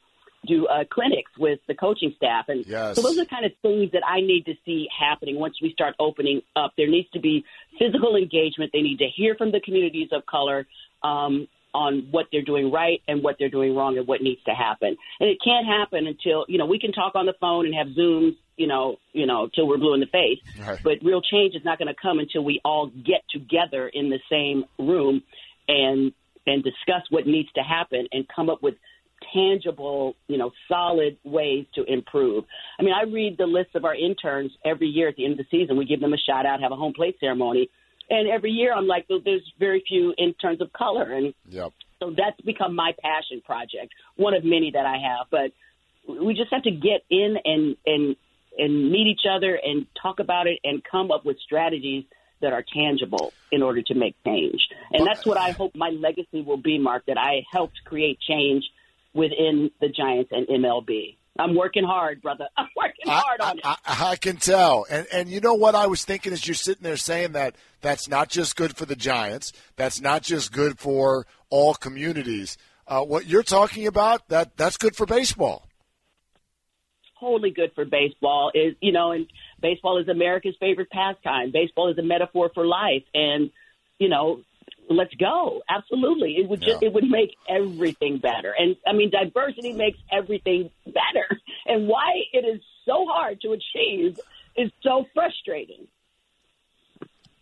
do 0.48 0.68
uh, 0.68 0.84
clinics 0.90 1.32
with 1.38 1.60
the 1.68 1.76
coaching 1.76 2.14
staff. 2.16 2.46
And 2.48 2.66
yes. 2.66 2.96
so 2.96 3.02
those 3.02 3.18
are 3.18 3.24
the 3.24 3.30
kind 3.30 3.46
of 3.46 3.52
things 3.62 3.92
that 3.92 4.04
I 4.08 4.22
need 4.22 4.46
to 4.46 4.54
see 4.66 4.88
happening 4.98 5.40
once 5.40 5.56
we 5.62 5.72
start 5.74 5.96
opening 6.00 6.42
up. 6.56 6.74
There 6.78 6.90
needs 6.90 7.10
to 7.12 7.20
be 7.20 7.46
physical 7.80 8.16
engagement. 8.16 8.72
They 8.74 8.82
need 8.82 9.00
to 9.00 9.08
hear 9.16 9.36
from 9.36 9.52
the 9.52 9.60
communities 9.60 10.10
of 10.12 10.26
color 10.26 10.66
um, 11.04 11.48
on 11.74 12.08
what 12.12 12.26
they're 12.32 12.42
doing 12.42 12.72
right 12.72 13.02
and 13.08 13.24
what 13.24 13.36
they're 13.38 13.50
doing 13.50 13.76
wrong 13.76 13.98
and 13.98 14.08
what 14.08 14.22
needs 14.22 14.42
to 14.46 14.52
happen. 14.52 14.96
And 15.20 15.30
it 15.30 15.38
can't 15.44 15.68
happen 15.68 16.08
until, 16.08 16.46
you 16.48 16.58
know, 16.58 16.66
we 16.66 16.80
can 16.80 16.92
talk 16.92 17.16
on 17.16 17.26
the 17.26 17.36
phone 17.40 17.66
and 17.66 17.76
have 17.76 17.88
Zooms, 17.88 18.36
you 18.56 18.68
know, 18.68 18.98
you 19.14 19.28
know, 19.28 19.50
till 19.54 19.68
we're 19.68 19.78
blue 19.78 19.94
in 19.94 20.00
the 20.00 20.08
face. 20.08 20.40
Right. 20.60 20.80
But 20.84 21.04
real 21.04 21.22
change 21.22 21.56
is 21.56 21.64
not 21.64 21.78
going 21.78 21.90
to 21.90 22.02
come 22.02 22.20
until 22.20 22.44
we 22.44 22.60
all 22.66 22.88
get 22.88 23.22
together 23.32 23.88
in 23.88 24.10
the 24.10 24.20
same 24.30 24.66
room 24.80 25.22
and 25.68 26.14
and 26.48 26.64
discuss 26.64 27.04
what 27.10 27.28
needs 27.28 27.50
to 27.56 27.62
happen 27.62 28.08
and 28.12 28.26
come 28.34 28.50
up 28.50 28.64
with 28.64 28.76
tangible, 29.38 30.16
you 30.28 30.38
know, 30.38 30.52
solid 30.68 31.18
ways 31.24 31.66
to 31.76 31.84
improve. 31.84 32.46
I 32.80 32.84
mean, 32.84 32.94
I 32.94 33.04
read 33.04 33.38
the 33.38 33.46
list 33.46 33.76
of 33.76 33.86
our 33.86 33.96
interns 33.96 34.52
every 34.66 34.88
year 34.88 35.08
at 35.08 35.16
the 35.16 35.26
end 35.26 35.34
of 35.34 35.38
the 35.38 35.46
season. 35.52 35.78
We 35.78 35.86
give 35.86 36.00
them 36.00 36.14
a 36.14 36.18
shout 36.18 36.46
out, 36.46 36.62
have 36.62 36.72
a 36.72 36.76
home 36.76 36.94
plate 36.94 37.18
ceremony. 37.20 37.70
And 38.10 38.30
every 38.30 38.52
year 38.52 38.74
I'm 38.74 38.88
like, 38.88 39.08
there's 39.08 39.54
very 39.60 39.84
few 39.88 40.14
interns 40.18 40.62
of 40.62 40.72
color. 40.74 41.12
And 41.12 41.34
yep. 41.50 41.74
so 42.00 42.14
that's 42.16 42.40
become 42.42 42.76
my 42.76 42.94
passion 43.02 43.42
project, 43.46 43.94
one 44.16 44.34
of 44.34 44.44
many 44.44 44.72
that 44.72 44.86
I 44.86 44.98
have. 44.98 45.28
But 45.30 45.52
we 46.08 46.34
just 46.34 46.52
have 46.52 46.64
to 46.64 46.72
get 46.72 47.04
in 47.10 47.38
and, 47.44 47.76
and, 47.86 48.16
and 48.58 48.92
meet 48.92 49.08
each 49.08 49.26
other 49.30 49.60
and 49.62 49.86
talk 50.02 50.20
about 50.20 50.48
it 50.48 50.60
and 50.64 50.82
come 50.84 51.12
up 51.12 51.26
with 51.26 51.38
strategies 51.40 52.06
that 52.40 52.54
are 52.54 52.64
tangible 52.74 53.34
in 53.52 53.64
order 53.64 53.82
to 53.82 53.94
make 53.96 54.16
change. 54.24 54.62
And 54.94 55.06
that's 55.06 55.26
what 55.26 55.38
I 55.38 55.52
hope 55.52 55.76
my 55.76 55.90
legacy 55.90 56.42
will 56.42 56.58
be, 56.58 56.78
Mark, 56.78 57.06
that 57.08 57.18
I 57.18 57.44
helped 57.52 57.84
create 57.84 58.20
change 58.20 58.64
within 59.14 59.72
the 59.82 59.90
Giants 59.90 60.32
and 60.32 60.48
MLB. 60.48 61.18
I'm 61.40 61.56
working 61.56 61.84
hard, 61.84 62.22
brother. 62.22 62.48
I'm 62.58 62.70
working 62.76 63.06
hard 63.06 63.42
I, 63.42 63.50
on 63.50 63.58
it. 63.60 63.66
I, 63.66 63.78
I, 63.86 64.16
can 64.16 64.38
tell. 64.38 64.86
And 64.90 65.08
and 65.12 65.30
you 65.30 65.40
know 65.40 65.54
what 65.54 65.76
I 65.76 65.88
was 65.88 66.04
thinking 66.04 66.34
as 66.34 66.48
you're 66.48 66.56
sitting 66.56 66.84
there 66.84 66.98
saying 66.98 67.34
that 67.34 67.56
that's 67.82 68.08
not 68.08 68.30
just 68.30 68.56
good 68.56 68.76
for 68.76 68.86
the 68.86 68.96
Giants. 68.96 69.54
That's 69.76 70.02
not 70.02 70.24
just 70.24 70.52
good 70.52 70.80
for 70.80 71.26
all 71.50 71.74
communities. 71.74 72.58
Uh, 72.88 73.04
what 73.04 73.26
you're 73.26 73.44
talking 73.44 73.88
about 73.88 74.30
that 74.30 74.58
that's 74.58 74.78
good 74.78 74.96
for 74.96 75.06
baseball. 75.06 75.68
Totally 77.20 77.52
good 77.52 77.72
for 77.74 77.84
baseball 77.84 78.52
is 78.54 78.76
you 78.82 78.92
know, 78.92 79.12
and 79.12 79.28
baseball 79.62 80.00
is 80.00 80.08
America's 80.08 80.56
favorite 80.60 80.90
pastime. 80.90 81.52
Baseball 81.52 81.92
is 81.92 81.98
a 81.98 82.04
metaphor 82.04 82.52
for 82.54 82.66
life, 82.66 83.04
and 83.14 83.52
you 84.00 84.10
know, 84.10 84.42
let's 84.90 85.14
go. 85.16 85.62
Absolutely, 85.70 86.38
it 86.38 86.48
would 86.50 86.62
just 86.62 86.82
Yeah. 86.82 86.88
it 86.90 86.94
would 86.94 87.10
make 87.10 87.36
everything 87.50 88.18
better. 88.20 88.54
And 88.58 88.76
I 88.86 88.94
mean, 88.94 89.10
diversity 89.12 89.74
makes 89.74 89.98
everything 90.12 90.70
better. 90.86 91.28
And 91.70 91.86
why 91.90 92.22
it 92.32 92.46
is 92.46 92.62
so 92.86 93.06
hard 93.10 93.42
to 93.42 93.52
achieve 93.52 94.18
is 94.56 94.72
so 94.82 95.06
frustrating. 95.14 95.86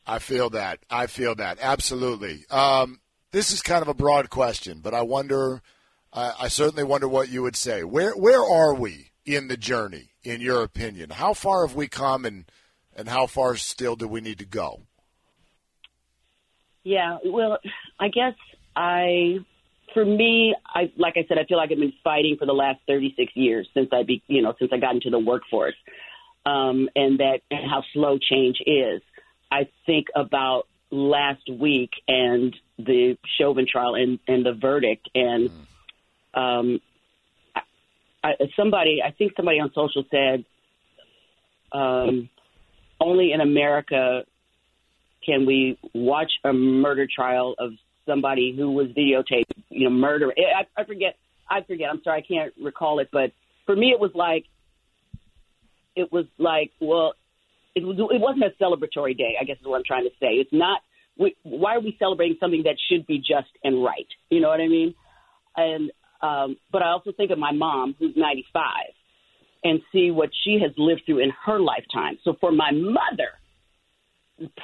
I 0.08 0.18
feel 0.18 0.50
that. 0.52 0.80
I 0.90 1.06
feel 1.06 1.36
that. 1.36 1.60
Absolutely. 1.62 2.44
Um, 2.50 3.00
this 3.32 3.52
is 3.52 3.62
kind 3.62 3.84
of 3.84 3.88
a 3.88 3.94
broad 3.94 4.32
question, 4.32 4.80
but 4.82 4.96
I 4.96 5.04
wonder, 5.04 5.62
I 6.12 6.34
I 6.42 6.48
certainly 6.48 6.84
wonder 6.84 7.08
what 7.08 7.30
you 7.30 7.44
would 7.44 7.56
say. 7.56 7.84
Where, 7.84 8.14
where 8.14 8.42
are 8.44 8.74
we 8.74 9.12
in 9.26 9.48
the 9.48 9.58
journey, 9.58 10.10
in 10.24 10.42
your 10.42 10.64
opinion? 10.64 11.12
How 11.12 11.34
far 11.36 11.68
have 11.68 11.76
we 11.76 11.88
come 11.88 12.26
and, 12.26 12.46
and 12.96 13.08
how 13.08 13.28
far 13.28 13.56
still 13.58 13.96
do 13.96 14.08
we 14.08 14.22
need 14.22 14.40
to 14.40 14.46
go? 14.46 14.82
Yeah, 16.86 17.18
well, 17.26 17.58
I 18.00 18.10
guess 18.10 18.36
I, 18.76 19.40
for 19.94 20.06
me, 20.06 20.56
I 20.68 20.92
like 20.96 21.16
I 21.18 21.26
said, 21.28 21.40
I 21.40 21.46
feel 21.46 21.58
like 21.58 21.72
I've 21.72 21.80
been 21.80 21.94
fighting 22.04 22.38
for 22.38 22.46
the 22.46 22.54
last 22.54 22.80
36 22.88 23.36
years 23.36 23.68
since 23.74 23.90
I 23.92 24.04
be, 24.04 24.22
you 24.28 24.44
know, 24.44 24.54
since 24.60 24.72
I 24.72 24.78
got 24.78 24.94
into 24.94 25.10
the 25.10 25.18
workforce, 25.18 25.76
um, 26.46 26.88
and 26.96 27.20
that 27.20 27.40
and 27.50 27.68
how 27.68 27.84
slow 27.92 28.20
change 28.20 28.58
is. 28.68 29.02
I 29.52 29.68
think 29.88 30.08
about 30.16 30.68
last 30.92 31.50
week 31.50 31.90
and 32.08 32.56
the 32.78 33.18
Chauvin 33.40 33.66
trial 33.68 33.96
and 33.96 34.20
and 34.28 34.46
the 34.46 34.54
verdict 34.54 35.10
and 35.16 35.50
um, 36.36 36.82
I, 37.56 37.62
I, 38.24 38.34
somebody, 38.56 39.02
I 39.04 39.12
think 39.12 39.34
somebody 39.36 39.60
on 39.60 39.72
social 39.74 40.04
said, 40.12 40.46
um, 41.72 42.30
only 43.00 43.32
in 43.32 43.42
America 43.42 44.24
can 45.26 45.46
we 45.46 45.78
watch 45.94 46.32
a 46.44 46.54
murder 46.54 47.08
trial 47.14 47.56
of 47.58 47.72
somebody 48.06 48.54
who 48.56 48.72
was 48.72 48.88
videotaped, 48.88 49.52
you 49.70 49.90
know, 49.90 49.96
murder. 49.96 50.32
I, 50.38 50.82
I 50.82 50.86
forget. 50.86 51.16
I 51.50 51.62
forget. 51.62 51.90
I'm 51.92 52.02
sorry, 52.04 52.24
I 52.24 52.34
can't 52.34 52.54
recall 52.62 53.00
it. 53.00 53.10
But 53.12 53.32
for 53.66 53.76
me, 53.76 53.92
it 53.92 54.00
was 54.00 54.12
like, 54.14 54.46
it 55.96 56.12
was 56.12 56.26
like, 56.38 56.72
well, 56.80 57.14
it 57.76 57.84
was. 57.84 57.98
It 57.98 58.22
wasn't 58.22 58.46
a 58.46 58.64
celebratory 58.64 59.18
day. 59.18 59.36
I 59.40 59.44
guess 59.44 59.58
is 59.60 59.66
what 59.66 59.78
I'm 59.78 59.84
trying 59.86 60.06
to 60.06 60.16
say. 60.20 60.36
It's 60.36 60.54
not. 60.54 60.82
We, 61.18 61.36
why 61.44 61.76
are 61.76 61.82
we 61.82 61.96
celebrating 61.98 62.38
something 62.40 62.64
that 62.64 62.76
should 62.90 63.08
be 63.08 63.20
just 63.20 63.50
and 63.64 63.84
right? 63.84 64.08
You 64.30 64.42
know 64.42 64.50
what 64.50 64.60
I 64.60 64.68
mean? 64.68 64.96
And 65.56 65.92
um, 66.22 66.58
but 66.72 66.82
I 66.82 66.90
also 66.90 67.12
think 67.12 67.32
of 67.32 67.38
my 67.38 67.52
mom, 67.52 67.96
who's 68.00 68.16
95, 68.16 68.64
and 69.64 69.80
see 69.92 70.12
what 70.12 70.30
she 70.44 70.60
has 70.62 70.72
lived 70.78 71.02
through 71.06 71.20
in 71.20 71.32
her 71.46 71.60
lifetime. 71.60 72.18
So 72.24 72.36
for 72.40 72.52
my 72.52 72.72
mother, 72.72 73.32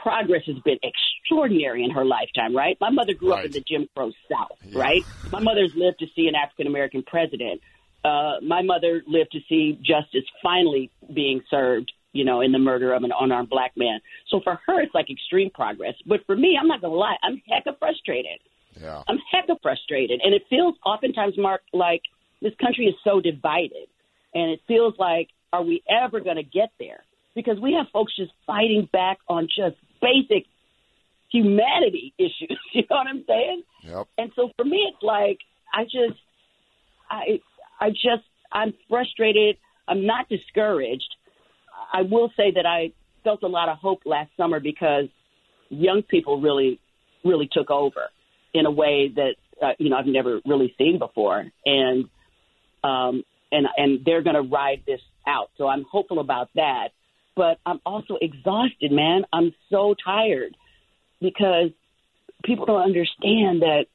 progress 0.03 0.43
has 0.47 0.57
been 0.59 0.77
extraordinary 0.83 1.83
in 1.83 1.91
her 1.91 2.05
lifetime, 2.05 2.55
right? 2.55 2.77
My 2.81 2.89
mother 2.89 3.13
grew 3.13 3.33
up 3.33 3.45
in 3.45 3.51
the 3.51 3.61
Jim 3.61 3.87
Crow 3.95 4.11
South, 4.29 4.57
right? 4.73 5.03
My 5.31 5.39
mother's 5.39 5.73
lived 5.75 5.99
to 5.99 6.07
see 6.15 6.27
an 6.27 6.35
African 6.35 6.67
American 6.67 7.03
president. 7.03 7.61
Uh, 8.03 8.41
my 8.41 8.61
mother 8.61 9.03
lived 9.07 9.31
to 9.31 9.39
see 9.47 9.79
justice 9.81 10.25
finally 10.41 10.89
being 11.13 11.41
served, 11.49 11.91
you 12.13 12.25
know, 12.25 12.41
in 12.41 12.51
the 12.51 12.59
murder 12.59 12.93
of 12.93 13.03
an 13.03 13.11
unarmed 13.17 13.49
black 13.49 13.71
man. 13.77 13.99
So 14.27 14.41
for 14.43 14.59
her, 14.65 14.81
it's 14.81 14.93
like 14.93 15.09
extreme 15.09 15.51
progress. 15.51 15.93
But 16.05 16.25
for 16.25 16.35
me, 16.35 16.57
I'm 16.59 16.67
not 16.67 16.81
going 16.81 16.93
to 16.93 16.97
lie, 16.97 17.15
I'm 17.23 17.41
hecka 17.49 17.77
frustrated. 17.77 18.39
Yeah. 18.81 19.03
I'm 19.07 19.19
hecka 19.33 19.55
frustrated. 19.61 20.19
And 20.23 20.33
it 20.33 20.43
feels 20.49 20.75
oftentimes, 20.85 21.37
Mark, 21.37 21.61
like 21.73 22.01
this 22.41 22.53
country 22.59 22.85
is 22.85 22.95
so 23.03 23.21
divided. 23.21 23.87
And 24.33 24.51
it 24.51 24.61
feels 24.67 24.95
like, 24.97 25.29
are 25.53 25.63
we 25.63 25.83
ever 25.89 26.21
going 26.21 26.37
to 26.37 26.43
get 26.43 26.71
there? 26.79 27.03
Because 27.35 27.59
we 27.59 27.73
have 27.73 27.87
folks 27.93 28.15
just 28.15 28.31
fighting 28.45 28.89
back 28.91 29.19
on 29.27 29.47
just 29.47 29.77
basic 30.01 30.45
humanity 31.31 32.13
issues. 32.19 32.57
You 32.73 32.83
know 32.89 32.97
what 32.97 33.07
I'm 33.07 33.23
saying? 33.27 33.63
Yep. 33.83 34.07
And 34.17 34.31
so 34.35 34.49
for 34.57 34.65
me, 34.65 34.87
it's 34.91 35.03
like, 35.03 35.39
I 35.73 35.83
just, 35.83 36.19
I, 37.09 37.41
I 37.79 37.89
just, 37.89 38.23
I'm 38.51 38.73
frustrated. 38.89 39.57
I'm 39.87 40.05
not 40.05 40.29
discouraged. 40.29 41.15
I 41.93 42.03
will 42.03 42.31
say 42.37 42.51
that 42.55 42.65
I 42.65 42.93
felt 43.23 43.43
a 43.43 43.47
lot 43.47 43.69
of 43.69 43.77
hope 43.77 44.01
last 44.05 44.31
summer 44.37 44.59
because 44.59 45.05
young 45.69 46.01
people 46.03 46.39
really, 46.41 46.79
really 47.23 47.49
took 47.51 47.69
over 47.69 48.09
in 48.53 48.65
a 48.65 48.71
way 48.71 49.11
that 49.15 49.35
uh, 49.61 49.71
you 49.77 49.89
know 49.89 49.97
I've 49.97 50.05
never 50.05 50.39
really 50.45 50.73
seen 50.77 50.99
before, 50.99 51.45
and 51.65 52.05
um, 52.83 53.23
and 53.51 53.67
and 53.77 53.99
they're 54.05 54.23
going 54.23 54.35
to 54.35 54.41
ride 54.41 54.83
this 54.85 55.01
out. 55.27 55.49
So 55.57 55.67
I'm 55.67 55.85
hopeful 55.89 56.19
about 56.19 56.49
that. 56.55 56.89
But 57.35 57.59
I'm 57.65 57.79
also 57.85 58.17
exhausted, 58.21 58.91
man. 58.91 59.23
I'm 59.31 59.53
so 59.69 59.95
tired 60.03 60.55
because 61.21 61.71
people 62.43 62.65
don't 62.65 62.81
understand 62.81 63.61
that. 63.61 63.85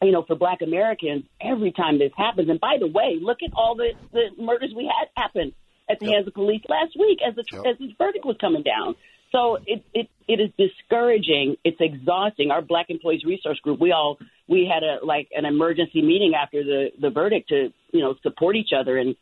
You 0.00 0.12
know, 0.12 0.22
for 0.22 0.36
Black 0.36 0.62
Americans, 0.62 1.24
every 1.40 1.72
time 1.72 1.98
this 1.98 2.12
happens, 2.16 2.48
and 2.48 2.60
by 2.60 2.76
the 2.78 2.86
way, 2.86 3.18
look 3.20 3.38
at 3.44 3.50
all 3.56 3.74
the, 3.74 3.94
the 4.12 4.40
murders 4.40 4.72
we 4.76 4.84
had 4.84 5.08
happen 5.20 5.52
at 5.90 5.98
the 5.98 6.06
Yep. 6.06 6.14
hands 6.14 6.28
of 6.28 6.34
police 6.34 6.62
last 6.68 6.96
week 6.96 7.18
as 7.26 7.34
the 7.34 7.44
Yep. 7.52 7.66
as 7.66 7.78
this 7.78 7.90
verdict 7.98 8.24
was 8.24 8.36
coming 8.40 8.62
down. 8.62 8.94
So 9.32 9.58
it, 9.66 9.84
it 9.92 10.08
it 10.26 10.40
is 10.40 10.50
discouraging. 10.56 11.56
It's 11.64 11.78
exhausting. 11.80 12.50
Our 12.50 12.62
Black 12.62 12.90
Employees 12.90 13.24
Resource 13.24 13.58
Group, 13.60 13.80
we 13.80 13.92
all 13.92 14.18
we 14.46 14.70
had 14.72 14.82
a 14.82 15.04
like 15.04 15.28
an 15.34 15.44
emergency 15.44 16.00
meeting 16.00 16.34
after 16.34 16.62
the 16.62 16.90
the 17.00 17.10
verdict 17.10 17.48
to 17.50 17.72
you 17.92 18.00
know 18.00 18.14
support 18.22 18.56
each 18.56 18.70
other 18.78 18.96
and 18.96 19.16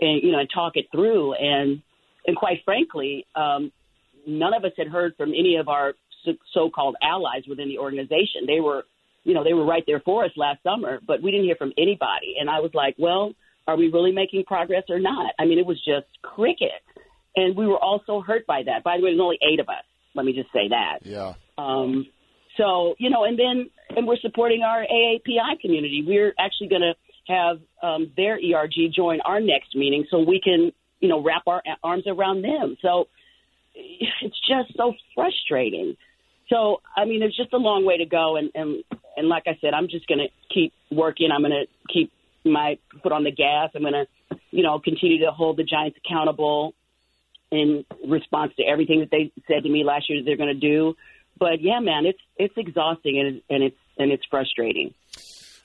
and 0.00 0.22
you 0.22 0.32
know 0.32 0.38
and 0.38 0.48
talk 0.52 0.76
it 0.76 0.86
through. 0.90 1.34
And 1.34 1.82
and 2.26 2.36
quite 2.36 2.58
frankly, 2.64 3.26
um, 3.34 3.72
none 4.26 4.54
of 4.54 4.64
us 4.64 4.72
had 4.76 4.88
heard 4.88 5.14
from 5.16 5.30
any 5.30 5.56
of 5.56 5.68
our 5.68 5.94
so- 6.24 6.32
so-called 6.52 6.96
allies 7.02 7.42
within 7.48 7.68
the 7.68 7.78
organization. 7.78 8.46
They 8.46 8.60
were 8.60 8.84
you 9.24 9.34
know 9.34 9.44
they 9.44 9.54
were 9.54 9.64
right 9.64 9.84
there 9.86 10.00
for 10.00 10.24
us 10.24 10.30
last 10.36 10.62
summer, 10.62 11.00
but 11.06 11.22
we 11.22 11.30
didn't 11.30 11.46
hear 11.46 11.56
from 11.56 11.72
anybody. 11.78 12.36
And 12.38 12.50
I 12.50 12.60
was 12.60 12.70
like, 12.74 12.94
well, 12.98 13.34
are 13.66 13.76
we 13.76 13.90
really 13.90 14.12
making 14.12 14.44
progress 14.44 14.84
or 14.88 14.98
not? 14.98 15.32
I 15.38 15.44
mean, 15.44 15.58
it 15.58 15.66
was 15.66 15.78
just 15.84 16.06
cricket. 16.22 16.82
And 17.36 17.56
we 17.56 17.66
were 17.66 17.78
all 17.78 18.00
so 18.06 18.20
hurt 18.20 18.46
by 18.46 18.62
that. 18.66 18.84
By 18.84 18.96
the 18.96 19.02
way, 19.02 19.10
there's 19.10 19.20
only 19.20 19.38
eight 19.42 19.58
of 19.58 19.68
us. 19.68 19.84
Let 20.14 20.24
me 20.24 20.32
just 20.32 20.52
say 20.52 20.68
that. 20.68 21.00
Yeah. 21.02 21.34
Um, 21.58 22.06
so, 22.56 22.94
you 22.98 23.10
know, 23.10 23.24
and 23.24 23.38
then 23.38 23.70
and 23.96 24.06
we're 24.06 24.18
supporting 24.18 24.62
our 24.62 24.82
AAPI 24.82 25.60
community. 25.60 26.04
We're 26.06 26.34
actually 26.38 26.68
going 26.68 26.82
to 26.82 26.94
have 27.32 27.58
um, 27.82 28.12
their 28.16 28.34
ERG 28.34 28.92
join 28.94 29.20
our 29.22 29.40
next 29.40 29.74
meeting 29.74 30.04
so 30.10 30.20
we 30.20 30.40
can, 30.42 30.72
you 31.04 31.10
know, 31.10 31.20
wrap 31.22 31.42
our 31.46 31.62
arms 31.82 32.04
around 32.06 32.40
them. 32.40 32.78
So 32.80 33.08
it's 33.74 34.40
just 34.48 34.74
so 34.74 34.94
frustrating. 35.14 35.98
So, 36.48 36.80
I 36.96 37.04
mean, 37.04 37.20
there's 37.20 37.36
just 37.36 37.52
a 37.52 37.58
long 37.58 37.84
way 37.84 37.98
to 37.98 38.06
go. 38.06 38.36
And, 38.36 38.50
and, 38.54 38.82
and 39.14 39.28
like 39.28 39.42
I 39.46 39.58
said, 39.60 39.74
I'm 39.74 39.88
just 39.88 40.06
going 40.06 40.20
to 40.20 40.28
keep 40.48 40.72
working. 40.90 41.28
I'm 41.30 41.42
going 41.42 41.52
to 41.52 41.92
keep 41.92 42.10
my 42.42 42.78
foot 43.02 43.12
on 43.12 43.22
the 43.22 43.32
gas. 43.32 43.68
I'm 43.74 43.82
going 43.82 43.92
to, 43.92 44.38
you 44.50 44.62
know, 44.62 44.78
continue 44.78 45.26
to 45.26 45.30
hold 45.30 45.58
the 45.58 45.64
Giants 45.64 45.98
accountable 46.02 46.72
in 47.50 47.84
response 48.08 48.54
to 48.56 48.62
everything 48.62 49.00
that 49.00 49.10
they 49.10 49.30
said 49.46 49.64
to 49.64 49.68
me 49.68 49.84
last 49.84 50.08
year 50.08 50.20
that 50.20 50.24
they're 50.24 50.38
going 50.38 50.58
to 50.58 50.58
do. 50.58 50.96
But 51.38 51.60
yeah, 51.60 51.80
man, 51.80 52.06
it's 52.06 52.20
it's 52.38 52.54
exhausting 52.56 53.18
and 53.18 53.36
it's, 53.36 53.44
and 53.50 53.62
it's 53.62 53.76
and 53.98 54.10
it's 54.10 54.24
frustrating. 54.30 54.94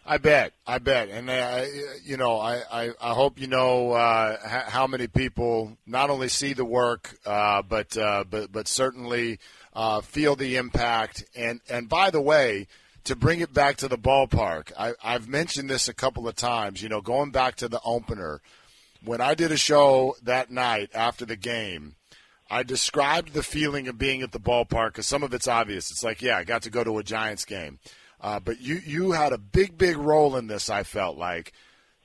I 0.05 0.17
bet, 0.17 0.53
I 0.65 0.79
bet, 0.79 1.09
and 1.09 1.29
uh, 1.29 1.65
you 2.03 2.17
know, 2.17 2.39
I, 2.39 2.61
I, 2.71 2.89
I 2.99 3.13
hope 3.13 3.39
you 3.39 3.47
know 3.47 3.91
uh, 3.91 4.37
how 4.67 4.87
many 4.87 5.07
people 5.07 5.77
not 5.85 6.09
only 6.09 6.29
see 6.29 6.53
the 6.53 6.65
work, 6.65 7.15
uh, 7.25 7.61
but 7.61 7.95
uh, 7.95 8.23
but 8.27 8.51
but 8.51 8.67
certainly 8.67 9.39
uh, 9.73 10.01
feel 10.01 10.35
the 10.35 10.55
impact. 10.55 11.25
And 11.35 11.61
and 11.69 11.87
by 11.87 12.09
the 12.09 12.21
way, 12.21 12.67
to 13.03 13.15
bring 13.15 13.39
it 13.41 13.53
back 13.53 13.77
to 13.77 13.87
the 13.87 13.97
ballpark, 13.97 14.71
I, 14.77 14.93
I've 15.03 15.27
mentioned 15.27 15.69
this 15.69 15.87
a 15.87 15.93
couple 15.93 16.27
of 16.27 16.35
times. 16.35 16.81
You 16.81 16.89
know, 16.89 17.01
going 17.01 17.29
back 17.29 17.55
to 17.57 17.67
the 17.67 17.81
opener, 17.85 18.41
when 19.03 19.21
I 19.21 19.35
did 19.35 19.51
a 19.51 19.57
show 19.57 20.15
that 20.23 20.49
night 20.49 20.89
after 20.93 21.25
the 21.25 21.37
game. 21.37 21.95
I 22.51 22.63
described 22.63 23.33
the 23.33 23.43
feeling 23.43 23.87
of 23.87 23.99
being 23.99 24.23
at 24.23 24.31
the 24.31 24.39
ballpark 24.39 24.87
because 24.87 25.05
some 25.05 25.21
of 25.21 25.35
it's 25.35 25.47
obvious. 25.47 25.91
It's 25.91 26.03
like, 26.03 26.23
yeah, 26.23 26.35
I 26.35 26.43
got 26.43 26.63
to 26.63 26.71
go 26.71 26.83
to 26.83 26.97
a 26.97 27.03
Giants 27.03 27.45
game. 27.45 27.77
Uh, 28.21 28.39
but 28.39 28.59
you, 28.59 28.81
you 28.85 29.11
had 29.11 29.33
a 29.33 29.37
big, 29.37 29.77
big 29.77 29.97
role 29.97 30.35
in 30.35 30.47
this, 30.47 30.69
I 30.69 30.83
felt 30.83 31.17
like. 31.17 31.53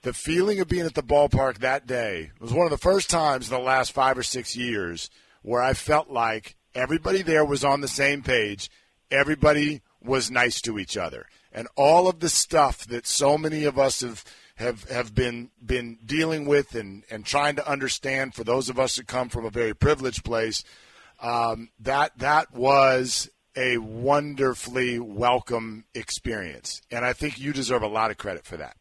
The 0.02 0.12
feeling 0.12 0.60
of 0.60 0.68
being 0.68 0.84
at 0.86 0.94
the 0.94 1.02
ballpark 1.02 1.58
that 1.58 1.86
day 1.86 2.30
was 2.38 2.52
one 2.52 2.66
of 2.66 2.70
the 2.70 2.78
first 2.78 3.08
times 3.10 3.50
in 3.50 3.56
the 3.56 3.62
last 3.62 3.92
five 3.92 4.18
or 4.18 4.22
six 4.22 4.54
years 4.54 5.10
where 5.42 5.62
I 5.62 5.74
felt 5.74 6.10
like 6.10 6.56
everybody 6.74 7.22
there 7.22 7.44
was 7.44 7.64
on 7.64 7.80
the 7.80 7.88
same 7.88 8.22
page. 8.22 8.70
Everybody 9.10 9.82
was 10.02 10.30
nice 10.30 10.60
to 10.62 10.78
each 10.78 10.96
other. 10.96 11.26
And 11.52 11.68
all 11.76 12.08
of 12.08 12.20
the 12.20 12.28
stuff 12.28 12.86
that 12.86 13.06
so 13.06 13.38
many 13.38 13.64
of 13.64 13.78
us 13.78 14.00
have 14.00 14.24
have 14.56 14.88
have 14.88 15.14
been 15.14 15.50
been 15.64 15.98
dealing 16.04 16.46
with 16.46 16.74
and, 16.74 17.04
and 17.10 17.24
trying 17.24 17.56
to 17.56 17.68
understand 17.68 18.34
for 18.34 18.44
those 18.44 18.68
of 18.68 18.78
us 18.78 18.96
that 18.96 19.06
come 19.06 19.28
from 19.28 19.44
a 19.44 19.50
very 19.50 19.74
privileged 19.74 20.24
place, 20.24 20.64
um, 21.20 21.70
that 21.80 22.18
that 22.18 22.52
was 22.52 23.30
a 23.56 23.78
wonderfully 23.78 24.98
welcome 24.98 25.84
experience. 25.94 26.82
And 26.90 27.04
I 27.04 27.12
think 27.12 27.38
you 27.38 27.52
deserve 27.52 27.82
a 27.82 27.88
lot 27.88 28.10
of 28.10 28.18
credit 28.18 28.44
for 28.44 28.56
that. 28.56 28.76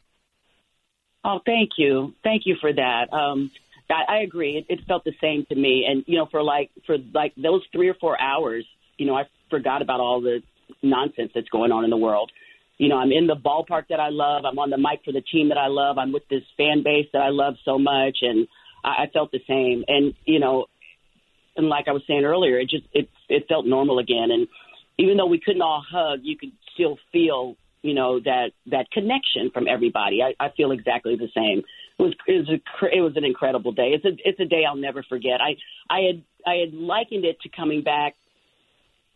Oh, 1.26 1.40
thank 1.46 1.72
you, 1.78 2.14
thank 2.24 2.44
you 2.46 2.58
for 2.60 2.74
that. 2.74 3.14
Um, 3.14 3.52
I, 3.90 4.16
I 4.16 4.18
agree. 4.20 4.58
It, 4.58 4.66
it 4.80 4.86
felt 4.88 5.04
the 5.04 5.14
same 5.22 5.46
to 5.50 5.56
me, 5.56 5.86
and 5.88 6.04
you 6.08 6.18
know, 6.18 6.28
for 6.30 6.44
like 6.44 6.72
for 6.86 6.98
like 7.14 7.34
those 7.36 7.62
three 7.72 7.90
or 7.90 7.94
four 7.96 8.20
hours, 8.20 8.66
you 8.98 9.06
know, 9.06 9.16
I 9.16 9.24
forgot 9.50 9.82
about 9.82 10.00
all 10.00 10.22
the 10.22 10.42
nonsense 10.82 11.32
that's 11.34 11.50
going 11.50 11.72
on 11.72 11.84
in 11.84 11.90
the 11.90 11.98
world. 11.98 12.32
You 12.78 12.90
know, 12.90 12.98
I'm 12.98 13.12
in 13.12 13.28
the 13.28 13.36
ballpark 13.36 13.88
that 13.90 14.00
I 14.00 14.10
love. 14.10 14.46
I'm 14.46 14.58
on 14.60 14.70
the 14.70 14.78
mic 14.78 15.02
for 15.06 15.12
the 15.12 15.22
team 15.22 15.50
that 15.50 15.58
I 15.58 15.68
love. 15.68 15.98
I'm 15.98 16.12
with 16.12 16.28
this 16.30 16.44
fan 16.58 16.84
base 16.84 17.08
that 17.14 17.22
I 17.22 17.30
love 17.30 17.56
so 17.64 17.78
much, 17.78 18.18
and 18.22 18.48
I, 18.84 19.04
I 19.04 19.08
felt 19.14 19.32
the 19.32 19.42
same. 19.48 19.86
And 19.88 20.14
you 20.26 20.40
know, 20.40 20.66
and 21.56 21.70
like 21.70 21.88
I 21.88 21.92
was 21.92 22.04
saying 22.08 22.26
earlier, 22.26 22.60
it 22.60 22.70
just 22.70 22.86
it 22.94 23.10
it 23.30 23.48
felt 23.48 23.66
normal 23.66 24.00
again. 24.00 24.30
And 24.32 24.48
even 24.98 25.18
though 25.18 25.26
we 25.26 25.40
couldn't 25.40 25.62
all 25.62 25.84
hug, 25.88 26.20
you 26.24 26.38
could 26.38 26.52
still 26.74 26.98
feel 27.12 27.56
you 27.82 27.94
know 27.94 28.20
that 28.22 28.52
that 28.68 28.90
connection 28.92 29.52
from 29.54 29.68
everybody. 29.68 30.22
I, 30.24 30.34
I 30.40 30.50
feel 30.56 30.72
exactly 30.72 31.16
the 31.16 31.30
same. 31.36 31.64
It 32.00 32.02
was 32.02 32.14
it 32.28 32.48
was 32.48 32.50
a, 32.50 32.98
it 32.98 33.02
was 33.02 33.18
an 33.18 33.26
incredible 33.26 33.72
day. 33.72 33.94
It's 33.94 34.06
a 34.06 34.12
it's 34.28 34.40
a 34.40 34.46
day 34.46 34.64
I'll 34.68 34.76
never 34.76 35.04
forget. 35.04 35.42
I 35.42 35.58
I 35.90 36.00
had 36.02 36.24
I 36.46 36.56
had 36.56 36.74
likened 36.74 37.26
it 37.26 37.40
to 37.42 37.50
coming 37.50 37.84
back. 37.84 38.16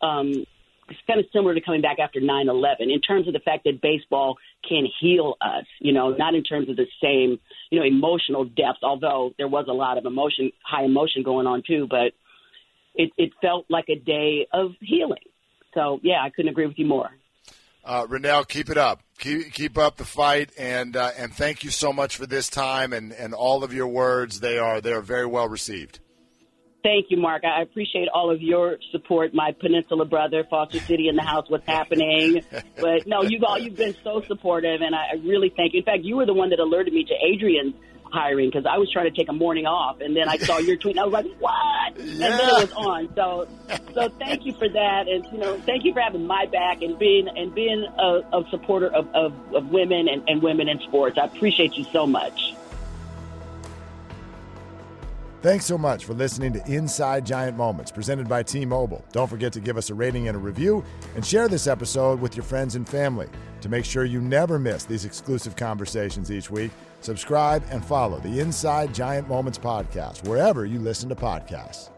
Um, 0.00 0.44
it's 0.90 1.00
kind 1.06 1.20
of 1.20 1.26
similar 1.32 1.54
to 1.54 1.60
coming 1.60 1.82
back 1.82 1.98
after 1.98 2.20
9/11 2.20 2.92
in 2.92 3.00
terms 3.00 3.26
of 3.26 3.34
the 3.34 3.40
fact 3.40 3.64
that 3.64 3.82
baseball 3.82 4.36
can 4.66 4.86
heal 5.00 5.36
us. 5.40 5.64
You 5.80 5.92
know, 5.92 6.10
not 6.10 6.34
in 6.34 6.44
terms 6.44 6.68
of 6.68 6.76
the 6.76 6.86
same 7.02 7.40
you 7.70 7.78
know 7.80 7.84
emotional 7.84 8.44
depth, 8.44 8.80
although 8.82 9.32
there 9.38 9.48
was 9.48 9.66
a 9.68 9.72
lot 9.72 9.98
of 9.98 10.04
emotion, 10.04 10.52
high 10.62 10.84
emotion 10.84 11.22
going 11.22 11.46
on 11.46 11.62
too. 11.66 11.86
But 11.88 12.12
it, 12.94 13.12
it 13.16 13.32
felt 13.40 13.66
like 13.70 13.86
a 13.88 13.96
day 13.96 14.46
of 14.52 14.72
healing. 14.80 15.24
So 15.78 16.00
yeah, 16.02 16.22
I 16.22 16.30
couldn't 16.30 16.50
agree 16.50 16.66
with 16.66 16.78
you 16.78 16.86
more. 16.86 17.08
Uh, 17.84 18.04
Renel, 18.06 18.46
keep 18.46 18.68
it 18.68 18.76
up. 18.76 19.00
Keep 19.18 19.52
keep 19.52 19.78
up 19.78 19.96
the 19.96 20.04
fight, 20.04 20.50
and 20.58 20.96
uh, 20.96 21.12
and 21.16 21.32
thank 21.32 21.62
you 21.62 21.70
so 21.70 21.92
much 21.92 22.16
for 22.16 22.26
this 22.26 22.48
time 22.48 22.92
and, 22.92 23.12
and 23.12 23.32
all 23.32 23.62
of 23.62 23.72
your 23.72 23.86
words. 23.86 24.40
They 24.40 24.58
are 24.58 24.80
they 24.80 24.92
are 24.92 25.00
very 25.00 25.26
well 25.26 25.48
received. 25.48 26.00
Thank 26.82 27.06
you, 27.10 27.16
Mark. 27.16 27.44
I 27.44 27.62
appreciate 27.62 28.08
all 28.12 28.30
of 28.30 28.40
your 28.40 28.78
support. 28.92 29.34
My 29.34 29.52
Peninsula 29.52 30.04
brother, 30.04 30.44
Foster 30.48 30.78
City 30.80 31.08
in 31.08 31.16
the 31.16 31.22
house, 31.22 31.44
what's 31.48 31.66
happening? 31.66 32.42
But 32.80 33.06
no, 33.06 33.22
you've 33.22 33.42
all 33.44 33.58
you've 33.58 33.76
been 33.76 33.96
so 34.02 34.22
supportive, 34.26 34.80
and 34.80 34.94
I, 34.94 35.10
I 35.12 35.14
really 35.24 35.52
thank 35.56 35.74
you. 35.74 35.80
In 35.80 35.84
fact, 35.84 36.02
you 36.02 36.16
were 36.16 36.26
the 36.26 36.34
one 36.34 36.50
that 36.50 36.58
alerted 36.58 36.92
me 36.92 37.04
to 37.04 37.14
Adrienne's 37.14 37.74
hiring 38.10 38.48
because 38.50 38.66
I 38.66 38.78
was 38.78 38.90
trying 38.90 39.10
to 39.10 39.16
take 39.16 39.28
a 39.28 39.32
morning 39.32 39.66
off, 39.66 40.00
and 40.00 40.16
then 40.16 40.28
I 40.28 40.36
saw 40.38 40.58
your 40.58 40.76
tweet, 40.76 40.96
and 40.96 41.00
I 41.00 41.04
was 41.04 41.12
like, 41.12 41.26
"What?" 41.38 41.96
Yeah. 41.96 42.02
And 42.02 42.20
then 42.20 42.48
it 42.48 42.52
was 42.52 42.72
on. 42.72 43.08
So, 43.14 43.48
so 43.94 44.08
thank 44.18 44.44
you 44.44 44.52
for 44.54 44.68
that, 44.68 45.08
and 45.08 45.24
you 45.32 45.38
know, 45.38 45.58
thank 45.60 45.84
you 45.84 45.92
for 45.92 46.00
having 46.00 46.26
my 46.26 46.46
back 46.46 46.82
and 46.82 46.98
being 46.98 47.28
and 47.28 47.54
being 47.54 47.86
a, 47.98 48.22
a 48.32 48.44
supporter 48.50 48.88
of, 48.88 49.08
of, 49.14 49.32
of 49.54 49.68
women 49.70 50.08
and, 50.08 50.28
and 50.28 50.42
women 50.42 50.68
in 50.68 50.80
sports. 50.80 51.18
I 51.18 51.26
appreciate 51.26 51.76
you 51.76 51.84
so 51.84 52.06
much. 52.06 52.54
Thanks 55.40 55.66
so 55.66 55.78
much 55.78 56.04
for 56.04 56.14
listening 56.14 56.52
to 56.54 56.66
Inside 56.66 57.24
Giant 57.24 57.56
Moments 57.56 57.92
presented 57.92 58.28
by 58.28 58.42
T 58.42 58.64
Mobile. 58.64 59.04
Don't 59.12 59.28
forget 59.28 59.52
to 59.52 59.60
give 59.60 59.76
us 59.76 59.88
a 59.88 59.94
rating 59.94 60.26
and 60.26 60.36
a 60.36 60.40
review 60.40 60.82
and 61.14 61.24
share 61.24 61.46
this 61.46 61.68
episode 61.68 62.20
with 62.20 62.36
your 62.36 62.42
friends 62.42 62.74
and 62.74 62.88
family. 62.88 63.28
To 63.60 63.68
make 63.68 63.84
sure 63.84 64.04
you 64.04 64.20
never 64.20 64.58
miss 64.58 64.84
these 64.84 65.04
exclusive 65.04 65.54
conversations 65.54 66.32
each 66.32 66.50
week, 66.50 66.72
subscribe 67.00 67.62
and 67.70 67.84
follow 67.84 68.18
the 68.20 68.40
Inside 68.40 68.94
Giant 68.94 69.28
Moments 69.28 69.58
podcast 69.58 70.26
wherever 70.26 70.66
you 70.66 70.78
listen 70.78 71.08
to 71.08 71.14
podcasts. 71.14 71.90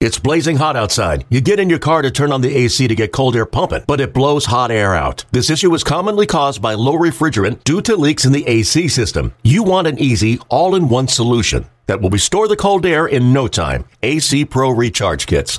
It's 0.00 0.16
blazing 0.20 0.58
hot 0.58 0.76
outside. 0.76 1.26
You 1.28 1.40
get 1.40 1.58
in 1.58 1.68
your 1.68 1.80
car 1.80 2.02
to 2.02 2.10
turn 2.12 2.30
on 2.30 2.40
the 2.40 2.54
AC 2.54 2.86
to 2.86 2.94
get 2.94 3.12
cold 3.12 3.34
air 3.34 3.44
pumping, 3.44 3.82
but 3.88 4.00
it 4.00 4.14
blows 4.14 4.44
hot 4.44 4.70
air 4.70 4.94
out. 4.94 5.24
This 5.32 5.50
issue 5.50 5.74
is 5.74 5.82
commonly 5.82 6.24
caused 6.24 6.62
by 6.62 6.74
low 6.74 6.92
refrigerant 6.92 7.64
due 7.64 7.82
to 7.82 7.96
leaks 7.96 8.24
in 8.24 8.30
the 8.30 8.46
AC 8.46 8.86
system. 8.86 9.34
You 9.42 9.64
want 9.64 9.88
an 9.88 9.98
easy, 9.98 10.38
all 10.48 10.76
in 10.76 10.88
one 10.88 11.08
solution 11.08 11.66
that 11.86 12.00
will 12.00 12.10
restore 12.10 12.46
the 12.46 12.54
cold 12.54 12.86
air 12.86 13.06
in 13.06 13.32
no 13.32 13.48
time. 13.48 13.86
AC 14.04 14.44
Pro 14.44 14.70
Recharge 14.70 15.26
Kits. 15.26 15.58